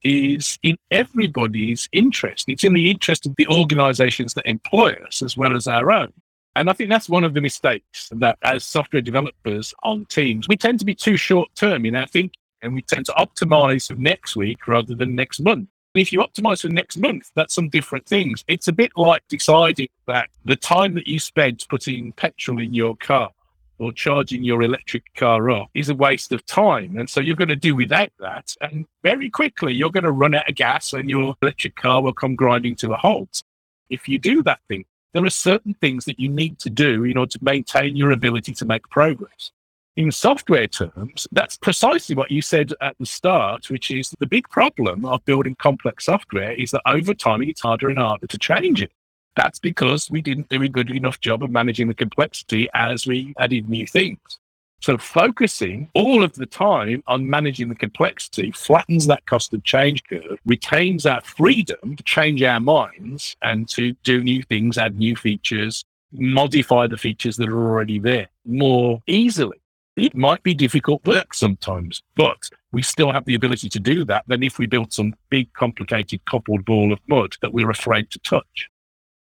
is 0.03 0.59
in 0.63 0.77
everybody's 0.91 1.89
interest. 1.93 2.49
It's 2.49 2.65
in 2.65 2.75
the 2.75 2.91
interest 2.91 3.27
of 3.27 3.35
the 3.37 3.47
organizations 3.49 4.35
that 4.35 4.49
employ 4.49 4.95
us 5.07 5.23
as 5.23 5.37
well 5.37 5.57
as 5.57 5.67
our 5.67 5.91
own. 5.91 6.13
And 6.57 6.69
I 6.69 6.73
think 6.73 6.91
that's 6.91 7.09
one 7.09 7.25
of 7.25 7.35
the 7.35 7.41
mistakes 7.41 8.09
that 8.13 8.39
as 8.43 8.65
software 8.65 9.03
developers 9.03 9.75
on 9.83 10.07
teams, 10.07 10.49
we 10.49 10.57
tend 10.57 10.81
to 10.81 10.85
be 10.85 10.95
too 10.95 11.17
short 11.17 11.49
term 11.55 11.87
in 11.87 11.95
our 11.95 12.07
thinking 12.07 12.41
and 12.63 12.75
we 12.75 12.83
tend 12.83 13.07
to 13.07 13.13
optimize 13.13 13.87
for 13.87 13.95
next 13.95 14.35
week 14.35 14.67
rather 14.67 14.95
than 14.95 15.15
next 15.15 15.41
month. 15.41 15.69
If 15.95 16.13
you 16.13 16.21
optimize 16.21 16.63
for 16.63 16.69
next 16.69 16.97
month, 16.97 17.31
that's 17.35 17.55
some 17.55 17.69
different 17.69 18.07
things. 18.07 18.45
It's 18.49 18.69
a 18.69 18.73
bit 18.73 18.93
like 18.97 19.23
deciding 19.29 19.89
that 20.07 20.29
the 20.45 20.57
time 20.57 20.95
that 20.95 21.07
you 21.07 21.19
spent 21.19 21.67
putting 21.69 22.13
petrol 22.13 22.61
in 22.61 22.75
your 22.75 22.97
car 22.97 23.31
or 23.79 23.93
charging 23.93 24.45
your 24.45 24.63
electric 24.63 25.15
car 25.15 25.51
up 25.51 25.69
is 25.75 25.89
a 25.89 25.95
waste 25.95 26.33
of 26.33 26.45
time. 26.47 26.97
And 26.99 27.09
so 27.09 27.21
you're 27.21 27.37
going 27.37 27.49
to 27.49 27.57
do 27.57 27.75
without 27.75 28.11
that. 28.19 28.55
And 28.61 28.87
very 29.03 29.31
quickly, 29.31 29.73
you're 29.73 29.91
going 29.91 30.05
to 30.05 30.13
run 30.13 30.35
out 30.35 30.49
of 30.49 30.57
gas 30.57 30.93
and 30.93 31.09
your 31.09 31.37
electric 31.43 31.77
car 31.77 32.03
will 32.03 32.13
come 32.13 32.35
grinding 32.35 32.77
to 32.77 32.93
a 32.93 32.97
halt. 32.97 33.43
If 33.91 34.09
you 34.09 34.19
do 34.19 34.43
that 34.43 34.61
thing, 34.69 34.85
there 35.15 35.25
are 35.25 35.31
certain 35.31 35.75
things 35.75 36.05
that 36.05 36.21
you 36.21 36.29
need 36.29 36.59
to 36.61 36.71
do 36.71 37.05
in 37.05 37.17
order 37.17 37.31
to 37.31 37.39
maintain 37.43 37.97
your 37.97 38.11
ability 38.11 38.53
to 38.55 38.65
make 38.65 38.89
progress. 38.91 39.53
In 39.97 40.13
software 40.13 40.69
terms, 40.69 41.27
that's 41.33 41.57
precisely 41.57 42.15
what 42.15 42.31
you 42.31 42.41
said 42.41 42.73
at 42.81 42.97
the 43.01 43.07
start, 43.07 43.69
which 43.69 43.91
is 43.91 44.15
the 44.21 44.27
big 44.27 44.49
problem 44.49 45.05
of 45.05 45.25
building 45.25 45.57
complex 45.57 46.05
software 46.05 46.53
is 46.53 46.71
that 46.71 46.83
over 46.87 47.15
time 47.15 47.43
it's 47.43 47.63
harder 47.63 47.89
and 47.89 47.99
harder 47.99 48.29
to 48.29 48.39
change 48.39 48.81
it. 48.81 48.93
That's 49.37 49.59
because 49.59 50.11
we 50.11 50.21
didn't 50.21 50.49
do 50.49 50.63
a 50.63 50.69
good 50.69 50.91
enough 50.91 51.21
job 51.21 51.43
of 51.43 51.51
managing 51.51 51.89
the 51.89 51.95
complexity 51.95 52.69
as 52.75 53.07
we 53.07 53.35
added 53.39 53.69
new 53.69 53.87
things. 53.87 54.39
So 54.81 54.97
focusing 54.97 55.91
all 55.95 56.23
of 56.23 56.35
the 56.35 56.47
time 56.47 57.03
on 57.09 57.29
managing 57.29 57.69
the 57.69 57.75
complexity 57.75 58.53
flattens 58.53 59.07
that 59.09 59.27
cost 59.27 59.53
of 59.53 59.65
change 59.65 60.05
curve, 60.05 60.39
retains 60.47 61.05
our 61.05 61.21
freedom 61.21 61.97
to 61.97 62.03
change 62.05 62.43
our 62.43 62.61
minds 62.61 63.37
and 63.43 63.69
to 63.71 63.93
do 64.05 64.23
new 64.23 64.43
things, 64.45 64.79
add 64.79 64.97
new 64.97 65.17
features, 65.17 65.85
modify 66.13 66.87
the 66.87 66.97
features 66.97 67.37
that 67.37 67.49
are 67.49 67.59
already 67.59 67.99
there 67.99 68.29
more 68.45 69.03
easily. 69.07 69.61
It 69.97 70.15
might 70.15 70.45
be 70.45 70.55
difficult 70.55 71.05
work 71.05 71.35
sometimes, 71.35 72.05
but 72.15 72.49
we 72.71 72.83
still 72.83 73.11
have 73.11 73.25
the 73.25 73.35
ability 73.35 73.69
to 73.71 73.81
do 73.81 74.05
that 74.05 74.25
than 74.29 74.45
if 74.45 74.59
we 74.59 74.67
built 74.67 74.93
some 74.93 75.15
big, 75.29 75.53
complicated, 75.55 76.25
coupled 76.25 76.65
ball 76.65 76.93
of 76.93 77.01
mud 77.09 77.35
that 77.43 77.53
we're 77.53 77.71
afraid 77.71 78.11
to 78.11 78.21
touch. 78.21 78.69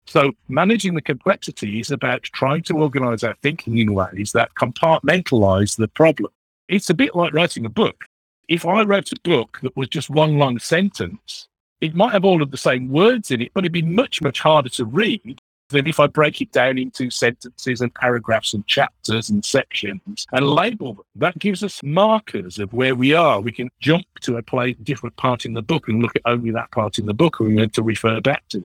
So 0.08 0.34
managing 0.48 0.94
the 0.94 1.02
complexity 1.02 1.80
is 1.80 1.92
about 1.92 2.24
trying 2.24 2.64
to 2.64 2.78
organize 2.78 3.24
our 3.24 3.36
thinking 3.42 3.78
in 3.78 3.94
ways 3.94 4.32
that 4.34 4.54
compartmentalize 4.56 5.78
the 5.78 5.88
problem. 5.88 6.32
It's 6.68 6.90
a 6.90 6.94
bit 6.94 7.16
like 7.16 7.34
writing 7.34 7.66
a 7.66 7.70
book. 7.70 8.06
If 8.48 8.66
I 8.66 8.84
wrote 8.84 9.12
a 9.12 9.20
book 9.24 9.60
that 9.64 9.76
was 9.76 9.88
just 9.88 10.10
one 10.10 10.38
long 10.38 10.60
sentence, 10.60 11.48
it 11.82 11.96
might 11.96 12.14
have 12.14 12.26
all 12.26 12.42
of 12.42 12.52
the 12.52 12.58
same 12.58 12.90
words 12.90 13.32
in 13.32 13.42
it, 13.42 13.52
but 13.54 13.64
it'd 13.64 13.72
be 13.72 13.82
much, 13.82 14.22
much 14.22 14.40
harder 14.40 14.70
to 14.70 14.86
read 14.86 15.40
than 15.70 15.88
if 15.88 16.00
I 16.00 16.06
break 16.08 16.42
it 16.42 16.52
down 16.52 16.78
into 16.78 17.10
sentences 17.10 17.82
and 17.82 17.94
paragraphs 17.94 18.54
and 18.54 18.66
chapters 18.68 19.30
and 19.30 19.44
sections 19.44 20.28
and 20.32 20.48
label 20.48 20.94
them. 20.94 21.06
That 21.16 21.40
gives 21.40 21.64
us 21.64 21.82
markers 21.82 22.60
of 22.60 22.72
where 22.72 22.94
we 22.94 23.14
are. 23.14 23.42
We 23.42 23.52
can 23.52 23.70
jump 23.80 24.06
to 24.22 24.38
a 24.38 24.44
place, 24.44 24.76
different 24.84 25.18
part 25.18 25.46
in 25.46 25.54
the 25.54 25.64
book 25.64 25.88
and 25.88 26.02
look 26.02 26.16
at 26.16 26.22
only 26.26 26.52
that 26.52 26.72
part 26.72 27.00
in 27.00 27.08
the 27.08 27.14
book 27.14 27.40
and 27.40 27.50
we 27.50 27.56
need 27.56 27.74
to 27.74 27.84
refer 27.84 28.22
back 28.22 28.48
to. 28.50 28.64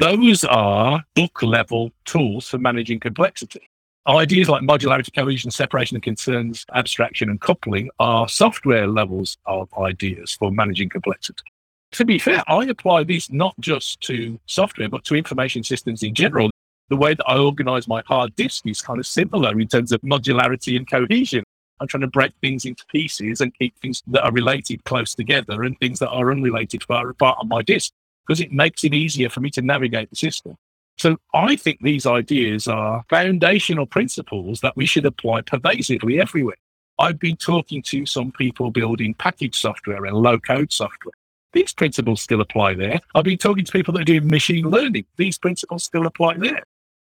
Those 0.00 0.44
are 0.44 1.04
book 1.14 1.42
level 1.42 1.92
tools 2.06 2.48
for 2.48 2.56
managing 2.56 3.00
complexity. 3.00 3.68
Ideas 4.08 4.48
like 4.48 4.62
modularity, 4.62 5.14
cohesion, 5.14 5.50
separation 5.50 5.94
of 5.98 6.02
concerns, 6.02 6.64
abstraction, 6.74 7.28
and 7.28 7.38
coupling 7.38 7.90
are 7.98 8.26
software 8.26 8.86
levels 8.86 9.36
of 9.44 9.68
ideas 9.76 10.32
for 10.32 10.50
managing 10.50 10.88
complexity. 10.88 11.44
To 11.92 12.06
be 12.06 12.18
fair, 12.18 12.42
I 12.48 12.64
apply 12.64 13.04
these 13.04 13.30
not 13.30 13.54
just 13.60 14.00
to 14.04 14.40
software, 14.46 14.88
but 14.88 15.04
to 15.04 15.16
information 15.16 15.62
systems 15.62 16.02
in 16.02 16.14
general. 16.14 16.48
The 16.88 16.96
way 16.96 17.12
that 17.12 17.28
I 17.28 17.36
organize 17.36 17.86
my 17.86 18.02
hard 18.06 18.34
disk 18.36 18.66
is 18.66 18.80
kind 18.80 19.00
of 19.00 19.06
similar 19.06 19.60
in 19.60 19.68
terms 19.68 19.92
of 19.92 20.00
modularity 20.00 20.78
and 20.78 20.90
cohesion. 20.90 21.44
I'm 21.78 21.88
trying 21.88 22.00
to 22.00 22.06
break 22.06 22.32
things 22.40 22.64
into 22.64 22.86
pieces 22.86 23.42
and 23.42 23.52
keep 23.58 23.78
things 23.80 24.02
that 24.06 24.24
are 24.24 24.32
related 24.32 24.82
close 24.84 25.14
together 25.14 25.62
and 25.62 25.78
things 25.78 25.98
that 25.98 26.08
are 26.08 26.30
unrelated 26.30 26.84
far 26.84 27.10
apart 27.10 27.36
on 27.38 27.48
my 27.48 27.60
disk 27.60 27.92
because 28.26 28.40
it 28.40 28.52
makes 28.52 28.84
it 28.84 28.94
easier 28.94 29.28
for 29.28 29.40
me 29.40 29.50
to 29.50 29.62
navigate 29.62 30.10
the 30.10 30.16
system. 30.16 30.56
So 30.96 31.16
I 31.32 31.56
think 31.56 31.80
these 31.80 32.04
ideas 32.04 32.68
are 32.68 33.04
foundational 33.08 33.86
principles 33.86 34.60
that 34.60 34.76
we 34.76 34.84
should 34.86 35.06
apply 35.06 35.42
pervasively 35.42 36.20
everywhere. 36.20 36.56
I've 36.98 37.18
been 37.18 37.36
talking 37.36 37.82
to 37.84 38.04
some 38.04 38.30
people 38.32 38.70
building 38.70 39.14
package 39.14 39.58
software 39.58 40.04
and 40.04 40.14
low 40.14 40.38
code 40.38 40.72
software. 40.72 41.14
These 41.52 41.72
principles 41.72 42.20
still 42.20 42.42
apply 42.42 42.74
there. 42.74 43.00
I've 43.14 43.24
been 43.24 43.38
talking 43.38 43.64
to 43.64 43.72
people 43.72 43.94
that 43.94 44.02
are 44.02 44.04
doing 44.04 44.28
machine 44.28 44.66
learning. 44.66 45.06
These 45.16 45.38
principles 45.38 45.84
still 45.84 46.06
apply 46.06 46.34
there. 46.34 46.62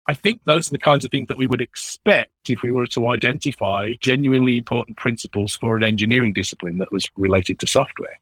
I 0.08 0.14
think 0.14 0.42
those 0.44 0.68
are 0.68 0.72
the 0.72 0.78
kinds 0.78 1.04
of 1.04 1.12
things 1.12 1.30
that 1.30 1.38
we 1.38 1.48
would 1.48 1.62
expect 1.62 2.50
if 2.50 2.62
we 2.62 2.72
were 2.72 2.86
to 2.88 3.08
identify 3.08 3.94
genuinely 4.02 4.58
important 4.58 4.98
principles 4.98 5.56
for 5.56 5.78
an 5.78 5.84
engineering 5.84 6.34
discipline 6.34 6.78
that 6.78 6.92
was 6.92 7.10
related 7.16 7.60
to 7.60 7.68
software. 7.68 8.20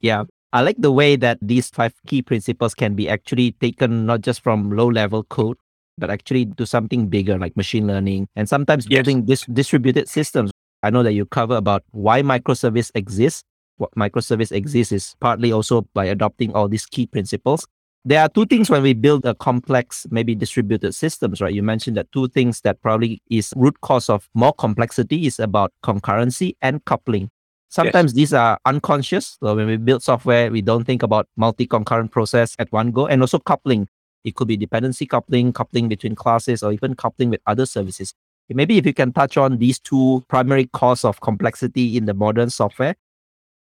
Yeah, 0.00 0.24
I 0.54 0.60
like 0.60 0.76
the 0.78 0.92
way 0.92 1.16
that 1.16 1.38
these 1.40 1.70
five 1.70 1.94
key 2.06 2.20
principles 2.20 2.74
can 2.74 2.94
be 2.94 3.08
actually 3.08 3.52
taken 3.52 4.04
not 4.04 4.20
just 4.20 4.42
from 4.42 4.70
low 4.70 4.86
level 4.86 5.24
code, 5.24 5.56
but 5.96 6.10
actually 6.10 6.44
to 6.44 6.66
something 6.66 7.08
bigger 7.08 7.38
like 7.38 7.56
machine 7.56 7.86
learning 7.86 8.28
and 8.36 8.46
sometimes 8.48 8.86
yes. 8.86 8.98
building 8.98 9.24
dis- 9.24 9.46
distributed 9.46 10.08
systems. 10.08 10.50
I 10.82 10.90
know 10.90 11.02
that 11.04 11.14
you 11.14 11.24
cover 11.24 11.56
about 11.56 11.84
why 11.92 12.20
microservice 12.22 12.90
exists. 12.94 13.44
What 13.78 13.94
microservice 13.96 14.52
exists 14.52 14.92
is 14.92 15.16
partly 15.20 15.52
also 15.52 15.86
by 15.94 16.04
adopting 16.04 16.52
all 16.52 16.68
these 16.68 16.84
key 16.84 17.06
principles. 17.06 17.66
There 18.04 18.20
are 18.20 18.28
two 18.28 18.44
things 18.46 18.68
when 18.68 18.82
we 18.82 18.92
build 18.92 19.24
a 19.24 19.34
complex, 19.34 20.06
maybe 20.10 20.34
distributed 20.34 20.92
systems, 20.94 21.40
right? 21.40 21.54
You 21.54 21.62
mentioned 21.62 21.96
that 21.96 22.10
two 22.12 22.28
things 22.28 22.60
that 22.62 22.82
probably 22.82 23.22
is 23.30 23.54
root 23.56 23.80
cause 23.80 24.10
of 24.10 24.28
more 24.34 24.52
complexity 24.52 25.26
is 25.26 25.38
about 25.38 25.72
concurrency 25.82 26.56
and 26.60 26.84
coupling. 26.84 27.30
Sometimes 27.72 28.10
yes. 28.10 28.16
these 28.16 28.34
are 28.34 28.58
unconscious. 28.66 29.38
So 29.42 29.56
when 29.56 29.66
we 29.66 29.78
build 29.78 30.02
software, 30.02 30.50
we 30.50 30.60
don't 30.60 30.84
think 30.84 31.02
about 31.02 31.26
multi-concurrent 31.38 32.10
process 32.10 32.54
at 32.58 32.70
one 32.70 32.90
go 32.90 33.06
and 33.06 33.22
also 33.22 33.38
coupling. 33.38 33.88
It 34.24 34.34
could 34.34 34.46
be 34.46 34.58
dependency 34.58 35.06
coupling, 35.06 35.54
coupling 35.54 35.88
between 35.88 36.14
classes, 36.14 36.62
or 36.62 36.72
even 36.72 36.94
coupling 36.94 37.30
with 37.30 37.40
other 37.46 37.64
services. 37.64 38.12
Maybe 38.50 38.76
if 38.76 38.84
you 38.84 38.92
can 38.92 39.10
touch 39.10 39.38
on 39.38 39.56
these 39.56 39.78
two 39.78 40.22
primary 40.28 40.66
cause 40.66 41.02
of 41.02 41.22
complexity 41.22 41.96
in 41.96 42.04
the 42.04 42.12
modern 42.12 42.50
software. 42.50 42.94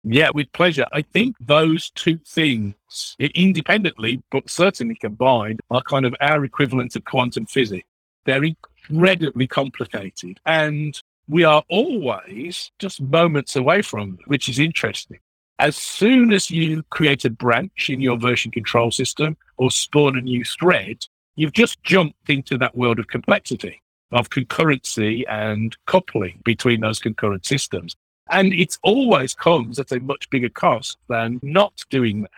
Yeah, 0.03 0.31
with 0.35 0.51
pleasure. 0.51 0.87
I 0.93 1.03
think 1.03 1.37
those 1.39 1.91
two 1.91 2.19
things, 2.27 2.75
independently, 3.21 4.21
but 4.33 4.51
certainly 4.51 4.97
combined, 4.97 5.61
are 5.71 5.83
kind 5.83 6.05
of 6.05 6.17
our 6.21 6.45
equivalent 6.45 6.97
of 6.97 7.05
quantum 7.05 7.47
physics. 7.47 7.87
They're 8.25 8.43
incredibly 8.43 9.47
complicated. 9.47 10.41
And 10.45 11.01
we 11.29 11.45
are 11.45 11.63
always 11.69 12.71
just 12.79 13.01
moments 13.01 13.57
away 13.57 13.83
from 13.83 14.17
them, 14.17 14.19
which 14.27 14.49
is 14.49 14.59
interesting. 14.59 15.19
As 15.59 15.77
soon 15.77 16.33
as 16.33 16.51
you 16.51 16.83
create 16.91 17.25
a 17.25 17.31
branch 17.31 17.89
in 17.89 18.01
your 18.01 18.19
version 18.19 18.51
control 18.51 18.91
system 18.91 19.37
or 19.57 19.71
spawn 19.71 20.19
a 20.19 20.21
new 20.21 20.45
thread, 20.45 21.07
you've 21.37 21.53
just 21.53 21.83
jumped 21.83 22.29
into 22.29 22.59
that 22.59 22.77
world 22.77 22.99
of 22.99 23.07
complexity, 23.07 23.81
of 24.13 24.31
concurrency 24.31 25.25
and 25.29 25.77
coupling 25.87 26.41
between 26.45 26.81
those 26.81 26.99
concurrent 26.99 27.47
systems. 27.47 27.95
And 28.31 28.53
it 28.53 28.79
always 28.83 29.35
comes 29.35 29.79
at 29.79 29.93
a 29.93 30.01
much 30.01 30.29
bigger 30.31 30.49
cost 30.49 30.99
than 31.09 31.41
not 31.43 31.85
doing 31.91 32.23
that. 32.23 32.31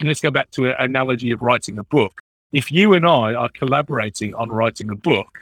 And 0.00 0.08
let's 0.08 0.20
go 0.20 0.30
back 0.30 0.50
to 0.52 0.66
an 0.66 0.76
analogy 0.78 1.30
of 1.30 1.42
writing 1.42 1.78
a 1.78 1.84
book. 1.84 2.20
If 2.52 2.70
you 2.72 2.94
and 2.94 3.06
I 3.06 3.34
are 3.34 3.48
collaborating 3.48 4.34
on 4.34 4.50
writing 4.50 4.90
a 4.90 4.96
book, 4.96 5.38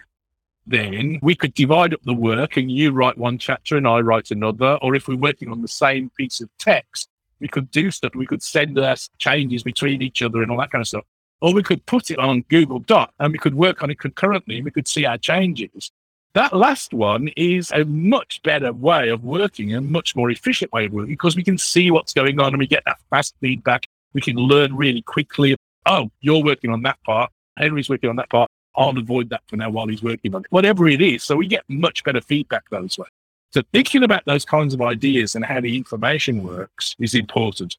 then 0.67 1.19
we 1.23 1.35
could 1.35 1.55
divide 1.55 1.93
up 1.93 2.03
the 2.03 2.15
work 2.15 2.57
and 2.57 2.71
you 2.71 2.93
write 2.93 3.19
one 3.19 3.39
chapter 3.39 3.77
and 3.77 3.87
I 3.87 4.01
write 4.01 4.31
another. 4.31 4.79
Or 4.83 4.95
if 4.95 5.09
we're 5.09 5.17
working 5.17 5.51
on 5.51 5.63
the 5.63 5.69
same 5.69 6.11
piece 6.17 6.41
of 6.41 6.49
text, 6.59 7.09
we 7.41 7.49
could 7.49 7.71
do 7.71 7.91
stuff. 7.91 8.15
We 8.15 8.27
could 8.27 8.43
send 8.43 8.79
us 8.79 9.11
changes 9.19 9.63
between 9.63 10.01
each 10.01 10.23
other 10.23 10.43
and 10.43 10.51
all 10.51 10.59
that 10.59 10.71
kind 10.71 10.81
of 10.81 10.89
stuff. 10.89 11.05
Or 11.41 11.53
we 11.53 11.63
could 11.63 11.85
put 11.85 12.11
it 12.11 12.19
on 12.19 12.45
Google 12.49 12.79
Doc 12.79 13.13
and 13.19 13.33
we 13.33 13.39
could 13.39 13.55
work 13.55 13.83
on 13.83 13.91
it 13.91 13.99
concurrently 13.99 14.57
and 14.57 14.65
we 14.65 14.71
could 14.71 14.89
see 14.89 15.05
our 15.05 15.19
changes. 15.19 15.91
That 16.33 16.57
last 16.57 16.95
one 16.95 17.29
is 17.37 17.71
a 17.71 17.85
much 17.85 18.43
better 18.43 18.73
way 18.73 19.11
of 19.11 19.23
working, 19.23 19.75
a 19.75 19.81
much 19.81 20.17
more 20.17 20.31
efficient 20.31 20.73
way 20.73 20.87
of 20.87 20.93
working 20.93 21.13
because 21.13 21.37
we 21.37 21.45
can 21.45 21.59
see 21.59 21.91
what's 21.91 22.13
going 22.13 22.41
on 22.41 22.49
and 22.49 22.59
we 22.59 22.67
get 22.67 22.83
that 22.87 22.99
fast 23.11 23.35
feedback. 23.41 23.87
We 24.15 24.21
can 24.21 24.37
learn 24.37 24.75
really 24.75 25.03
quickly. 25.03 25.55
Oh, 25.87 26.11
you're 26.21 26.43
working 26.43 26.71
on 26.71 26.83
that 26.83 27.01
part. 27.05 27.31
Henry's 27.57 27.89
working 27.89 28.11
on 28.11 28.17
that 28.17 28.31
part. 28.31 28.51
I'll 28.77 28.97
avoid 28.99 29.31
that 29.31 29.43
for 29.47 29.57
now 29.57 29.71
while 29.71 29.87
he's 29.87 30.03
working 30.03 30.35
on 30.35 30.43
it. 30.43 30.47
Whatever 30.51 30.89
it 30.89 31.01
is. 31.01 31.23
So 31.23 31.37
we 31.37 31.47
get 31.47 31.65
much 31.69 32.05
better 32.05 32.21
feedback 32.21 32.69
those 32.71 32.99
ways. 32.99 33.09
So 33.53 33.63
thinking 33.73 34.03
about 34.03 34.25
those 34.25 34.45
kinds 34.45 34.75
of 34.75 34.83
ideas 34.83 35.37
and 35.37 35.45
how 35.45 35.61
the 35.61 35.77
information 35.77 36.43
works 36.43 36.97
is 36.99 37.15
important. 37.15 37.77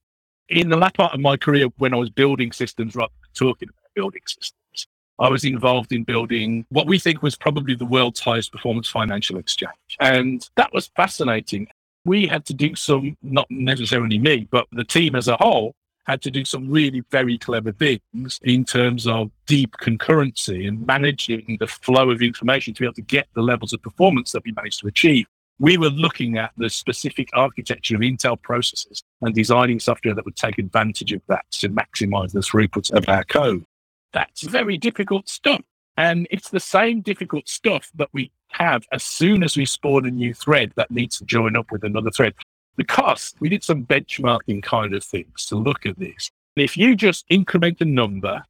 In 0.47 0.69
the 0.69 0.77
last 0.77 0.95
part 0.95 1.13
of 1.13 1.19
my 1.19 1.35
career, 1.35 1.67
when 1.77 1.93
I 1.93 1.97
was 1.97 2.09
building 2.09 2.51
systems, 2.51 2.95
rather 2.95 3.11
than 3.21 3.31
talking 3.33 3.67
about 3.67 3.93
building 3.93 4.21
systems, 4.25 4.87
I 5.19 5.29
was 5.29 5.43
involved 5.43 5.91
in 5.91 6.03
building 6.03 6.65
what 6.69 6.87
we 6.87 6.99
think 6.99 7.21
was 7.21 7.35
probably 7.35 7.75
the 7.75 7.85
world's 7.85 8.19
highest 8.19 8.51
performance 8.51 8.87
financial 8.87 9.37
exchange. 9.37 9.97
And 9.99 10.47
that 10.55 10.71
was 10.73 10.87
fascinating. 10.95 11.67
We 12.05 12.27
had 12.27 12.45
to 12.45 12.53
do 12.53 12.75
some, 12.75 13.17
not 13.21 13.47
necessarily 13.49 14.19
me, 14.19 14.47
but 14.51 14.67
the 14.71 14.83
team 14.83 15.15
as 15.15 15.27
a 15.27 15.37
whole 15.37 15.73
had 16.05 16.21
to 16.21 16.31
do 16.31 16.45
some 16.45 16.69
really 16.69 17.01
very 17.11 17.37
clever 17.37 17.71
things 17.71 18.39
in 18.43 18.63
terms 18.63 19.07
of 19.07 19.31
deep 19.45 19.75
concurrency 19.81 20.67
and 20.67 20.85
managing 20.85 21.57
the 21.59 21.67
flow 21.67 22.11
of 22.11 22.21
information 22.21 22.73
to 22.73 22.81
be 22.81 22.85
able 22.85 22.93
to 22.93 23.01
get 23.01 23.27
the 23.33 23.41
levels 23.41 23.73
of 23.73 23.81
performance 23.81 24.31
that 24.31 24.43
we 24.43 24.51
managed 24.51 24.79
to 24.79 24.87
achieve. 24.87 25.25
We 25.57 25.77
were 25.77 25.89
looking 25.89 26.37
at 26.37 26.51
the 26.57 26.69
specific 26.69 27.29
architecture 27.33 27.95
of 27.95 28.01
Intel 28.01 28.37
processors 28.39 29.03
and 29.21 29.33
designing 29.33 29.79
software 29.79 30.13
that 30.13 30.25
would 30.25 30.35
take 30.35 30.57
advantage 30.57 31.13
of 31.13 31.21
that 31.27 31.45
to 31.51 31.69
maximize 31.69 32.33
the 32.33 32.41
throughput 32.41 32.91
of 32.91 33.07
our 33.07 33.23
code. 33.23 33.63
That's 34.11 34.43
very 34.43 34.77
difficult 34.77 35.29
stuff. 35.29 35.61
And 35.97 36.27
it's 36.29 36.49
the 36.49 36.59
same 36.59 37.01
difficult 37.01 37.47
stuff 37.47 37.89
that 37.95 38.09
we 38.11 38.31
have 38.49 38.83
as 38.91 39.03
soon 39.03 39.43
as 39.43 39.55
we 39.55 39.65
spawn 39.65 40.05
a 40.05 40.11
new 40.11 40.33
thread 40.33 40.73
that 40.75 40.91
needs 40.91 41.17
to 41.19 41.25
join 41.25 41.55
up 41.55 41.71
with 41.71 41.83
another 41.83 42.11
thread. 42.11 42.33
The 42.77 42.83
cost, 42.83 43.35
we 43.39 43.49
did 43.49 43.63
some 43.63 43.85
benchmarking 43.85 44.63
kind 44.63 44.93
of 44.93 45.03
things 45.03 45.45
to 45.45 45.55
look 45.55 45.85
at 45.85 45.97
this. 45.97 46.31
If 46.55 46.75
you 46.77 46.95
just 46.95 47.25
increment 47.29 47.81
a 47.81 47.85
number 47.85 48.43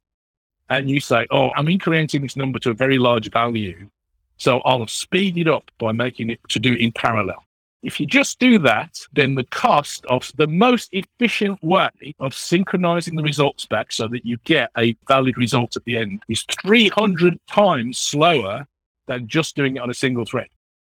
and 0.68 0.90
you 0.90 1.00
say, 1.00 1.26
oh, 1.30 1.50
I'm 1.56 1.66
incrementing 1.66 2.22
this 2.22 2.36
number 2.36 2.58
to 2.60 2.70
a 2.70 2.74
very 2.74 2.98
large 2.98 3.30
value, 3.30 3.88
so 4.36 4.60
I'll 4.60 4.86
speed 4.86 5.38
it 5.38 5.48
up 5.48 5.70
by 5.78 5.92
making 5.92 6.30
it 6.30 6.40
to 6.50 6.58
do 6.58 6.72
it 6.72 6.80
in 6.80 6.92
parallel. 6.92 7.42
If 7.82 8.00
you 8.00 8.06
just 8.06 8.40
do 8.40 8.58
that, 8.60 8.98
then 9.12 9.36
the 9.36 9.44
cost 9.44 10.04
of 10.06 10.32
the 10.36 10.48
most 10.48 10.88
efficient 10.92 11.62
way 11.62 11.90
of 12.18 12.34
synchronizing 12.34 13.14
the 13.14 13.22
results 13.22 13.64
back 13.66 13.92
so 13.92 14.08
that 14.08 14.26
you 14.26 14.38
get 14.44 14.70
a 14.76 14.96
valid 15.06 15.36
result 15.36 15.76
at 15.76 15.84
the 15.84 15.96
end 15.96 16.22
is 16.28 16.44
300 16.62 17.38
times 17.46 17.98
slower 17.98 18.66
than 19.06 19.28
just 19.28 19.54
doing 19.54 19.76
it 19.76 19.82
on 19.82 19.90
a 19.90 19.94
single 19.94 20.24
thread. 20.24 20.48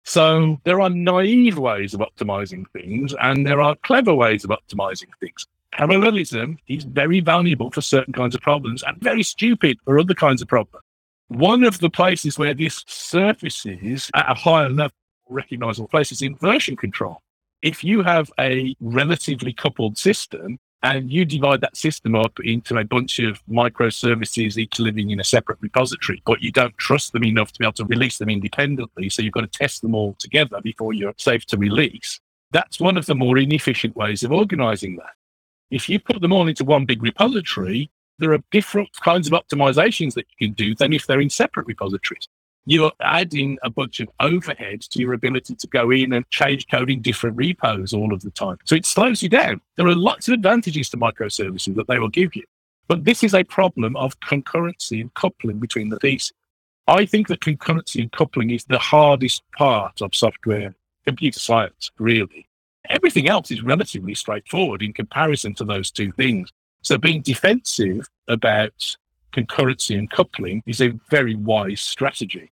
So 0.04 0.60
there 0.64 0.80
are 0.80 0.90
naive 0.90 1.58
ways 1.58 1.94
of 1.94 2.00
optimizing 2.00 2.64
things 2.72 3.14
and 3.20 3.46
there 3.46 3.60
are 3.60 3.76
clever 3.76 4.14
ways 4.14 4.44
of 4.44 4.50
optimizing 4.50 5.08
things. 5.20 5.46
Parallelism 5.72 6.58
is 6.68 6.84
very 6.84 7.20
valuable 7.20 7.70
for 7.70 7.80
certain 7.80 8.12
kinds 8.12 8.34
of 8.34 8.40
problems 8.40 8.82
and 8.82 8.96
very 8.98 9.22
stupid 9.22 9.78
for 9.84 9.98
other 9.98 10.14
kinds 10.14 10.42
of 10.42 10.48
problems. 10.48 10.84
One 11.28 11.64
of 11.64 11.78
the 11.78 11.88
places 11.88 12.38
where 12.38 12.52
this 12.52 12.84
surfaces 12.86 14.10
at 14.14 14.30
a 14.30 14.34
higher 14.34 14.68
level 14.68 14.96
recognizable 15.28 15.88
places 15.88 16.22
in 16.22 16.36
version 16.36 16.76
control. 16.76 17.22
If 17.62 17.82
you 17.82 18.02
have 18.02 18.30
a 18.38 18.76
relatively 18.80 19.52
coupled 19.52 19.96
system 19.96 20.58
and 20.82 21.10
you 21.12 21.24
divide 21.24 21.60
that 21.60 21.76
system 21.76 22.14
up 22.14 22.38
into 22.40 22.76
a 22.76 22.84
bunch 22.84 23.20
of 23.20 23.40
microservices, 23.46 24.56
each 24.56 24.80
living 24.80 25.10
in 25.10 25.20
a 25.20 25.24
separate 25.24 25.58
repository, 25.60 26.20
but 26.26 26.42
you 26.42 26.50
don't 26.50 26.76
trust 26.76 27.12
them 27.12 27.24
enough 27.24 27.52
to 27.52 27.58
be 27.58 27.64
able 27.64 27.72
to 27.74 27.84
release 27.84 28.18
them 28.18 28.28
independently. 28.28 29.08
So 29.08 29.22
you've 29.22 29.32
got 29.32 29.42
to 29.42 29.58
test 29.58 29.82
them 29.82 29.94
all 29.94 30.16
together 30.18 30.60
before 30.62 30.92
you're 30.92 31.14
safe 31.18 31.46
to 31.46 31.56
release. 31.56 32.18
That's 32.50 32.80
one 32.80 32.96
of 32.96 33.06
the 33.06 33.14
more 33.14 33.38
inefficient 33.38 33.96
ways 33.96 34.24
of 34.24 34.32
organizing 34.32 34.96
that. 34.96 35.14
If 35.70 35.88
you 35.88 36.00
put 36.00 36.20
them 36.20 36.32
all 36.32 36.48
into 36.48 36.64
one 36.64 36.84
big 36.84 37.02
repository, 37.02 37.90
there 38.18 38.32
are 38.32 38.42
different 38.50 38.90
kinds 39.00 39.26
of 39.26 39.32
optimizations 39.32 40.14
that 40.14 40.26
you 40.36 40.48
can 40.48 40.54
do 40.54 40.74
than 40.74 40.92
if 40.92 41.06
they're 41.06 41.20
in 41.20 41.30
separate 41.30 41.66
repositories 41.66 42.28
you're 42.64 42.92
adding 43.00 43.58
a 43.62 43.70
bunch 43.70 44.00
of 44.00 44.08
overhead 44.20 44.82
to 44.82 45.00
your 45.00 45.14
ability 45.14 45.54
to 45.56 45.66
go 45.66 45.90
in 45.90 46.12
and 46.12 46.28
change 46.30 46.68
code 46.68 46.90
in 46.90 47.02
different 47.02 47.36
repos 47.36 47.92
all 47.92 48.12
of 48.12 48.22
the 48.22 48.30
time. 48.30 48.56
So 48.64 48.76
it 48.76 48.86
slows 48.86 49.22
you 49.22 49.28
down. 49.28 49.60
There 49.76 49.86
are 49.86 49.94
lots 49.94 50.28
of 50.28 50.34
advantages 50.34 50.88
to 50.90 50.96
microservices 50.96 51.74
that 51.74 51.88
they 51.88 51.98
will 51.98 52.08
give 52.08 52.36
you. 52.36 52.44
But 52.88 53.04
this 53.04 53.24
is 53.24 53.34
a 53.34 53.44
problem 53.44 53.96
of 53.96 54.18
concurrency 54.20 55.00
and 55.00 55.12
coupling 55.14 55.58
between 55.58 55.88
the 55.88 55.98
pieces. 55.98 56.32
I 56.86 57.06
think 57.06 57.28
that 57.28 57.40
concurrency 57.40 58.02
and 58.02 58.12
coupling 58.12 58.50
is 58.50 58.64
the 58.64 58.78
hardest 58.78 59.42
part 59.56 60.02
of 60.02 60.14
software 60.14 60.74
computer 61.06 61.38
science, 61.38 61.90
really. 61.98 62.46
Everything 62.88 63.28
else 63.28 63.50
is 63.50 63.62
relatively 63.62 64.14
straightforward 64.14 64.82
in 64.82 64.92
comparison 64.92 65.54
to 65.54 65.64
those 65.64 65.90
two 65.90 66.12
things. 66.12 66.52
So 66.82 66.98
being 66.98 67.22
defensive 67.22 68.08
about 68.28 68.96
concurrency 69.32 69.98
and 69.98 70.10
coupling 70.10 70.62
is 70.66 70.80
a 70.80 70.98
very 71.10 71.34
wise 71.34 71.80
strategy. 71.80 72.50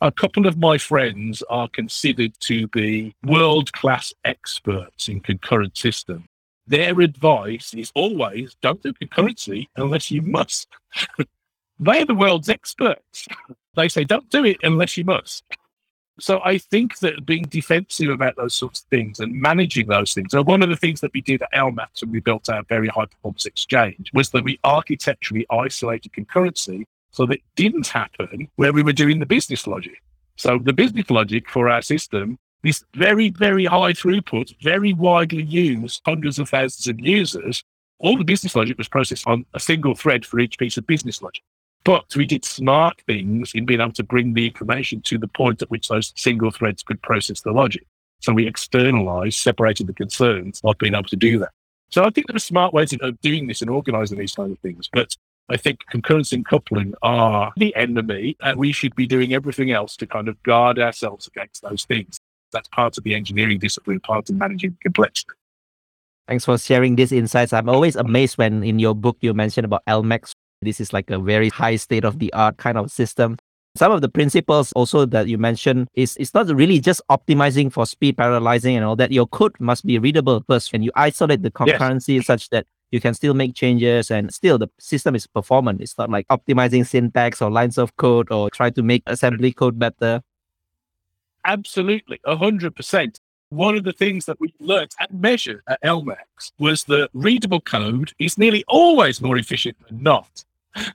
A 0.00 0.12
couple 0.12 0.46
of 0.46 0.58
my 0.58 0.78
friends 0.78 1.42
are 1.50 1.68
considered 1.68 2.32
to 2.40 2.68
be 2.68 3.14
world 3.24 3.72
class 3.72 4.12
experts 4.24 5.08
in 5.08 5.20
concurrent 5.20 5.76
systems. 5.76 6.24
Their 6.68 7.00
advice 7.00 7.74
is 7.74 7.90
always 7.94 8.54
don't 8.60 8.82
do 8.82 8.92
concurrency 8.92 9.66
unless 9.76 10.10
you 10.10 10.22
must. 10.22 10.68
They're 11.80 12.04
the 12.04 12.14
world's 12.14 12.48
experts. 12.48 13.26
They 13.74 13.88
say 13.88 14.04
don't 14.04 14.28
do 14.30 14.44
it 14.44 14.58
unless 14.62 14.96
you 14.96 15.04
must. 15.04 15.44
So 16.20 16.40
I 16.44 16.58
think 16.58 16.98
that 16.98 17.24
being 17.24 17.44
defensive 17.44 18.10
about 18.10 18.36
those 18.36 18.54
sorts 18.54 18.80
of 18.80 18.86
things 18.86 19.20
and 19.20 19.32
managing 19.32 19.86
those 19.86 20.14
things. 20.14 20.32
So 20.32 20.42
one 20.42 20.62
of 20.62 20.68
the 20.68 20.76
things 20.76 21.00
that 21.00 21.12
we 21.12 21.20
did 21.20 21.42
at 21.42 21.52
LMAX 21.52 22.02
when 22.02 22.10
we 22.10 22.20
built 22.20 22.48
our 22.48 22.62
very 22.64 22.88
high 22.88 23.06
performance 23.06 23.46
exchange 23.46 24.10
was 24.12 24.30
that 24.30 24.44
we 24.44 24.58
architecturally 24.64 25.46
isolated 25.50 26.12
concurrency 26.12 26.84
so 27.12 27.26
that 27.26 27.34
it 27.34 27.42
didn't 27.56 27.86
happen 27.86 28.48
where 28.56 28.72
we 28.72 28.82
were 28.82 28.92
doing 28.92 29.18
the 29.20 29.26
business 29.26 29.66
logic. 29.66 30.02
So 30.36 30.58
the 30.58 30.72
business 30.72 31.10
logic 31.10 31.48
for 31.48 31.68
our 31.68 31.82
system, 31.82 32.38
this 32.62 32.84
very, 32.94 33.30
very 33.30 33.64
high 33.64 33.92
throughput, 33.92 34.54
very 34.62 34.92
widely 34.92 35.42
used, 35.42 36.02
hundreds 36.04 36.38
of 36.38 36.48
thousands 36.48 36.88
of 36.88 37.00
users, 37.00 37.62
all 37.98 38.16
the 38.16 38.24
business 38.24 38.54
logic 38.54 38.78
was 38.78 38.88
processed 38.88 39.26
on 39.26 39.44
a 39.54 39.60
single 39.60 39.94
thread 39.94 40.24
for 40.24 40.38
each 40.38 40.58
piece 40.58 40.76
of 40.76 40.86
business 40.86 41.22
logic. 41.22 41.42
But 41.88 42.14
we 42.14 42.26
did 42.26 42.44
smart 42.44 43.00
things 43.06 43.52
in 43.54 43.64
being 43.64 43.80
able 43.80 43.92
to 43.92 44.02
bring 44.02 44.34
the 44.34 44.48
information 44.48 45.00
to 45.06 45.16
the 45.16 45.26
point 45.26 45.62
at 45.62 45.70
which 45.70 45.88
those 45.88 46.12
single 46.16 46.50
threads 46.50 46.82
could 46.82 47.00
process 47.00 47.40
the 47.40 47.50
logic. 47.50 47.86
So 48.20 48.34
we 48.34 48.46
externalized, 48.46 49.38
separated 49.38 49.86
the 49.86 49.94
concerns 49.94 50.60
of 50.64 50.76
being 50.76 50.92
able 50.92 51.08
to 51.08 51.16
do 51.16 51.38
that. 51.38 51.48
So 51.88 52.04
I 52.04 52.10
think 52.10 52.26
there 52.26 52.36
are 52.36 52.40
smart 52.40 52.74
ways 52.74 52.92
of 52.92 53.18
doing 53.22 53.46
this 53.46 53.62
and 53.62 53.70
organizing 53.70 54.18
these 54.18 54.34
kind 54.34 54.52
of 54.52 54.58
things. 54.58 54.90
But 54.92 55.16
I 55.48 55.56
think 55.56 55.78
concurrency 55.90 56.34
and 56.34 56.44
coupling 56.44 56.92
are 57.00 57.54
the 57.56 57.74
enemy, 57.74 58.36
and 58.42 58.58
we 58.58 58.70
should 58.70 58.94
be 58.94 59.06
doing 59.06 59.32
everything 59.32 59.70
else 59.70 59.96
to 59.96 60.06
kind 60.06 60.28
of 60.28 60.42
guard 60.42 60.78
ourselves 60.78 61.26
against 61.26 61.62
those 61.62 61.86
things. 61.86 62.18
That's 62.52 62.68
part 62.68 62.98
of 62.98 63.04
the 63.04 63.14
engineering 63.14 63.60
discipline, 63.60 64.00
part 64.00 64.28
of 64.28 64.36
managing 64.36 64.76
complexity. 64.82 65.32
Thanks 66.26 66.44
for 66.44 66.58
sharing 66.58 66.96
these 66.96 67.12
insights. 67.12 67.54
I'm 67.54 67.70
always 67.70 67.96
amazed 67.96 68.36
when 68.36 68.62
in 68.62 68.78
your 68.78 68.94
book 68.94 69.16
you 69.22 69.32
mentioned 69.32 69.64
about 69.64 69.86
LMAX 69.88 70.32
this 70.62 70.80
is 70.80 70.92
like 70.92 71.10
a 71.10 71.18
very 71.18 71.48
high 71.48 71.76
state 71.76 72.04
of 72.04 72.18
the 72.18 72.32
art 72.32 72.56
kind 72.56 72.78
of 72.78 72.90
system. 72.90 73.36
some 73.76 73.92
of 73.92 74.00
the 74.00 74.08
principles 74.08 74.72
also 74.72 75.06
that 75.06 75.28
you 75.28 75.38
mentioned 75.38 75.86
is 75.94 76.16
it's 76.16 76.34
not 76.34 76.48
really 76.48 76.80
just 76.80 77.00
optimizing 77.10 77.72
for 77.72 77.86
speed 77.86 78.16
parallelizing 78.16 78.74
and 78.74 78.84
all 78.84 78.96
that. 78.96 79.12
Your 79.12 79.26
code 79.26 79.54
must 79.60 79.86
be 79.86 79.98
readable 79.98 80.42
first, 80.48 80.74
and 80.74 80.84
you 80.84 80.90
isolate 80.96 81.42
the 81.42 81.50
concurrency 81.50 82.16
yes. 82.16 82.26
such 82.26 82.50
that 82.50 82.66
you 82.90 83.00
can 83.00 83.14
still 83.14 83.34
make 83.34 83.54
changes 83.54 84.10
and 84.10 84.32
still 84.32 84.58
the 84.58 84.68
system 84.78 85.14
is 85.14 85.26
performant. 85.26 85.80
It's 85.80 85.96
not 85.98 86.10
like 86.10 86.26
optimizing 86.28 86.86
syntax 86.86 87.42
or 87.42 87.50
lines 87.50 87.78
of 87.78 87.96
code 87.96 88.32
or 88.32 88.50
try 88.50 88.70
to 88.70 88.82
make 88.82 89.02
assembly 89.06 89.52
code 89.52 89.78
better. 89.78 90.22
Absolutely, 91.44 92.20
a 92.24 92.36
hundred 92.36 92.74
percent. 92.74 93.20
One 93.50 93.76
of 93.76 93.84
the 93.84 93.92
things 93.92 94.26
that 94.26 94.38
we 94.40 94.52
learned 94.60 94.90
and 95.00 95.22
measured 95.22 95.62
at 95.68 95.82
LMAX 95.82 96.52
was 96.58 96.84
that 96.84 97.08
readable 97.14 97.60
code 97.60 98.12
is 98.18 98.36
nearly 98.36 98.64
always 98.68 99.22
more 99.22 99.38
efficient 99.38 99.76
than 99.86 100.02
not. 100.02 100.44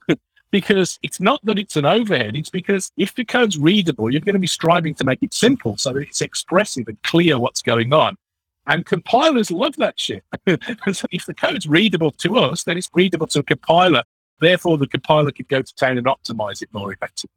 because 0.52 1.00
it's 1.02 1.20
not 1.20 1.44
that 1.46 1.58
it's 1.58 1.76
an 1.76 1.86
overhead, 1.86 2.36
it's 2.36 2.50
because 2.50 2.92
if 2.98 3.16
the 3.16 3.26
code's 3.26 3.58
readable, 3.58 4.12
you're 4.12 4.22
going 4.22 4.34
to 4.34 4.40
be 4.40 4.48
striving 4.48 4.94
to 4.96 5.04
make 5.04 5.24
it 5.24 5.34
simple 5.34 5.78
so 5.78 5.94
that 5.94 6.02
it's 6.02 6.22
expressive 6.22 6.88
and 6.88 7.02
clear 7.04 7.40
what's 7.40 7.62
going 7.62 7.92
on. 7.92 8.18
And 8.68 8.86
compilers 8.86 9.52
love 9.52 9.76
that 9.78 10.00
shit. 10.00 10.24
if 10.46 11.26
the 11.26 11.34
code's 11.34 11.68
readable 11.68 12.12
to 12.12 12.38
us, 12.38 12.64
then 12.64 12.78
it's 12.78 12.90
readable 12.94 13.28
to 13.28 13.40
a 13.40 13.44
compiler. 13.44 14.04
Therefore, 14.40 14.78
the 14.78 14.88
compiler 14.88 15.32
can 15.32 15.46
go 15.50 15.62
to 15.62 15.76
town 15.76 15.98
and 15.98 16.08
optimize 16.08 16.62
it 16.62 16.70
more 16.74 16.94
effectively. 16.94 17.34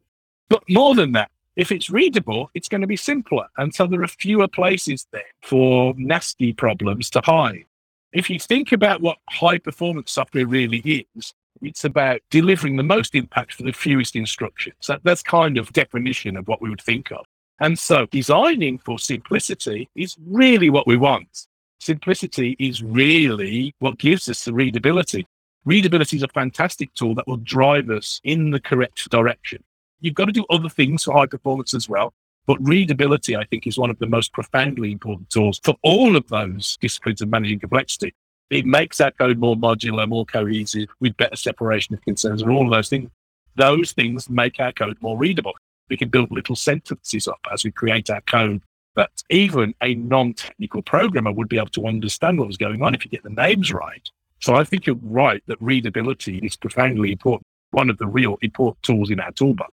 But 0.48 0.62
more 0.68 0.94
than 0.94 1.12
that, 1.12 1.30
if 1.56 1.72
it's 1.72 1.88
readable, 1.88 2.50
it's 2.54 2.68
going 2.68 2.82
to 2.82 2.86
be 2.86 2.96
simpler. 2.96 3.46
And 3.56 3.74
so 3.74 3.86
there 3.86 4.02
are 4.02 4.08
fewer 4.08 4.46
places 4.46 5.06
there 5.10 5.22
for 5.42 5.94
nasty 5.96 6.52
problems 6.52 7.08
to 7.10 7.22
hide. 7.24 7.64
If 8.12 8.30
you 8.30 8.38
think 8.38 8.72
about 8.72 9.00
what 9.00 9.18
high 9.30 9.58
performance 9.58 10.12
software 10.12 10.46
really 10.46 11.06
is, 11.16 11.34
it's 11.62 11.84
about 11.84 12.20
delivering 12.30 12.76
the 12.76 12.82
most 12.82 13.14
impact 13.14 13.54
for 13.54 13.62
the 13.62 13.72
fewest 13.72 14.16
instructions. 14.16 14.86
That, 14.88 15.00
that's 15.04 15.22
kind 15.22 15.58
of 15.58 15.72
definition 15.72 16.36
of 16.36 16.48
what 16.48 16.60
we 16.60 16.70
would 16.70 16.80
think 16.80 17.10
of. 17.12 17.24
And 17.60 17.78
so 17.78 18.06
designing 18.06 18.78
for 18.78 18.98
simplicity 18.98 19.88
is 19.94 20.16
really 20.26 20.70
what 20.70 20.86
we 20.86 20.96
want. 20.96 21.46
Simplicity 21.80 22.56
is 22.58 22.82
really 22.82 23.74
what 23.78 23.98
gives 23.98 24.28
us 24.28 24.44
the 24.44 24.52
readability. 24.52 25.26
Readability 25.64 26.16
is 26.16 26.22
a 26.22 26.28
fantastic 26.28 26.92
tool 26.94 27.14
that 27.14 27.26
will 27.26 27.38
drive 27.38 27.90
us 27.90 28.20
in 28.24 28.50
the 28.50 28.60
correct 28.60 29.08
direction. 29.10 29.62
You've 30.00 30.14
got 30.14 30.26
to 30.26 30.32
do 30.32 30.44
other 30.50 30.68
things 30.68 31.04
for 31.04 31.14
high 31.14 31.26
performance 31.26 31.74
as 31.74 31.88
well. 31.88 32.12
But 32.46 32.58
readability, 32.60 33.36
I 33.36 33.44
think, 33.44 33.66
is 33.66 33.76
one 33.76 33.90
of 33.90 33.98
the 33.98 34.06
most 34.06 34.32
profoundly 34.32 34.92
important 34.92 35.30
tools 35.30 35.60
for 35.64 35.74
all 35.82 36.16
of 36.16 36.28
those 36.28 36.78
disciplines 36.80 37.20
of 37.20 37.28
managing 37.28 37.58
complexity. 37.58 38.14
It 38.50 38.64
makes 38.64 39.00
our 39.00 39.10
code 39.10 39.38
more 39.38 39.56
modular, 39.56 40.08
more 40.08 40.24
cohesive, 40.24 40.88
with 41.00 41.16
better 41.16 41.36
separation 41.36 41.94
of 41.94 42.02
concerns, 42.02 42.42
and 42.42 42.50
all 42.50 42.64
of 42.64 42.70
those 42.70 42.88
things. 42.88 43.10
Those 43.56 43.92
things 43.92 44.30
make 44.30 44.60
our 44.60 44.72
code 44.72 44.98
more 45.00 45.18
readable. 45.18 45.54
We 45.88 45.96
can 45.96 46.08
build 46.08 46.30
little 46.30 46.56
sentences 46.56 47.26
up 47.26 47.40
as 47.52 47.64
we 47.64 47.70
create 47.70 48.10
our 48.10 48.20
code 48.22 48.62
that 48.96 49.10
even 49.30 49.74
a 49.82 49.94
non-technical 49.94 50.82
programmer 50.82 51.32
would 51.32 51.48
be 51.48 51.58
able 51.58 51.68
to 51.68 51.86
understand 51.86 52.38
what 52.38 52.48
was 52.48 52.56
going 52.56 52.82
on 52.82 52.94
if 52.94 53.04
you 53.04 53.10
get 53.10 53.22
the 53.22 53.30
names 53.30 53.72
right. 53.72 54.08
So 54.40 54.54
I 54.54 54.64
think 54.64 54.86
you're 54.86 54.96
right 55.02 55.42
that 55.46 55.60
readability 55.60 56.38
is 56.38 56.56
profoundly 56.56 57.12
important, 57.12 57.46
one 57.70 57.90
of 57.90 57.98
the 57.98 58.06
real 58.06 58.36
important 58.42 58.82
tools 58.82 59.10
in 59.10 59.20
our 59.20 59.32
toolbox. 59.32 59.70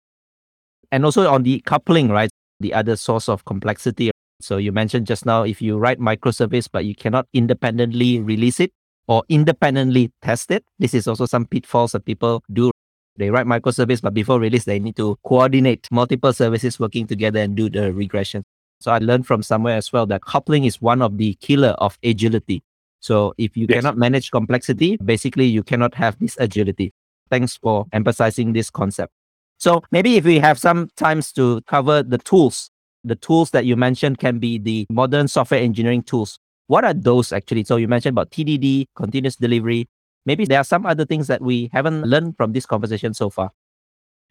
And 0.91 1.03
also 1.03 1.29
on 1.31 1.43
the 1.43 1.59
coupling, 1.61 2.09
right? 2.09 2.29
The 2.59 2.73
other 2.73 2.95
source 2.95 3.27
of 3.27 3.45
complexity. 3.45 4.11
So 4.39 4.57
you 4.57 4.71
mentioned 4.71 5.07
just 5.07 5.25
now, 5.25 5.43
if 5.43 5.61
you 5.61 5.77
write 5.77 5.99
microservice, 5.99 6.67
but 6.71 6.85
you 6.85 6.95
cannot 6.95 7.27
independently 7.33 8.19
release 8.19 8.59
it 8.59 8.71
or 9.07 9.23
independently 9.29 10.11
test 10.21 10.51
it, 10.51 10.63
this 10.79 10.93
is 10.93 11.07
also 11.07 11.25
some 11.25 11.45
pitfalls 11.45 11.93
that 11.93 12.05
people 12.05 12.43
do. 12.53 12.71
They 13.17 13.31
write 13.31 13.47
microservice, 13.47 14.01
but 14.01 14.13
before 14.13 14.39
release, 14.39 14.65
they 14.65 14.79
need 14.79 14.95
to 14.97 15.17
coordinate 15.25 15.87
multiple 15.91 16.33
services 16.33 16.79
working 16.79 17.07
together 17.07 17.39
and 17.39 17.55
do 17.55 17.69
the 17.69 17.91
regression. 17.91 18.43
So 18.79 18.91
I 18.91 18.99
learned 18.99 19.25
from 19.25 19.41
somewhere 19.41 19.75
as 19.75 19.91
well 19.91 20.05
that 20.05 20.21
coupling 20.21 20.65
is 20.65 20.79
one 20.79 21.01
of 21.01 21.17
the 21.17 21.33
killer 21.35 21.69
of 21.79 21.97
agility. 22.03 22.61
So 22.99 23.33
if 23.37 23.57
you 23.57 23.65
yes. 23.67 23.77
cannot 23.77 23.97
manage 23.97 24.29
complexity, 24.29 24.97
basically 24.97 25.45
you 25.45 25.63
cannot 25.63 25.95
have 25.95 26.19
this 26.19 26.37
agility. 26.39 26.93
Thanks 27.31 27.57
for 27.57 27.85
emphasizing 27.91 28.53
this 28.53 28.69
concept. 28.69 29.13
So 29.57 29.81
maybe 29.91 30.17
if 30.17 30.25
we 30.25 30.37
have 30.37 30.59
some 30.59 30.89
times 30.95 31.31
to 31.33 31.61
cover 31.61 32.03
the 32.03 32.19
tools, 32.19 32.69
the 33.07 33.15
tools 33.15 33.51
that 33.51 33.65
you 33.65 33.75
mentioned 33.75 34.19
can 34.19 34.39
be 34.39 34.57
the 34.57 34.85
modern 34.89 35.27
software 35.27 35.59
engineering 35.59 36.03
tools. 36.03 36.39
What 36.67 36.83
are 36.83 36.93
those 36.93 37.31
actually? 37.31 37.63
So 37.63 37.77
you 37.77 37.87
mentioned 37.87 38.13
about 38.13 38.31
TDD, 38.31 38.87
continuous 38.95 39.35
delivery. 39.35 39.87
Maybe 40.25 40.45
there 40.45 40.59
are 40.59 40.65
some 40.65 40.85
other 40.85 41.05
things 41.05 41.27
that 41.27 41.41
we 41.41 41.69
haven't 41.71 42.03
learned 42.03 42.35
from 42.35 42.51
this 42.51 42.65
conversation 42.65 43.13
so 43.13 43.29
far. 43.29 43.51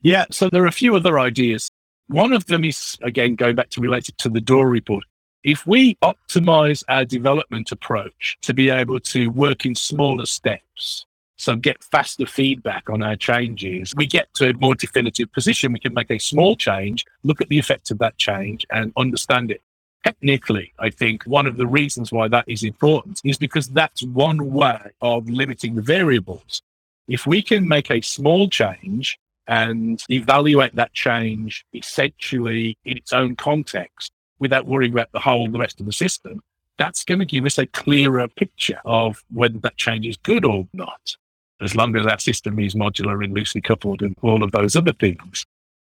Yeah, 0.02 0.26
so 0.30 0.50
there 0.50 0.62
are 0.62 0.66
a 0.66 0.72
few 0.72 0.94
other 0.94 1.18
ideas. 1.18 1.70
One 2.08 2.32
of 2.32 2.46
them 2.46 2.64
is, 2.64 2.96
again, 3.02 3.34
going 3.34 3.56
back 3.56 3.70
to 3.70 3.80
related 3.80 4.18
to 4.18 4.28
the 4.28 4.40
DORA 4.40 4.68
report. 4.68 5.04
If 5.42 5.66
we 5.66 5.94
optimize 6.02 6.84
our 6.88 7.04
development 7.04 7.72
approach 7.72 8.36
to 8.42 8.52
be 8.52 8.68
able 8.68 9.00
to 9.00 9.28
work 9.28 9.64
in 9.64 9.74
smaller 9.74 10.26
steps, 10.26 11.06
so 11.37 11.55
get 11.55 11.84
faster 11.84 12.26
feedback 12.26 12.89
on 12.89 13.03
our 13.03 13.16
changes. 13.16 13.95
We 13.95 14.07
get 14.07 14.32
to 14.34 14.51
a 14.51 14.55
more 14.55 14.74
definitive 14.74 15.30
position. 15.32 15.72
We 15.72 15.78
can 15.78 15.95
make 15.95 16.11
a 16.11 16.18
small 16.18 16.57
change, 16.57 17.05
look 17.24 17.41
at 17.41 17.49
the 17.49 17.59
effect 17.59 17.91
of 17.91 17.99
that 17.99 18.16
change 18.16 18.66
and 18.70 18.93
understand 18.97 19.51
it. 19.51 19.62
Technically, 20.03 20.72
I 20.78 20.91
think 20.91 21.24
one 21.24 21.47
of 21.47 21.57
the 21.57 21.66
reasons 21.66 22.11
why 22.11 22.28
that 22.28 22.45
is 22.49 22.62
important 22.62 23.20
is 23.24 23.37
because 23.39 23.68
that's 23.68 24.03
one 24.03 24.53
way 24.53 24.80
of 25.03 25.28
limiting 25.28 25.74
the 25.74 25.82
variables. 25.82 26.62
If 27.09 27.26
we 27.26 27.43
can 27.43 27.68
make 27.68 27.91
a 27.91 28.01
small 28.01 28.49
change 28.49 29.18
and 29.47 30.03
evaluate 30.09 30.74
that 30.76 30.93
change 30.93 31.66
essentially 31.74 32.78
in 32.84 32.97
its 32.97 33.12
own 33.12 33.37
context 33.37 34.11
without 34.39 34.66
worrying 34.66 34.93
about 34.93 35.12
the 35.12 35.20
whole, 35.20 35.49
the 35.49 35.59
rest 35.59 35.80
of 35.80 35.87
the 35.87 35.93
system, 35.93 36.41
that's 36.78 37.05
going 37.05 37.18
to 37.18 37.24
give 37.24 37.45
us 37.45 37.59
a 37.59 37.66
clearer 37.66 38.28
picture 38.28 38.80
of 38.84 39.22
whether 39.32 39.59
that 39.59 39.76
change 39.76 40.07
is 40.07 40.16
good 40.16 40.45
or 40.45 40.66
not 40.72 41.16
as 41.61 41.74
long 41.74 41.96
as 41.96 42.04
that 42.04 42.20
system 42.20 42.59
is 42.59 42.74
modular 42.74 43.24
and 43.24 43.34
loosely 43.34 43.61
coupled 43.61 44.02
and 44.02 44.16
all 44.22 44.42
of 44.42 44.52
those 44.52 44.76
other 44.76 44.92
things. 44.92 45.44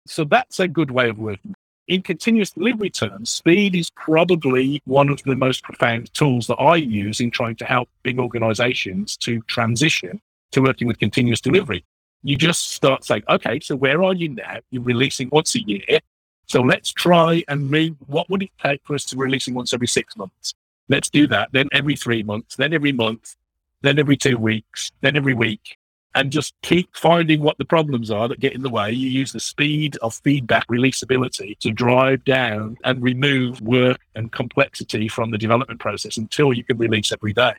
So 0.05 0.25
that's 0.25 0.59
a 0.59 0.67
good 0.67 0.91
way 0.91 1.09
of 1.09 1.17
working. 1.17 1.55
In 1.87 2.01
continuous 2.01 2.51
delivery 2.51 2.89
terms, 2.89 3.29
speed 3.29 3.75
is 3.75 3.89
probably 3.91 4.81
one 4.85 5.09
of 5.09 5.21
the 5.23 5.35
most 5.35 5.63
profound 5.63 6.13
tools 6.13 6.47
that 6.47 6.55
I 6.55 6.77
use 6.77 7.19
in 7.19 7.29
trying 7.29 7.57
to 7.57 7.65
help 7.65 7.89
big 8.03 8.19
organizations 8.19 9.17
to 9.17 9.41
transition 9.43 10.21
to 10.51 10.61
working 10.61 10.87
with 10.87 10.99
continuous 10.99 11.41
delivery. 11.41 11.83
You 12.23 12.37
just 12.37 12.71
start 12.71 13.03
saying, 13.03 13.23
okay, 13.29 13.59
so 13.59 13.75
where 13.75 14.01
are 14.01 14.13
you 14.13 14.29
now? 14.29 14.59
You're 14.71 14.83
releasing 14.83 15.27
once 15.29 15.55
a 15.55 15.61
year. 15.61 15.99
So 16.47 16.61
let's 16.61 16.91
try 16.93 17.43
and 17.49 17.69
move. 17.69 17.95
What 18.07 18.29
would 18.29 18.43
it 18.43 18.51
take 18.61 18.81
for 18.85 18.95
us 18.95 19.03
to 19.05 19.17
releasing 19.17 19.53
once 19.53 19.73
every 19.73 19.87
six 19.87 20.15
months? 20.15 20.53
Let's 20.87 21.09
do 21.09 21.27
that. 21.27 21.49
Then 21.51 21.67
every 21.73 21.95
three 21.97 22.23
months, 22.23 22.55
then 22.55 22.73
every 22.73 22.93
month, 22.93 23.35
then 23.83 23.99
every 23.99 24.17
two 24.17 24.37
weeks, 24.37 24.91
then 25.01 25.15
every 25.15 25.33
week, 25.33 25.77
and 26.15 26.31
just 26.31 26.53
keep 26.61 26.95
finding 26.95 27.41
what 27.41 27.57
the 27.57 27.65
problems 27.65 28.11
are 28.11 28.27
that 28.27 28.39
get 28.39 28.53
in 28.53 28.61
the 28.61 28.69
way. 28.69 28.91
You 28.91 29.09
use 29.09 29.31
the 29.31 29.39
speed 29.39 29.97
of 29.97 30.15
feedback 30.15 30.67
releasability 30.67 31.57
to 31.59 31.71
drive 31.71 32.23
down 32.23 32.77
and 32.83 33.01
remove 33.01 33.61
work 33.61 33.99
and 34.15 34.31
complexity 34.31 35.07
from 35.07 35.31
the 35.31 35.37
development 35.37 35.79
process 35.79 36.17
until 36.17 36.53
you 36.53 36.63
can 36.63 36.77
release 36.77 37.11
every 37.11 37.33
day. 37.33 37.53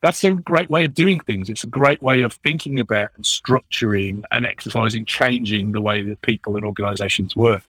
That's 0.00 0.22
a 0.22 0.30
great 0.32 0.70
way 0.70 0.84
of 0.84 0.94
doing 0.94 1.20
things. 1.20 1.50
It's 1.50 1.64
a 1.64 1.68
great 1.68 2.00
way 2.02 2.22
of 2.22 2.34
thinking 2.34 2.78
about 2.78 3.10
and 3.16 3.24
structuring 3.24 4.22
and 4.30 4.46
exercising, 4.46 5.04
changing 5.04 5.72
the 5.72 5.80
way 5.80 6.02
that 6.02 6.22
people 6.22 6.56
and 6.56 6.64
organizations 6.64 7.34
work. 7.34 7.64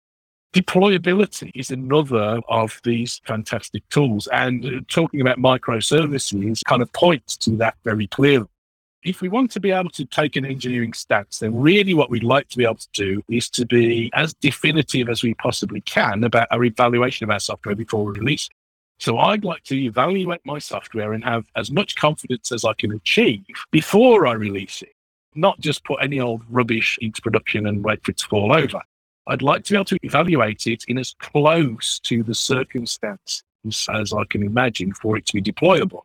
Deployability 0.53 1.51
is 1.53 1.69
another 1.69 2.39
of 2.49 2.79
these 2.83 3.21
fantastic 3.25 3.87
tools. 3.89 4.27
And 4.31 4.65
uh, 4.65 4.69
talking 4.89 5.21
about 5.21 5.37
microservices 5.37 6.63
kind 6.65 6.81
of 6.81 6.91
points 6.93 7.37
to 7.37 7.51
that 7.57 7.75
very 7.83 8.07
clearly. 8.07 8.47
If 9.03 9.21
we 9.21 9.29
want 9.29 9.51
to 9.51 9.59
be 9.59 9.71
able 9.71 9.91
to 9.91 10.05
take 10.05 10.35
an 10.35 10.45
engineering 10.45 10.93
stance, 10.93 11.39
then 11.39 11.55
really 11.55 11.93
what 11.93 12.09
we'd 12.09 12.23
like 12.23 12.49
to 12.49 12.57
be 12.57 12.65
able 12.65 12.75
to 12.75 12.89
do 12.93 13.23
is 13.29 13.49
to 13.51 13.65
be 13.65 14.09
as 14.13 14.33
definitive 14.33 15.07
as 15.07 15.23
we 15.23 15.35
possibly 15.35 15.81
can 15.81 16.23
about 16.23 16.47
our 16.51 16.63
evaluation 16.63 17.23
of 17.25 17.29
our 17.29 17.39
software 17.39 17.75
before 17.75 18.03
we 18.03 18.19
release. 18.19 18.49
So 18.97 19.19
I'd 19.19 19.45
like 19.45 19.63
to 19.65 19.75
evaluate 19.77 20.41
my 20.45 20.59
software 20.59 21.13
and 21.13 21.23
have 21.23 21.45
as 21.55 21.71
much 21.71 21.95
confidence 21.95 22.51
as 22.51 22.65
I 22.65 22.73
can 22.73 22.91
achieve 22.91 23.45
before 23.71 24.27
I 24.27 24.33
release 24.33 24.81
it, 24.81 24.93
not 25.35 25.59
just 25.61 25.85
put 25.85 26.03
any 26.03 26.19
old 26.19 26.41
rubbish 26.49 26.97
into 27.01 27.21
production 27.21 27.67
and 27.67 27.83
wait 27.83 28.03
for 28.03 28.11
it 28.11 28.17
to 28.17 28.27
fall 28.27 28.51
over. 28.51 28.81
I'd 29.27 29.41
like 29.41 29.63
to 29.65 29.73
be 29.73 29.77
able 29.77 29.85
to 29.85 29.99
evaluate 30.03 30.67
it 30.67 30.83
in 30.87 30.97
as 30.97 31.15
close 31.19 31.99
to 31.99 32.23
the 32.23 32.33
circumstance 32.33 33.43
as 33.89 34.13
I 34.13 34.23
can 34.29 34.43
imagine 34.43 34.93
for 34.93 35.17
it 35.17 35.25
to 35.27 35.33
be 35.33 35.41
deployable. 35.41 36.01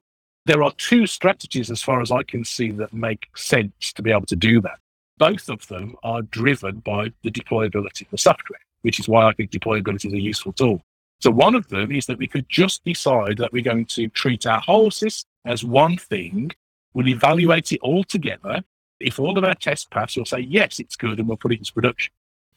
There 0.47 0.63
are 0.63 0.73
two 0.73 1.07
strategies, 1.07 1.71
as 1.71 1.83
far 1.83 2.03
as 2.03 2.11
I 2.11 2.23
can 2.23 2.45
see, 2.45 2.71
that 2.73 2.93
make 2.93 3.29
sense 3.35 3.93
to 3.95 4.03
be 4.03 4.11
able 4.11 4.27
to 4.27 4.37
do 4.37 4.61
that. 4.61 4.79
Both 5.17 5.49
of 5.49 5.67
them 5.69 5.97
are 6.03 6.23
driven 6.23 6.81
by 6.81 7.13
the 7.23 7.31
deployability 7.31 8.03
of 8.03 8.11
the 8.11 8.19
software, 8.19 8.61
which 8.83 9.01
is 9.01 9.09
why 9.09 9.27
I 9.27 9.33
think 9.33 9.51
deployability 9.51 10.07
is 10.07 10.13
a 10.13 10.21
useful 10.21 10.53
tool. 10.53 10.83
So 11.21 11.31
one 11.31 11.55
of 11.55 11.69
them 11.69 11.93
is 11.93 12.07
that 12.07 12.19
we 12.19 12.27
could 12.27 12.49
just 12.49 12.85
decide 12.85 13.39
that 13.39 13.53
we're 13.53 13.63
going 13.63 13.87
to 13.87 14.09
treat 14.09 14.47
our 14.47 14.61
whole 14.61 14.91
system 14.91 15.31
as 15.47 15.65
one 15.65 15.97
thing. 15.97 16.51
We'll 16.93 17.09
evaluate 17.09 17.73
it 17.73 17.81
all 17.81 18.05
together. 18.05 18.63
If 19.01 19.19
all 19.19 19.39
of 19.39 19.45
our 19.45 19.55
tests 19.55 19.87
pass, 19.91 20.17
we'll 20.17 20.27
say, 20.27 20.41
yes, 20.41 20.81
it's 20.81 20.97
good, 20.97 21.19
and 21.19 21.29
we'll 21.29 21.39
put 21.39 21.53
it 21.53 21.59
into 21.59 21.73
production. 21.73 22.13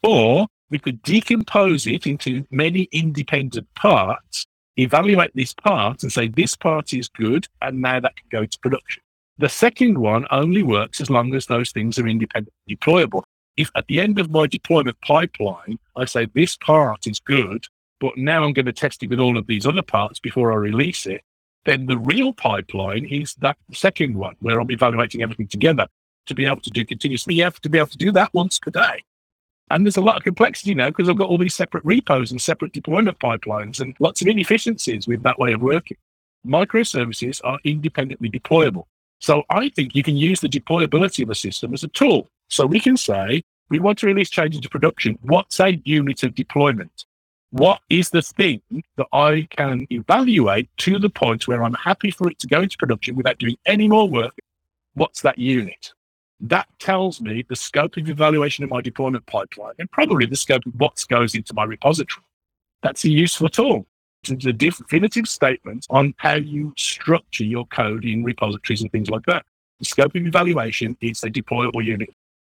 Or 0.08 0.48
we 0.70 0.80
could 0.80 1.02
decompose 1.02 1.86
it 1.86 2.08
into 2.08 2.46
many 2.50 2.88
independent 2.94 3.68
parts, 3.76 4.46
evaluate 4.78 5.32
this 5.36 5.54
part 5.54 6.02
and 6.02 6.14
say 6.14 6.30
this 6.30 6.56
part 6.56 6.94
is 6.94 7.10
good, 7.10 7.46
and 7.62 7.82
now 7.82 8.00
that 8.00 8.16
can 8.16 8.28
go 8.32 8.46
to 8.46 8.60
production. 8.60 9.04
The 9.38 9.50
second 9.50 9.98
one 9.98 10.26
only 10.32 10.64
works 10.64 11.02
as 11.02 11.10
long 11.10 11.36
as 11.36 11.48
those 11.48 11.74
things 11.74 12.00
are 12.00 12.08
independently 12.08 12.54
deployable. 12.70 13.24
If 13.58 13.70
at 13.76 13.86
the 13.88 14.00
end 14.00 14.18
of 14.18 14.32
my 14.32 14.48
deployment 14.48 14.96
pipeline, 15.02 15.78
I 15.98 16.06
say 16.06 16.28
this 16.34 16.56
part 16.56 17.06
is 17.06 17.20
good, 17.20 17.66
but 18.00 18.16
now 18.18 18.46
I'm 18.46 18.54
going 18.54 18.66
to 18.68 18.72
test 18.72 19.04
it 19.04 19.10
with 19.10 19.20
all 19.20 19.38
of 19.38 19.46
these 19.46 19.68
other 19.68 19.82
parts 19.82 20.22
before 20.22 20.54
I 20.54 20.56
release 20.56 21.06
it, 21.06 21.22
then 21.66 21.86
the 21.86 21.98
real 21.98 22.32
pipeline 22.32 23.04
is 23.04 23.36
that 23.40 23.58
second 23.74 24.16
one 24.16 24.38
where 24.40 24.62
I'm 24.62 24.72
evaluating 24.72 25.22
everything 25.22 25.50
together 25.50 25.88
to 26.28 26.34
be 26.34 26.46
able 26.46 26.62
to 26.62 26.70
do 26.70 26.86
continuously. 26.86 27.36
You 27.36 27.44
have 27.44 27.60
to 27.60 27.70
be 27.70 27.78
able 27.78 27.90
to 27.90 27.98
do 27.98 28.14
that 28.14 28.34
once 28.34 28.58
per 28.58 28.72
day. 28.72 29.04
And 29.70 29.86
there's 29.86 29.98
a 29.98 30.02
lot 30.02 30.18
of 30.18 30.24
complexity 30.24 30.74
now 30.74 30.90
because 30.90 31.10
I've 31.10 31.18
got 31.18 31.30
all 31.30 31.38
these 31.38 31.56
separate 31.56 31.84
repos 31.84 32.32
and 32.32 32.42
separate 32.42 32.72
deployment 32.72 33.20
pipelines 33.20 33.82
and 33.82 33.96
lots 34.00 34.22
of 34.22 34.28
inefficiencies 34.28 35.08
with 35.08 35.24
that 35.24 35.40
way 35.40 35.52
of 35.54 35.62
working. 35.62 35.98
Microservices 36.46 37.42
are 37.44 37.60
independently 37.64 38.30
deployable. 38.30 38.86
So 39.20 39.44
I 39.50 39.70
think 39.70 39.96
you 39.96 40.04
can 40.04 40.16
use 40.16 40.40
the 40.40 40.48
deployability 40.48 41.24
of 41.24 41.30
a 41.30 41.36
system 41.36 41.74
as 41.74 41.84
a 41.84 41.90
tool. 41.90 42.30
So 42.50 42.66
we 42.66 42.80
can 42.80 42.96
say, 42.96 43.42
we 43.70 43.80
want 43.80 43.98
to 44.00 44.06
release 44.06 44.30
change 44.30 44.56
into 44.56 44.70
production. 44.70 45.18
What's 45.22 45.60
a 45.60 45.82
unit 45.84 46.24
of 46.24 46.36
deployment? 46.36 47.06
What 47.50 47.82
is 47.90 48.10
the 48.10 48.22
thing 48.22 48.62
that 48.98 49.08
I 49.12 49.48
can 49.50 49.88
evaluate 49.90 50.70
to 50.78 51.00
the 51.00 51.10
point 51.10 51.48
where 51.48 51.64
I'm 51.64 51.74
happy 51.74 52.12
for 52.12 52.30
it 52.30 52.40
to 52.40 52.48
go 52.48 52.62
into 52.62 52.78
production 52.78 53.16
without 53.16 53.38
doing 53.40 53.58
any 53.66 53.88
more 53.88 54.08
work? 54.08 54.38
What's 54.94 55.22
that 55.22 55.38
unit? 55.38 55.94
That 56.40 56.68
tells 56.80 57.20
me 57.20 57.46
the 57.48 57.56
scope 57.56 57.98
of 57.98 58.10
evaluation 58.10 58.64
of 58.64 58.70
my 58.70 58.82
deployment 58.82 59.26
pipeline 59.26 59.74
and 59.80 59.90
probably 59.92 60.28
the 60.28 60.36
scope 60.36 60.66
of 60.66 60.74
what 60.76 61.04
goes 61.10 61.34
into 61.34 61.54
my 61.54 61.64
repository. 61.64 62.24
That's 62.84 63.04
a 63.06 63.10
useful 63.10 63.50
tool. 63.50 63.88
It's 64.30 64.46
a 64.46 64.54
definitive 64.54 65.28
statement 65.28 65.88
on 65.90 66.14
how 66.18 66.36
you 66.36 66.74
structure 66.78 67.44
your 67.44 67.66
code 67.68 68.06
in 68.06 68.24
repositories 68.24 68.82
and 68.82 68.92
things 68.92 69.10
like 69.10 69.26
that. 69.26 69.46
The 69.80 69.86
scope 69.86 70.16
of 70.16 70.26
evaluation 70.26 70.98
is 71.02 71.24
a 71.24 71.30
deployable 71.30 71.84
unit. 71.84 72.10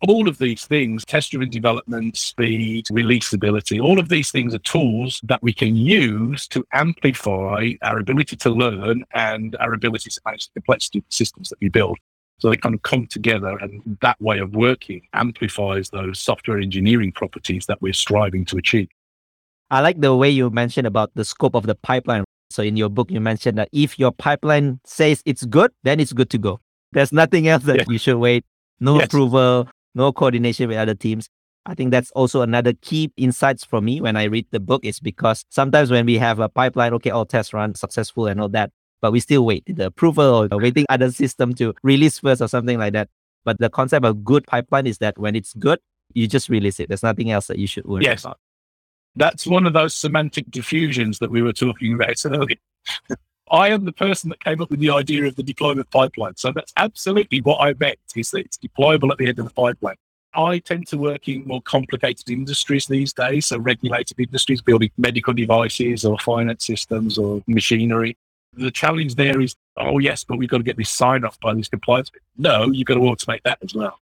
All 0.07 0.29
of 0.29 0.39
these 0.39 0.65
things, 0.65 1.05
test 1.05 1.33
driven 1.33 1.51
development, 1.51 2.17
speed, 2.17 2.87
releasability, 2.87 3.83
all 3.83 3.99
of 3.99 4.09
these 4.09 4.31
things 4.31 4.55
are 4.55 4.59
tools 4.59 5.21
that 5.25 5.43
we 5.43 5.53
can 5.53 5.75
use 5.75 6.47
to 6.49 6.65
amplify 6.73 7.73
our 7.83 7.99
ability 7.99 8.37
to 8.37 8.51
learn 8.51 9.05
and 9.13 9.57
our 9.57 9.73
ability 9.73 10.11
to 10.11 10.21
manage 10.25 10.47
the 10.47 10.61
complexity 10.61 11.01
of 11.01 11.05
the 11.09 11.15
systems 11.15 11.49
that 11.49 11.61
we 11.61 11.69
build. 11.69 11.99
So 12.39 12.51
they 12.51 12.57
kind 12.57 12.75
of 12.75 12.83
come 12.83 13.07
together, 13.07 13.57
and 13.59 13.99
that 14.01 14.21
way 14.21 14.39
of 14.39 14.55
working 14.55 15.03
amplifies 15.13 15.91
those 15.91 16.21
software 16.21 16.59
engineering 16.59 17.13
properties 17.13 17.67
that 17.67 17.83
we're 17.83 17.93
striving 17.93 18.45
to 18.47 18.57
achieve. 18.57 18.89
I 19.71 19.81
like 19.81 20.01
the 20.01 20.15
way 20.15 20.31
you 20.31 20.49
mentioned 20.51 20.87
about 20.87 21.11
the 21.15 21.25
scope 21.25 21.55
of 21.55 21.67
the 21.67 21.75
pipeline. 21.75 22.25
So 22.51 22.63
in 22.63 22.77
your 22.77 22.89
book, 22.89 23.11
you 23.11 23.21
mentioned 23.21 23.59
that 23.59 23.69
if 23.73 23.99
your 23.99 24.13
pipeline 24.13 24.81
says 24.85 25.23
it's 25.27 25.45
good, 25.45 25.73
then 25.83 26.01
it's 26.01 26.13
good 26.13 26.31
to 26.31 26.39
go. 26.39 26.61
There's 26.93 27.13
nothing 27.13 27.49
else 27.49 27.65
that 27.65 27.77
yes. 27.79 27.87
you 27.89 27.99
should 27.99 28.17
wait. 28.17 28.45
No 28.81 28.97
yes. 28.97 29.07
approval, 29.07 29.69
no 29.95 30.13
coordination 30.13 30.69
with 30.69 30.79
other 30.79 30.95
teams. 30.95 31.29
I 31.67 31.75
think 31.75 31.91
that's 31.91 32.11
also 32.13 32.41
another 32.41 32.73
key 32.81 33.13
insights 33.19 33.63
for 33.63 33.83
me 33.83 34.01
when 34.01 34.17
I 34.17 34.25
read 34.25 34.47
the 34.53 34.61
book 34.61 34.87
is 34.87 35.01
because 35.01 35.45
sometimes 35.51 35.91
when 35.91 36.07
we 36.07 36.17
have 36.17 36.39
a 36.39 36.49
pipeline, 36.49 36.95
okay, 36.95 37.11
all 37.11 37.27
tests 37.27 37.53
run 37.53 37.75
successful 37.75 38.27
and 38.27 38.41
all 38.41 38.49
that, 38.51 38.71
but 39.01 39.13
we 39.13 39.21
still 39.21 39.45
wait 39.45 39.65
the 39.67 39.87
approval 39.87 40.49
or 40.51 40.59
waiting 40.59 40.87
other 40.89 41.11
system 41.11 41.55
to 41.55 41.75
release 41.83 42.19
first 42.19 42.43
or 42.43 42.49
something 42.49 42.79
like 42.79 42.93
that. 42.93 43.09
But 43.45 43.59
the 43.59 43.71
concept 43.71 44.05
of 44.05 44.25
good 44.25 44.47
pipeline 44.47 44.87
is 44.87 44.99
that 44.99 45.19
when 45.19 45.35
it's 45.35 45.55
good, 45.55 45.79
you 46.15 46.27
just 46.27 46.49
release 46.49 46.81
it. 46.81 46.89
There's 46.89 47.03
nothing 47.03 47.31
else 47.31 47.47
that 47.47 47.59
you 47.59 47.67
should 47.67 47.87
worry 47.87 48.05
yes. 48.05 48.25
about. 48.25 48.39
That's 49.17 49.47
one 49.47 49.67
of 49.67 49.73
those 49.73 49.95
semantic 49.95 50.51
diffusions 50.51 51.19
that 51.19 51.31
we 51.31 51.43
were 51.43 51.53
talking 51.53 51.95
about 51.95 52.17
earlier. 52.25 52.57
I 53.51 53.69
am 53.69 53.85
the 53.85 53.93
person 53.93 54.31
that 54.31 54.45
came 54.45 54.61
up 54.61 54.71
with 54.71 54.81
the 54.81 54.91
idea 54.91 55.25
of 55.25 55.37
the 55.37 55.43
deployment 55.43 55.91
pipeline. 55.91 56.37
So 56.37 56.53
that's 56.53 56.73
absolutely 56.77 57.41
what 57.41 57.57
I 57.57 57.75
meant 57.79 57.99
is 58.15 58.31
that 58.31 58.41
it's 58.41 58.59
deployable 58.59 59.11
at 59.11 59.19
the 59.19 59.29
end 59.29 59.39
of 59.39 59.47
the 59.47 59.55
pipeline. 59.55 59.97
I 60.35 60.59
tend 60.59 60.87
to 60.89 60.99
work 60.99 61.27
in 61.29 61.47
more 61.47 61.63
complicated 61.63 62.29
industries 62.29 62.87
these 62.87 63.13
days, 63.13 63.47
so 63.47 63.59
regulated 63.59 64.21
industries, 64.21 64.61
building 64.61 64.91
medical 64.99 65.33
devices 65.33 66.05
or 66.05 66.19
finance 66.19 66.67
systems 66.67 67.17
or 67.17 67.43
machinery. 67.47 68.17
The 68.55 68.71
challenge 68.71 69.15
there 69.15 69.41
is, 69.41 69.55
oh 69.77 69.99
yes, 69.99 70.25
but 70.25 70.39
we've 70.39 70.49
got 70.49 70.59
to 70.59 70.65
get 70.65 70.77
this 70.77 70.91
signed 70.91 71.25
off 71.25 71.39
by 71.41 71.55
this 71.55 71.69
compliance. 71.69 72.11
No, 72.37 72.71
you've 72.71 72.87
got 72.87 72.95
to 72.95 73.01
automate 73.01 73.43
that 73.45 73.59
as 73.63 73.75
well. 73.75 74.01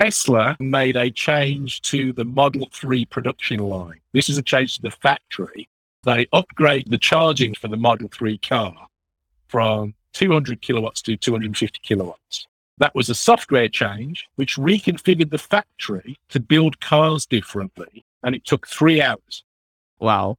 Tesla 0.00 0.56
made 0.60 0.96
a 0.96 1.10
change 1.10 1.82
to 1.82 2.12
the 2.14 2.24
Model 2.24 2.68
3 2.72 3.04
production 3.06 3.58
line. 3.58 4.00
This 4.12 4.30
is 4.30 4.38
a 4.38 4.42
change 4.42 4.76
to 4.76 4.82
the 4.82 4.90
factory. 4.90 5.68
They 6.04 6.26
upgrade 6.32 6.90
the 6.90 6.96
charging 6.96 7.54
for 7.54 7.68
the 7.68 7.76
Model 7.76 8.08
3 8.08 8.38
car 8.38 8.74
from 9.48 9.94
200 10.14 10.62
kilowatts 10.62 11.02
to 11.02 11.16
250 11.16 11.80
kilowatts. 11.82 12.46
That 12.78 12.94
was 12.94 13.10
a 13.10 13.14
software 13.14 13.68
change 13.68 14.26
which 14.36 14.56
reconfigured 14.56 15.30
the 15.30 15.38
factory 15.38 16.18
to 16.30 16.40
build 16.40 16.80
cars 16.80 17.26
differently. 17.26 18.04
And 18.22 18.34
it 18.34 18.46
took 18.46 18.66
three 18.66 19.02
hours. 19.02 19.44
Wow. 19.98 20.38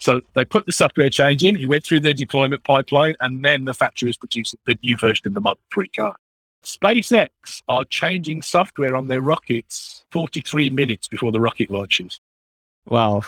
So 0.00 0.22
they 0.34 0.46
put 0.46 0.64
the 0.64 0.72
software 0.72 1.10
change 1.10 1.44
in, 1.44 1.56
it 1.56 1.66
went 1.66 1.84
through 1.84 2.00
their 2.00 2.14
deployment 2.14 2.64
pipeline, 2.64 3.16
and 3.20 3.44
then 3.44 3.66
the 3.66 3.74
factory 3.74 4.08
was 4.08 4.16
producing 4.16 4.58
the 4.64 4.78
new 4.82 4.96
version 4.96 5.28
of 5.28 5.34
the 5.34 5.40
Model 5.40 5.60
3 5.72 5.88
car. 5.88 6.16
SpaceX 6.64 7.28
are 7.68 7.84
changing 7.84 8.40
software 8.40 8.96
on 8.96 9.08
their 9.08 9.20
rockets 9.20 10.04
43 10.10 10.70
minutes 10.70 11.06
before 11.06 11.32
the 11.32 11.40
rocket 11.40 11.70
launches. 11.70 12.18
Wow. 12.86 13.22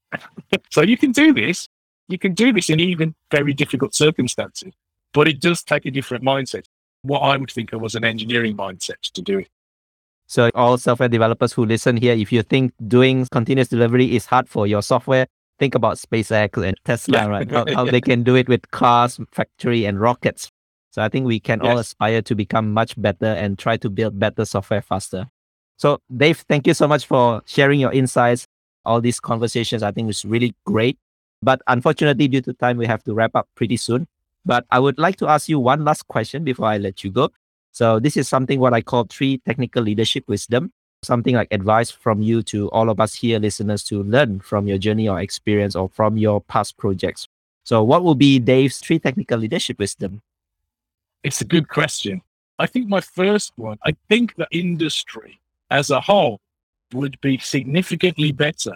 so 0.70 0.80
you 0.80 0.96
can 0.96 1.12
do 1.12 1.34
this. 1.34 1.68
You 2.08 2.18
can 2.18 2.32
do 2.32 2.52
this 2.52 2.70
in 2.70 2.80
even 2.80 3.14
very 3.30 3.52
difficult 3.52 3.94
circumstances, 3.94 4.72
but 5.12 5.28
it 5.28 5.40
does 5.40 5.62
take 5.62 5.84
a 5.84 5.90
different 5.90 6.24
mindset. 6.24 6.64
What 7.02 7.20
I 7.20 7.36
would 7.36 7.50
think 7.50 7.72
of 7.72 7.84
as 7.84 7.94
an 7.94 8.04
engineering 8.04 8.56
mindset 8.56 9.00
to 9.12 9.22
do 9.22 9.38
it. 9.38 9.48
So, 10.26 10.50
all 10.54 10.78
software 10.78 11.08
developers 11.08 11.52
who 11.52 11.64
listen 11.66 11.96
here, 11.96 12.14
if 12.14 12.30
you 12.32 12.42
think 12.42 12.72
doing 12.86 13.26
continuous 13.32 13.68
delivery 13.68 14.14
is 14.14 14.26
hard 14.26 14.48
for 14.48 14.66
your 14.66 14.82
software, 14.82 15.26
think 15.60 15.76
about 15.76 15.96
SpaceX 15.96 16.66
and 16.66 16.76
Tesla, 16.84 17.18
yeah. 17.18 17.26
right? 17.26 17.50
How, 17.50 17.64
how 17.72 17.84
they 17.94 18.00
can 18.00 18.24
do 18.24 18.34
it 18.34 18.48
with 18.48 18.68
cars, 18.72 19.20
factory, 19.30 19.84
and 19.84 20.00
rockets. 20.00 20.50
So 20.90 21.02
I 21.02 21.08
think 21.08 21.26
we 21.26 21.38
can 21.38 21.60
yes. 21.62 21.70
all 21.70 21.78
aspire 21.78 22.22
to 22.22 22.34
become 22.34 22.72
much 22.72 23.00
better 23.00 23.26
and 23.26 23.56
try 23.56 23.76
to 23.76 23.88
build 23.88 24.18
better 24.18 24.44
software 24.44 24.82
faster. 24.82 25.28
So 25.76 26.00
Dave, 26.14 26.38
thank 26.48 26.66
you 26.66 26.74
so 26.74 26.88
much 26.88 27.06
for 27.06 27.42
sharing 27.46 27.78
your 27.78 27.92
insights. 27.92 28.46
All 28.84 29.00
these 29.00 29.20
conversations, 29.20 29.82
I 29.82 29.92
think 29.92 30.10
is 30.10 30.24
really 30.24 30.54
great. 30.66 30.98
But 31.42 31.62
unfortunately, 31.68 32.26
due 32.28 32.40
to 32.42 32.52
time, 32.54 32.76
we 32.76 32.86
have 32.86 33.04
to 33.04 33.14
wrap 33.14 33.36
up 33.36 33.48
pretty 33.54 33.76
soon. 33.76 34.08
But 34.44 34.64
I 34.70 34.78
would 34.78 34.98
like 34.98 35.16
to 35.16 35.28
ask 35.28 35.48
you 35.48 35.60
one 35.60 35.84
last 35.84 36.08
question 36.08 36.44
before 36.44 36.66
I 36.66 36.78
let 36.78 37.04
you 37.04 37.10
go. 37.10 37.30
So 37.72 38.00
this 38.00 38.16
is 38.16 38.28
something 38.28 38.58
what 38.58 38.74
I 38.74 38.80
call 38.80 39.04
three 39.04 39.38
technical 39.46 39.82
leadership 39.82 40.24
wisdom, 40.26 40.72
something 41.02 41.34
like 41.34 41.48
advice 41.50 41.90
from 41.90 42.20
you 42.20 42.42
to 42.42 42.68
all 42.70 42.90
of 42.90 43.00
us 43.00 43.14
here 43.14 43.38
listeners 43.38 43.82
to 43.84 44.02
learn 44.02 44.40
from 44.40 44.66
your 44.66 44.78
journey 44.78 45.08
or 45.08 45.20
experience 45.20 45.74
or 45.74 45.88
from 45.88 46.16
your 46.16 46.40
past 46.40 46.76
projects. 46.76 47.26
So 47.64 47.82
what 47.82 48.02
will 48.02 48.14
be 48.14 48.38
Dave's 48.38 48.78
three 48.78 48.98
technical 48.98 49.38
leadership 49.38 49.78
wisdom? 49.78 50.22
It's 51.22 51.40
a 51.40 51.44
good 51.44 51.68
question. 51.68 52.22
I 52.58 52.66
think 52.66 52.88
my 52.88 53.00
first 53.00 53.52
one, 53.56 53.78
I 53.84 53.96
think 54.08 54.34
the 54.36 54.48
industry 54.50 55.40
as 55.70 55.90
a 55.90 56.00
whole 56.00 56.40
would 56.92 57.20
be 57.20 57.38
significantly 57.38 58.32
better 58.32 58.74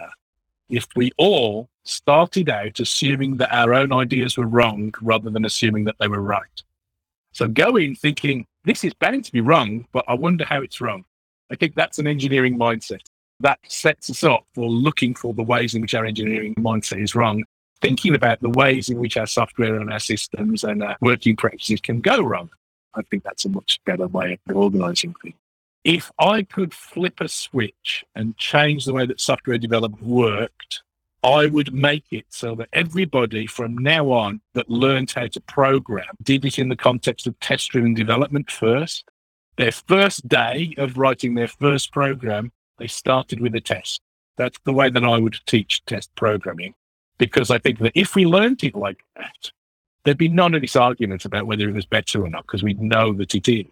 if 0.69 0.87
we 0.95 1.11
all 1.17 1.69
started 1.83 2.49
out 2.49 2.79
assuming 2.79 3.37
that 3.37 3.53
our 3.53 3.73
own 3.73 3.93
ideas 3.93 4.37
were 4.37 4.47
wrong 4.47 4.93
rather 5.01 5.29
than 5.29 5.45
assuming 5.45 5.83
that 5.83 5.95
they 5.99 6.07
were 6.07 6.21
right. 6.21 6.63
So 7.33 7.47
go 7.47 7.75
in 7.75 7.95
thinking, 7.95 8.47
this 8.63 8.83
is 8.83 8.93
bound 8.93 9.25
to 9.25 9.31
be 9.31 9.41
wrong, 9.41 9.85
but 9.91 10.05
I 10.07 10.15
wonder 10.15 10.45
how 10.45 10.61
it's 10.61 10.81
wrong. 10.81 11.05
I 11.51 11.55
think 11.55 11.75
that's 11.75 11.99
an 11.99 12.07
engineering 12.07 12.57
mindset. 12.57 13.01
That 13.41 13.59
sets 13.67 14.09
us 14.09 14.23
up 14.23 14.45
for 14.53 14.69
looking 14.69 15.13
for 15.13 15.33
the 15.33 15.43
ways 15.43 15.75
in 15.75 15.81
which 15.81 15.93
our 15.93 16.05
engineering 16.05 16.55
mindset 16.55 17.01
is 17.01 17.15
wrong 17.15 17.43
thinking 17.81 18.15
about 18.15 18.41
the 18.41 18.49
ways 18.49 18.89
in 18.89 18.99
which 18.99 19.17
our 19.17 19.27
software 19.27 19.79
and 19.79 19.91
our 19.91 19.99
systems 19.99 20.63
and 20.63 20.83
our 20.83 20.97
working 21.01 21.35
practices 21.35 21.81
can 21.81 22.01
go 22.01 22.21
wrong. 22.21 22.49
I 22.95 23.01
think 23.03 23.23
that's 23.23 23.45
a 23.45 23.49
much 23.49 23.79
better 23.85 24.07
way 24.07 24.39
of 24.49 24.55
organizing 24.55 25.13
things. 25.21 25.35
If 25.83 26.11
I 26.17 26.43
could 26.43 26.73
flip 26.73 27.21
a 27.21 27.27
switch 27.27 28.03
and 28.15 28.35
change 28.37 28.85
the 28.85 28.93
way 28.93 29.05
that 29.05 29.21
software 29.21 29.59
development 29.59 30.03
worked, 30.03 30.81
I 31.23 31.45
would 31.45 31.73
make 31.73 32.05
it 32.11 32.25
so 32.29 32.55
that 32.55 32.69
everybody 32.73 33.45
from 33.45 33.77
now 33.77 34.09
on 34.11 34.41
that 34.53 34.69
learned 34.69 35.11
how 35.11 35.27
to 35.27 35.41
program 35.41 36.07
did 36.23 36.45
it 36.45 36.57
in 36.57 36.69
the 36.69 36.75
context 36.75 37.27
of 37.27 37.39
test 37.39 37.69
driven 37.69 37.93
development 37.93 38.49
first. 38.49 39.05
Their 39.57 39.71
first 39.71 40.27
day 40.27 40.73
of 40.77 40.97
writing 40.97 41.33
their 41.33 41.47
first 41.47 41.91
program, 41.91 42.51
they 42.77 42.87
started 42.87 43.39
with 43.39 43.55
a 43.55 43.61
test. 43.61 44.01
That's 44.37 44.59
the 44.65 44.73
way 44.73 44.89
that 44.89 45.03
I 45.03 45.17
would 45.17 45.37
teach 45.45 45.83
test 45.85 46.13
programming 46.15 46.73
because 47.17 47.49
I 47.49 47.59
think 47.59 47.79
that 47.79 47.93
if 47.95 48.15
we 48.15 48.25
learned 48.25 48.63
it 48.63 48.75
like 48.75 48.99
that, 49.15 49.51
there'd 50.03 50.17
be 50.17 50.27
none 50.27 50.53
of 50.53 50.61
this 50.61 50.75
argument 50.75 51.25
about 51.25 51.47
whether 51.47 51.69
it 51.69 51.73
was 51.73 51.85
better 51.85 52.23
or 52.23 52.29
not, 52.29 52.43
because 52.43 52.63
we 52.63 52.73
know 52.73 53.13
that 53.13 53.33
it 53.33 53.47
is. 53.47 53.67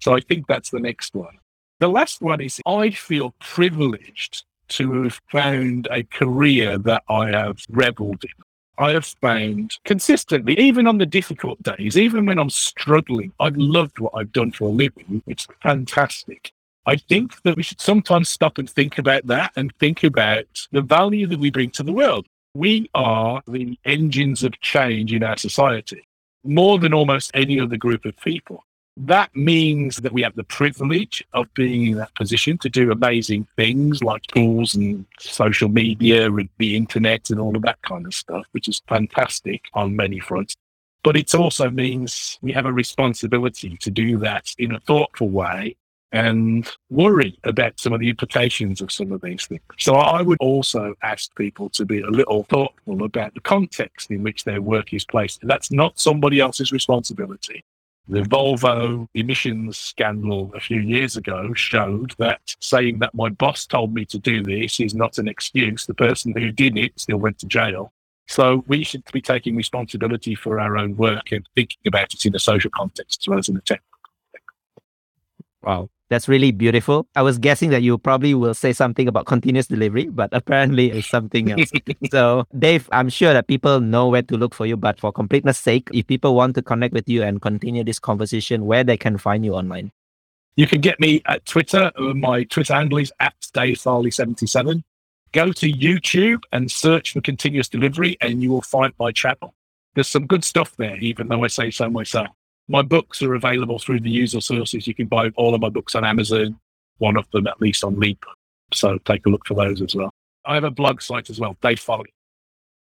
So 0.00 0.14
I 0.14 0.20
think 0.20 0.46
that's 0.46 0.70
the 0.70 0.80
next 0.80 1.14
one. 1.14 1.38
The 1.80 1.88
last 1.88 2.22
one 2.22 2.40
is 2.40 2.60
I 2.66 2.90
feel 2.90 3.34
privileged 3.40 4.44
to 4.68 5.02
have 5.02 5.20
found 5.30 5.88
a 5.90 6.04
career 6.04 6.78
that 6.78 7.02
I 7.08 7.30
have 7.30 7.58
reveled 7.68 8.24
in. 8.24 8.44
I 8.78 8.90
have 8.90 9.06
found 9.06 9.78
consistently, 9.84 10.58
even 10.58 10.86
on 10.86 10.98
the 10.98 11.06
difficult 11.06 11.62
days, 11.62 11.96
even 11.96 12.26
when 12.26 12.38
I'm 12.38 12.50
struggling, 12.50 13.32
I've 13.38 13.56
loved 13.56 13.98
what 13.98 14.12
I've 14.16 14.32
done 14.32 14.50
for 14.50 14.64
a 14.64 14.72
living. 14.72 15.22
It's 15.26 15.46
fantastic. 15.62 16.52
I 16.86 16.96
think 16.96 17.40
that 17.42 17.56
we 17.56 17.62
should 17.62 17.80
sometimes 17.80 18.28
stop 18.28 18.58
and 18.58 18.68
think 18.68 18.98
about 18.98 19.26
that 19.28 19.52
and 19.56 19.74
think 19.76 20.04
about 20.04 20.66
the 20.72 20.82
value 20.82 21.26
that 21.28 21.38
we 21.38 21.50
bring 21.50 21.70
to 21.70 21.82
the 21.82 21.92
world. 21.92 22.26
We 22.54 22.90
are 22.94 23.42
the 23.46 23.78
engines 23.84 24.42
of 24.42 24.60
change 24.60 25.12
in 25.12 25.22
our 25.22 25.36
society 25.36 26.04
more 26.44 26.78
than 26.78 26.92
almost 26.92 27.30
any 27.34 27.58
other 27.58 27.76
group 27.76 28.04
of 28.04 28.16
people. 28.18 28.64
That 28.96 29.34
means 29.34 29.96
that 29.96 30.12
we 30.12 30.22
have 30.22 30.36
the 30.36 30.44
privilege 30.44 31.24
of 31.32 31.52
being 31.54 31.86
in 31.88 31.96
that 31.98 32.14
position 32.14 32.58
to 32.58 32.68
do 32.68 32.92
amazing 32.92 33.48
things 33.56 34.04
like 34.04 34.22
tools 34.22 34.76
and 34.76 35.04
social 35.18 35.68
media 35.68 36.26
and 36.26 36.48
the 36.58 36.76
internet 36.76 37.30
and 37.30 37.40
all 37.40 37.56
of 37.56 37.62
that 37.62 37.82
kind 37.82 38.06
of 38.06 38.14
stuff, 38.14 38.46
which 38.52 38.68
is 38.68 38.80
fantastic 38.86 39.62
on 39.74 39.96
many 39.96 40.20
fronts. 40.20 40.54
But 41.02 41.16
it 41.16 41.34
also 41.34 41.70
means 41.70 42.38
we 42.40 42.52
have 42.52 42.66
a 42.66 42.72
responsibility 42.72 43.76
to 43.78 43.90
do 43.90 44.16
that 44.18 44.54
in 44.58 44.72
a 44.72 44.80
thoughtful 44.80 45.28
way 45.28 45.76
and 46.12 46.70
worry 46.88 47.36
about 47.42 47.80
some 47.80 47.92
of 47.92 47.98
the 47.98 48.08
implications 48.08 48.80
of 48.80 48.92
some 48.92 49.10
of 49.10 49.20
these 49.20 49.44
things. 49.46 49.60
So 49.76 49.96
I 49.96 50.22
would 50.22 50.38
also 50.38 50.94
ask 51.02 51.34
people 51.34 51.68
to 51.70 51.84
be 51.84 52.00
a 52.00 52.10
little 52.10 52.44
thoughtful 52.44 53.02
about 53.02 53.34
the 53.34 53.40
context 53.40 54.12
in 54.12 54.22
which 54.22 54.44
their 54.44 54.62
work 54.62 54.94
is 54.94 55.04
placed. 55.04 55.40
That's 55.42 55.72
not 55.72 55.98
somebody 55.98 56.38
else's 56.38 56.70
responsibility. 56.70 57.64
The 58.06 58.20
Volvo 58.20 59.08
emissions 59.14 59.78
scandal 59.78 60.52
a 60.54 60.60
few 60.60 60.80
years 60.80 61.16
ago 61.16 61.54
showed 61.54 62.14
that 62.18 62.40
saying 62.60 62.98
that 62.98 63.14
my 63.14 63.30
boss 63.30 63.66
told 63.66 63.94
me 63.94 64.04
to 64.06 64.18
do 64.18 64.42
this 64.42 64.78
is 64.78 64.94
not 64.94 65.16
an 65.16 65.26
excuse. 65.26 65.86
The 65.86 65.94
person 65.94 66.34
who 66.36 66.52
did 66.52 66.76
it 66.76 66.92
still 67.00 67.16
went 67.16 67.38
to 67.38 67.46
jail. 67.46 67.92
So 68.26 68.62
we 68.66 68.84
should 68.84 69.04
be 69.12 69.22
taking 69.22 69.56
responsibility 69.56 70.34
for 70.34 70.60
our 70.60 70.76
own 70.76 70.96
work 70.96 71.32
and 71.32 71.46
thinking 71.54 71.80
about 71.86 72.12
it 72.12 72.26
in 72.26 72.34
a 72.34 72.38
social 72.38 72.70
context 72.70 73.22
as 73.22 73.28
well 73.28 73.38
as 73.38 73.48
in 73.48 73.56
a 73.56 73.60
technical 73.60 73.98
context. 74.04 74.50
Wow. 75.62 75.90
That's 76.14 76.28
really 76.28 76.52
beautiful. 76.52 77.08
I 77.16 77.22
was 77.22 77.38
guessing 77.38 77.70
that 77.70 77.82
you 77.82 77.98
probably 77.98 78.34
will 78.34 78.54
say 78.54 78.72
something 78.72 79.08
about 79.08 79.26
continuous 79.26 79.66
delivery, 79.66 80.06
but 80.06 80.28
apparently 80.32 80.92
it's 80.92 81.08
something 81.08 81.50
else. 81.50 81.72
so, 82.12 82.46
Dave, 82.56 82.88
I'm 82.92 83.08
sure 83.08 83.32
that 83.32 83.48
people 83.48 83.80
know 83.80 84.06
where 84.06 84.22
to 84.22 84.36
look 84.36 84.54
for 84.54 84.64
you, 84.64 84.76
but 84.76 85.00
for 85.00 85.10
completeness 85.10 85.58
sake, 85.58 85.88
if 85.92 86.06
people 86.06 86.36
want 86.36 86.54
to 86.54 86.62
connect 86.62 86.94
with 86.94 87.08
you 87.08 87.24
and 87.24 87.42
continue 87.42 87.82
this 87.82 87.98
conversation, 87.98 88.64
where 88.64 88.84
they 88.84 88.96
can 88.96 89.18
find 89.18 89.44
you 89.44 89.54
online? 89.54 89.90
You 90.54 90.68
can 90.68 90.80
get 90.80 91.00
me 91.00 91.20
at 91.26 91.44
Twitter. 91.46 91.90
Uh, 91.98 92.14
my 92.14 92.44
Twitter 92.44 92.74
handle 92.74 92.98
is 92.98 93.12
at 93.18 93.34
Dave 93.52 93.78
Farley77. 93.78 94.84
Go 95.32 95.50
to 95.50 95.72
YouTube 95.72 96.44
and 96.52 96.70
search 96.70 97.12
for 97.12 97.22
continuous 97.22 97.68
delivery, 97.68 98.16
and 98.20 98.40
you 98.40 98.50
will 98.50 98.62
find 98.62 98.92
my 99.00 99.10
channel. 99.10 99.52
There's 99.96 100.06
some 100.06 100.28
good 100.28 100.44
stuff 100.44 100.76
there, 100.76 100.96
even 100.98 101.26
though 101.26 101.42
I 101.42 101.48
say 101.48 101.72
so 101.72 101.90
myself. 101.90 102.28
My 102.68 102.82
books 102.82 103.22
are 103.22 103.34
available 103.34 103.78
through 103.78 104.00
the 104.00 104.10
usual 104.10 104.40
sources. 104.40 104.86
You 104.86 104.94
can 104.94 105.06
buy 105.06 105.30
all 105.36 105.54
of 105.54 105.60
my 105.60 105.68
books 105.68 105.94
on 105.94 106.04
Amazon, 106.04 106.58
one 106.98 107.16
of 107.16 107.30
them 107.30 107.46
at 107.46 107.60
least 107.60 107.84
on 107.84 107.96
Leanpub. 107.96 108.34
So 108.72 108.98
take 109.04 109.26
a 109.26 109.28
look 109.28 109.46
for 109.46 109.54
those 109.54 109.82
as 109.82 109.94
well. 109.94 110.10
I 110.44 110.54
have 110.54 110.64
a 110.64 110.70
blog 110.70 111.00
site 111.02 111.30
as 111.30 111.40
well, 111.40 111.56
Dave 111.62 111.80
Farley. 111.80 112.12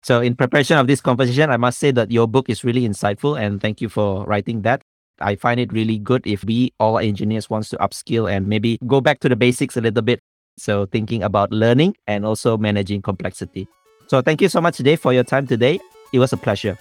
So, 0.02 0.22
in 0.22 0.36
preparation 0.36 0.78
of 0.78 0.88
this 0.88 1.02
conversation, 1.02 1.50
I 1.50 1.58
must 1.58 1.78
say 1.78 1.92
that 1.92 2.10
your 2.10 2.28
book 2.28 2.50
is 2.50 2.64
really 2.64 2.88
insightful, 2.88 3.40
and 3.40 3.60
thank 3.60 3.82
you 3.82 3.90
for 3.90 4.26
writing 4.26 4.62
that. 4.62 4.82
I 5.20 5.36
find 5.36 5.60
it 5.60 5.74
really 5.74 6.00
good 6.00 6.26
if 6.26 6.46
we 6.46 6.72
all 6.80 7.00
engineers 7.00 7.50
wants 7.50 7.68
to 7.70 7.78
upskill 7.78 8.32
and 8.32 8.48
maybe 8.48 8.80
go 8.88 9.02
back 9.02 9.20
to 9.20 9.30
the 9.30 9.36
basics 9.36 9.76
a 9.76 9.82
little 9.82 10.02
bit. 10.02 10.22
So, 10.58 10.86
thinking 10.86 11.24
about 11.24 11.52
learning 11.52 11.98
and 12.08 12.26
also 12.26 12.58
managing 12.58 13.02
complexity. 13.02 13.68
So, 14.08 14.22
thank 14.22 14.42
you 14.42 14.48
so 14.48 14.62
much, 14.62 14.78
Dave, 14.78 15.02
for 15.02 15.12
your 15.12 15.26
time 15.26 15.48
today. 15.48 15.80
It 16.14 16.20
was 16.20 16.32
a 16.32 16.38
pleasure. 16.38 16.78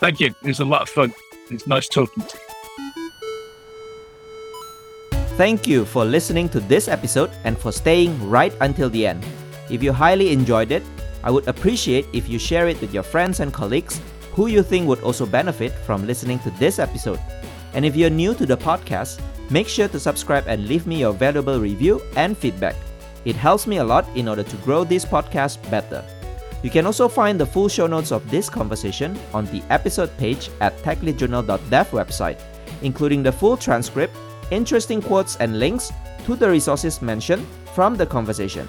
Thank 0.00 0.20
you. 0.20 0.34
It 0.42 0.48
was 0.48 0.60
a 0.60 0.64
lot 0.64 0.82
of 0.82 0.88
fun. 0.88 1.12
It's 1.52 1.66
nice 1.66 1.86
talking 1.86 2.24
to 2.24 2.38
you. 2.38 2.52
Thank 5.36 5.66
you 5.66 5.84
for 5.84 6.04
listening 6.04 6.48
to 6.48 6.60
this 6.60 6.88
episode 6.88 7.30
and 7.44 7.58
for 7.58 7.72
staying 7.72 8.16
right 8.28 8.54
until 8.62 8.88
the 8.88 9.06
end. 9.06 9.24
If 9.68 9.82
you 9.82 9.92
highly 9.92 10.32
enjoyed 10.32 10.72
it, 10.72 10.82
I 11.22 11.30
would 11.30 11.46
appreciate 11.48 12.06
if 12.14 12.28
you 12.28 12.38
share 12.38 12.68
it 12.68 12.80
with 12.80 12.94
your 12.94 13.02
friends 13.02 13.40
and 13.40 13.52
colleagues 13.52 14.00
who 14.32 14.46
you 14.46 14.62
think 14.62 14.88
would 14.88 15.02
also 15.02 15.26
benefit 15.26 15.72
from 15.72 16.06
listening 16.06 16.38
to 16.40 16.50
this 16.52 16.78
episode. 16.78 17.20
And 17.74 17.84
if 17.84 17.96
you're 17.96 18.10
new 18.10 18.34
to 18.34 18.46
the 18.46 18.56
podcast, 18.56 19.20
make 19.50 19.68
sure 19.68 19.88
to 19.88 20.00
subscribe 20.00 20.44
and 20.46 20.66
leave 20.66 20.86
me 20.86 21.00
your 21.00 21.12
valuable 21.12 21.60
review 21.60 22.00
and 22.16 22.36
feedback. 22.36 22.76
It 23.26 23.36
helps 23.36 23.66
me 23.66 23.76
a 23.76 23.84
lot 23.84 24.08
in 24.16 24.26
order 24.26 24.42
to 24.42 24.56
grow 24.58 24.84
this 24.84 25.04
podcast 25.04 25.58
better. 25.70 26.02
You 26.62 26.70
can 26.70 26.86
also 26.86 27.08
find 27.08 27.38
the 27.38 27.46
full 27.46 27.68
show 27.68 27.86
notes 27.86 28.12
of 28.12 28.28
this 28.30 28.48
conversation 28.48 29.18
on 29.34 29.46
the 29.46 29.62
episode 29.70 30.16
page 30.16 30.50
at 30.60 30.76
techleadjournal.dev 30.78 31.90
website, 31.90 32.40
including 32.82 33.22
the 33.22 33.32
full 33.32 33.56
transcript, 33.56 34.14
interesting 34.50 35.02
quotes 35.02 35.36
and 35.36 35.58
links 35.58 35.92
to 36.24 36.36
the 36.36 36.48
resources 36.48 37.02
mentioned 37.02 37.46
from 37.74 37.96
the 37.96 38.06
conversation. 38.06 38.68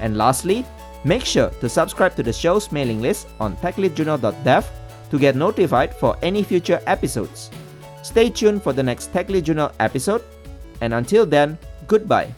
And 0.00 0.16
lastly, 0.16 0.66
make 1.04 1.24
sure 1.24 1.50
to 1.60 1.68
subscribe 1.68 2.14
to 2.16 2.22
the 2.22 2.32
show's 2.32 2.70
mailing 2.72 3.00
list 3.00 3.28
on 3.38 3.56
techleadjournal.dev 3.56 4.70
to 5.10 5.18
get 5.18 5.36
notified 5.36 5.94
for 5.94 6.16
any 6.22 6.42
future 6.42 6.80
episodes. 6.86 7.50
Stay 8.02 8.30
tuned 8.30 8.62
for 8.62 8.72
the 8.72 8.82
next 8.82 9.12
Tech 9.12 9.28
Lead 9.28 9.44
Journal 9.44 9.72
episode, 9.80 10.22
and 10.80 10.94
until 10.94 11.26
then, 11.26 11.58
goodbye. 11.86 12.32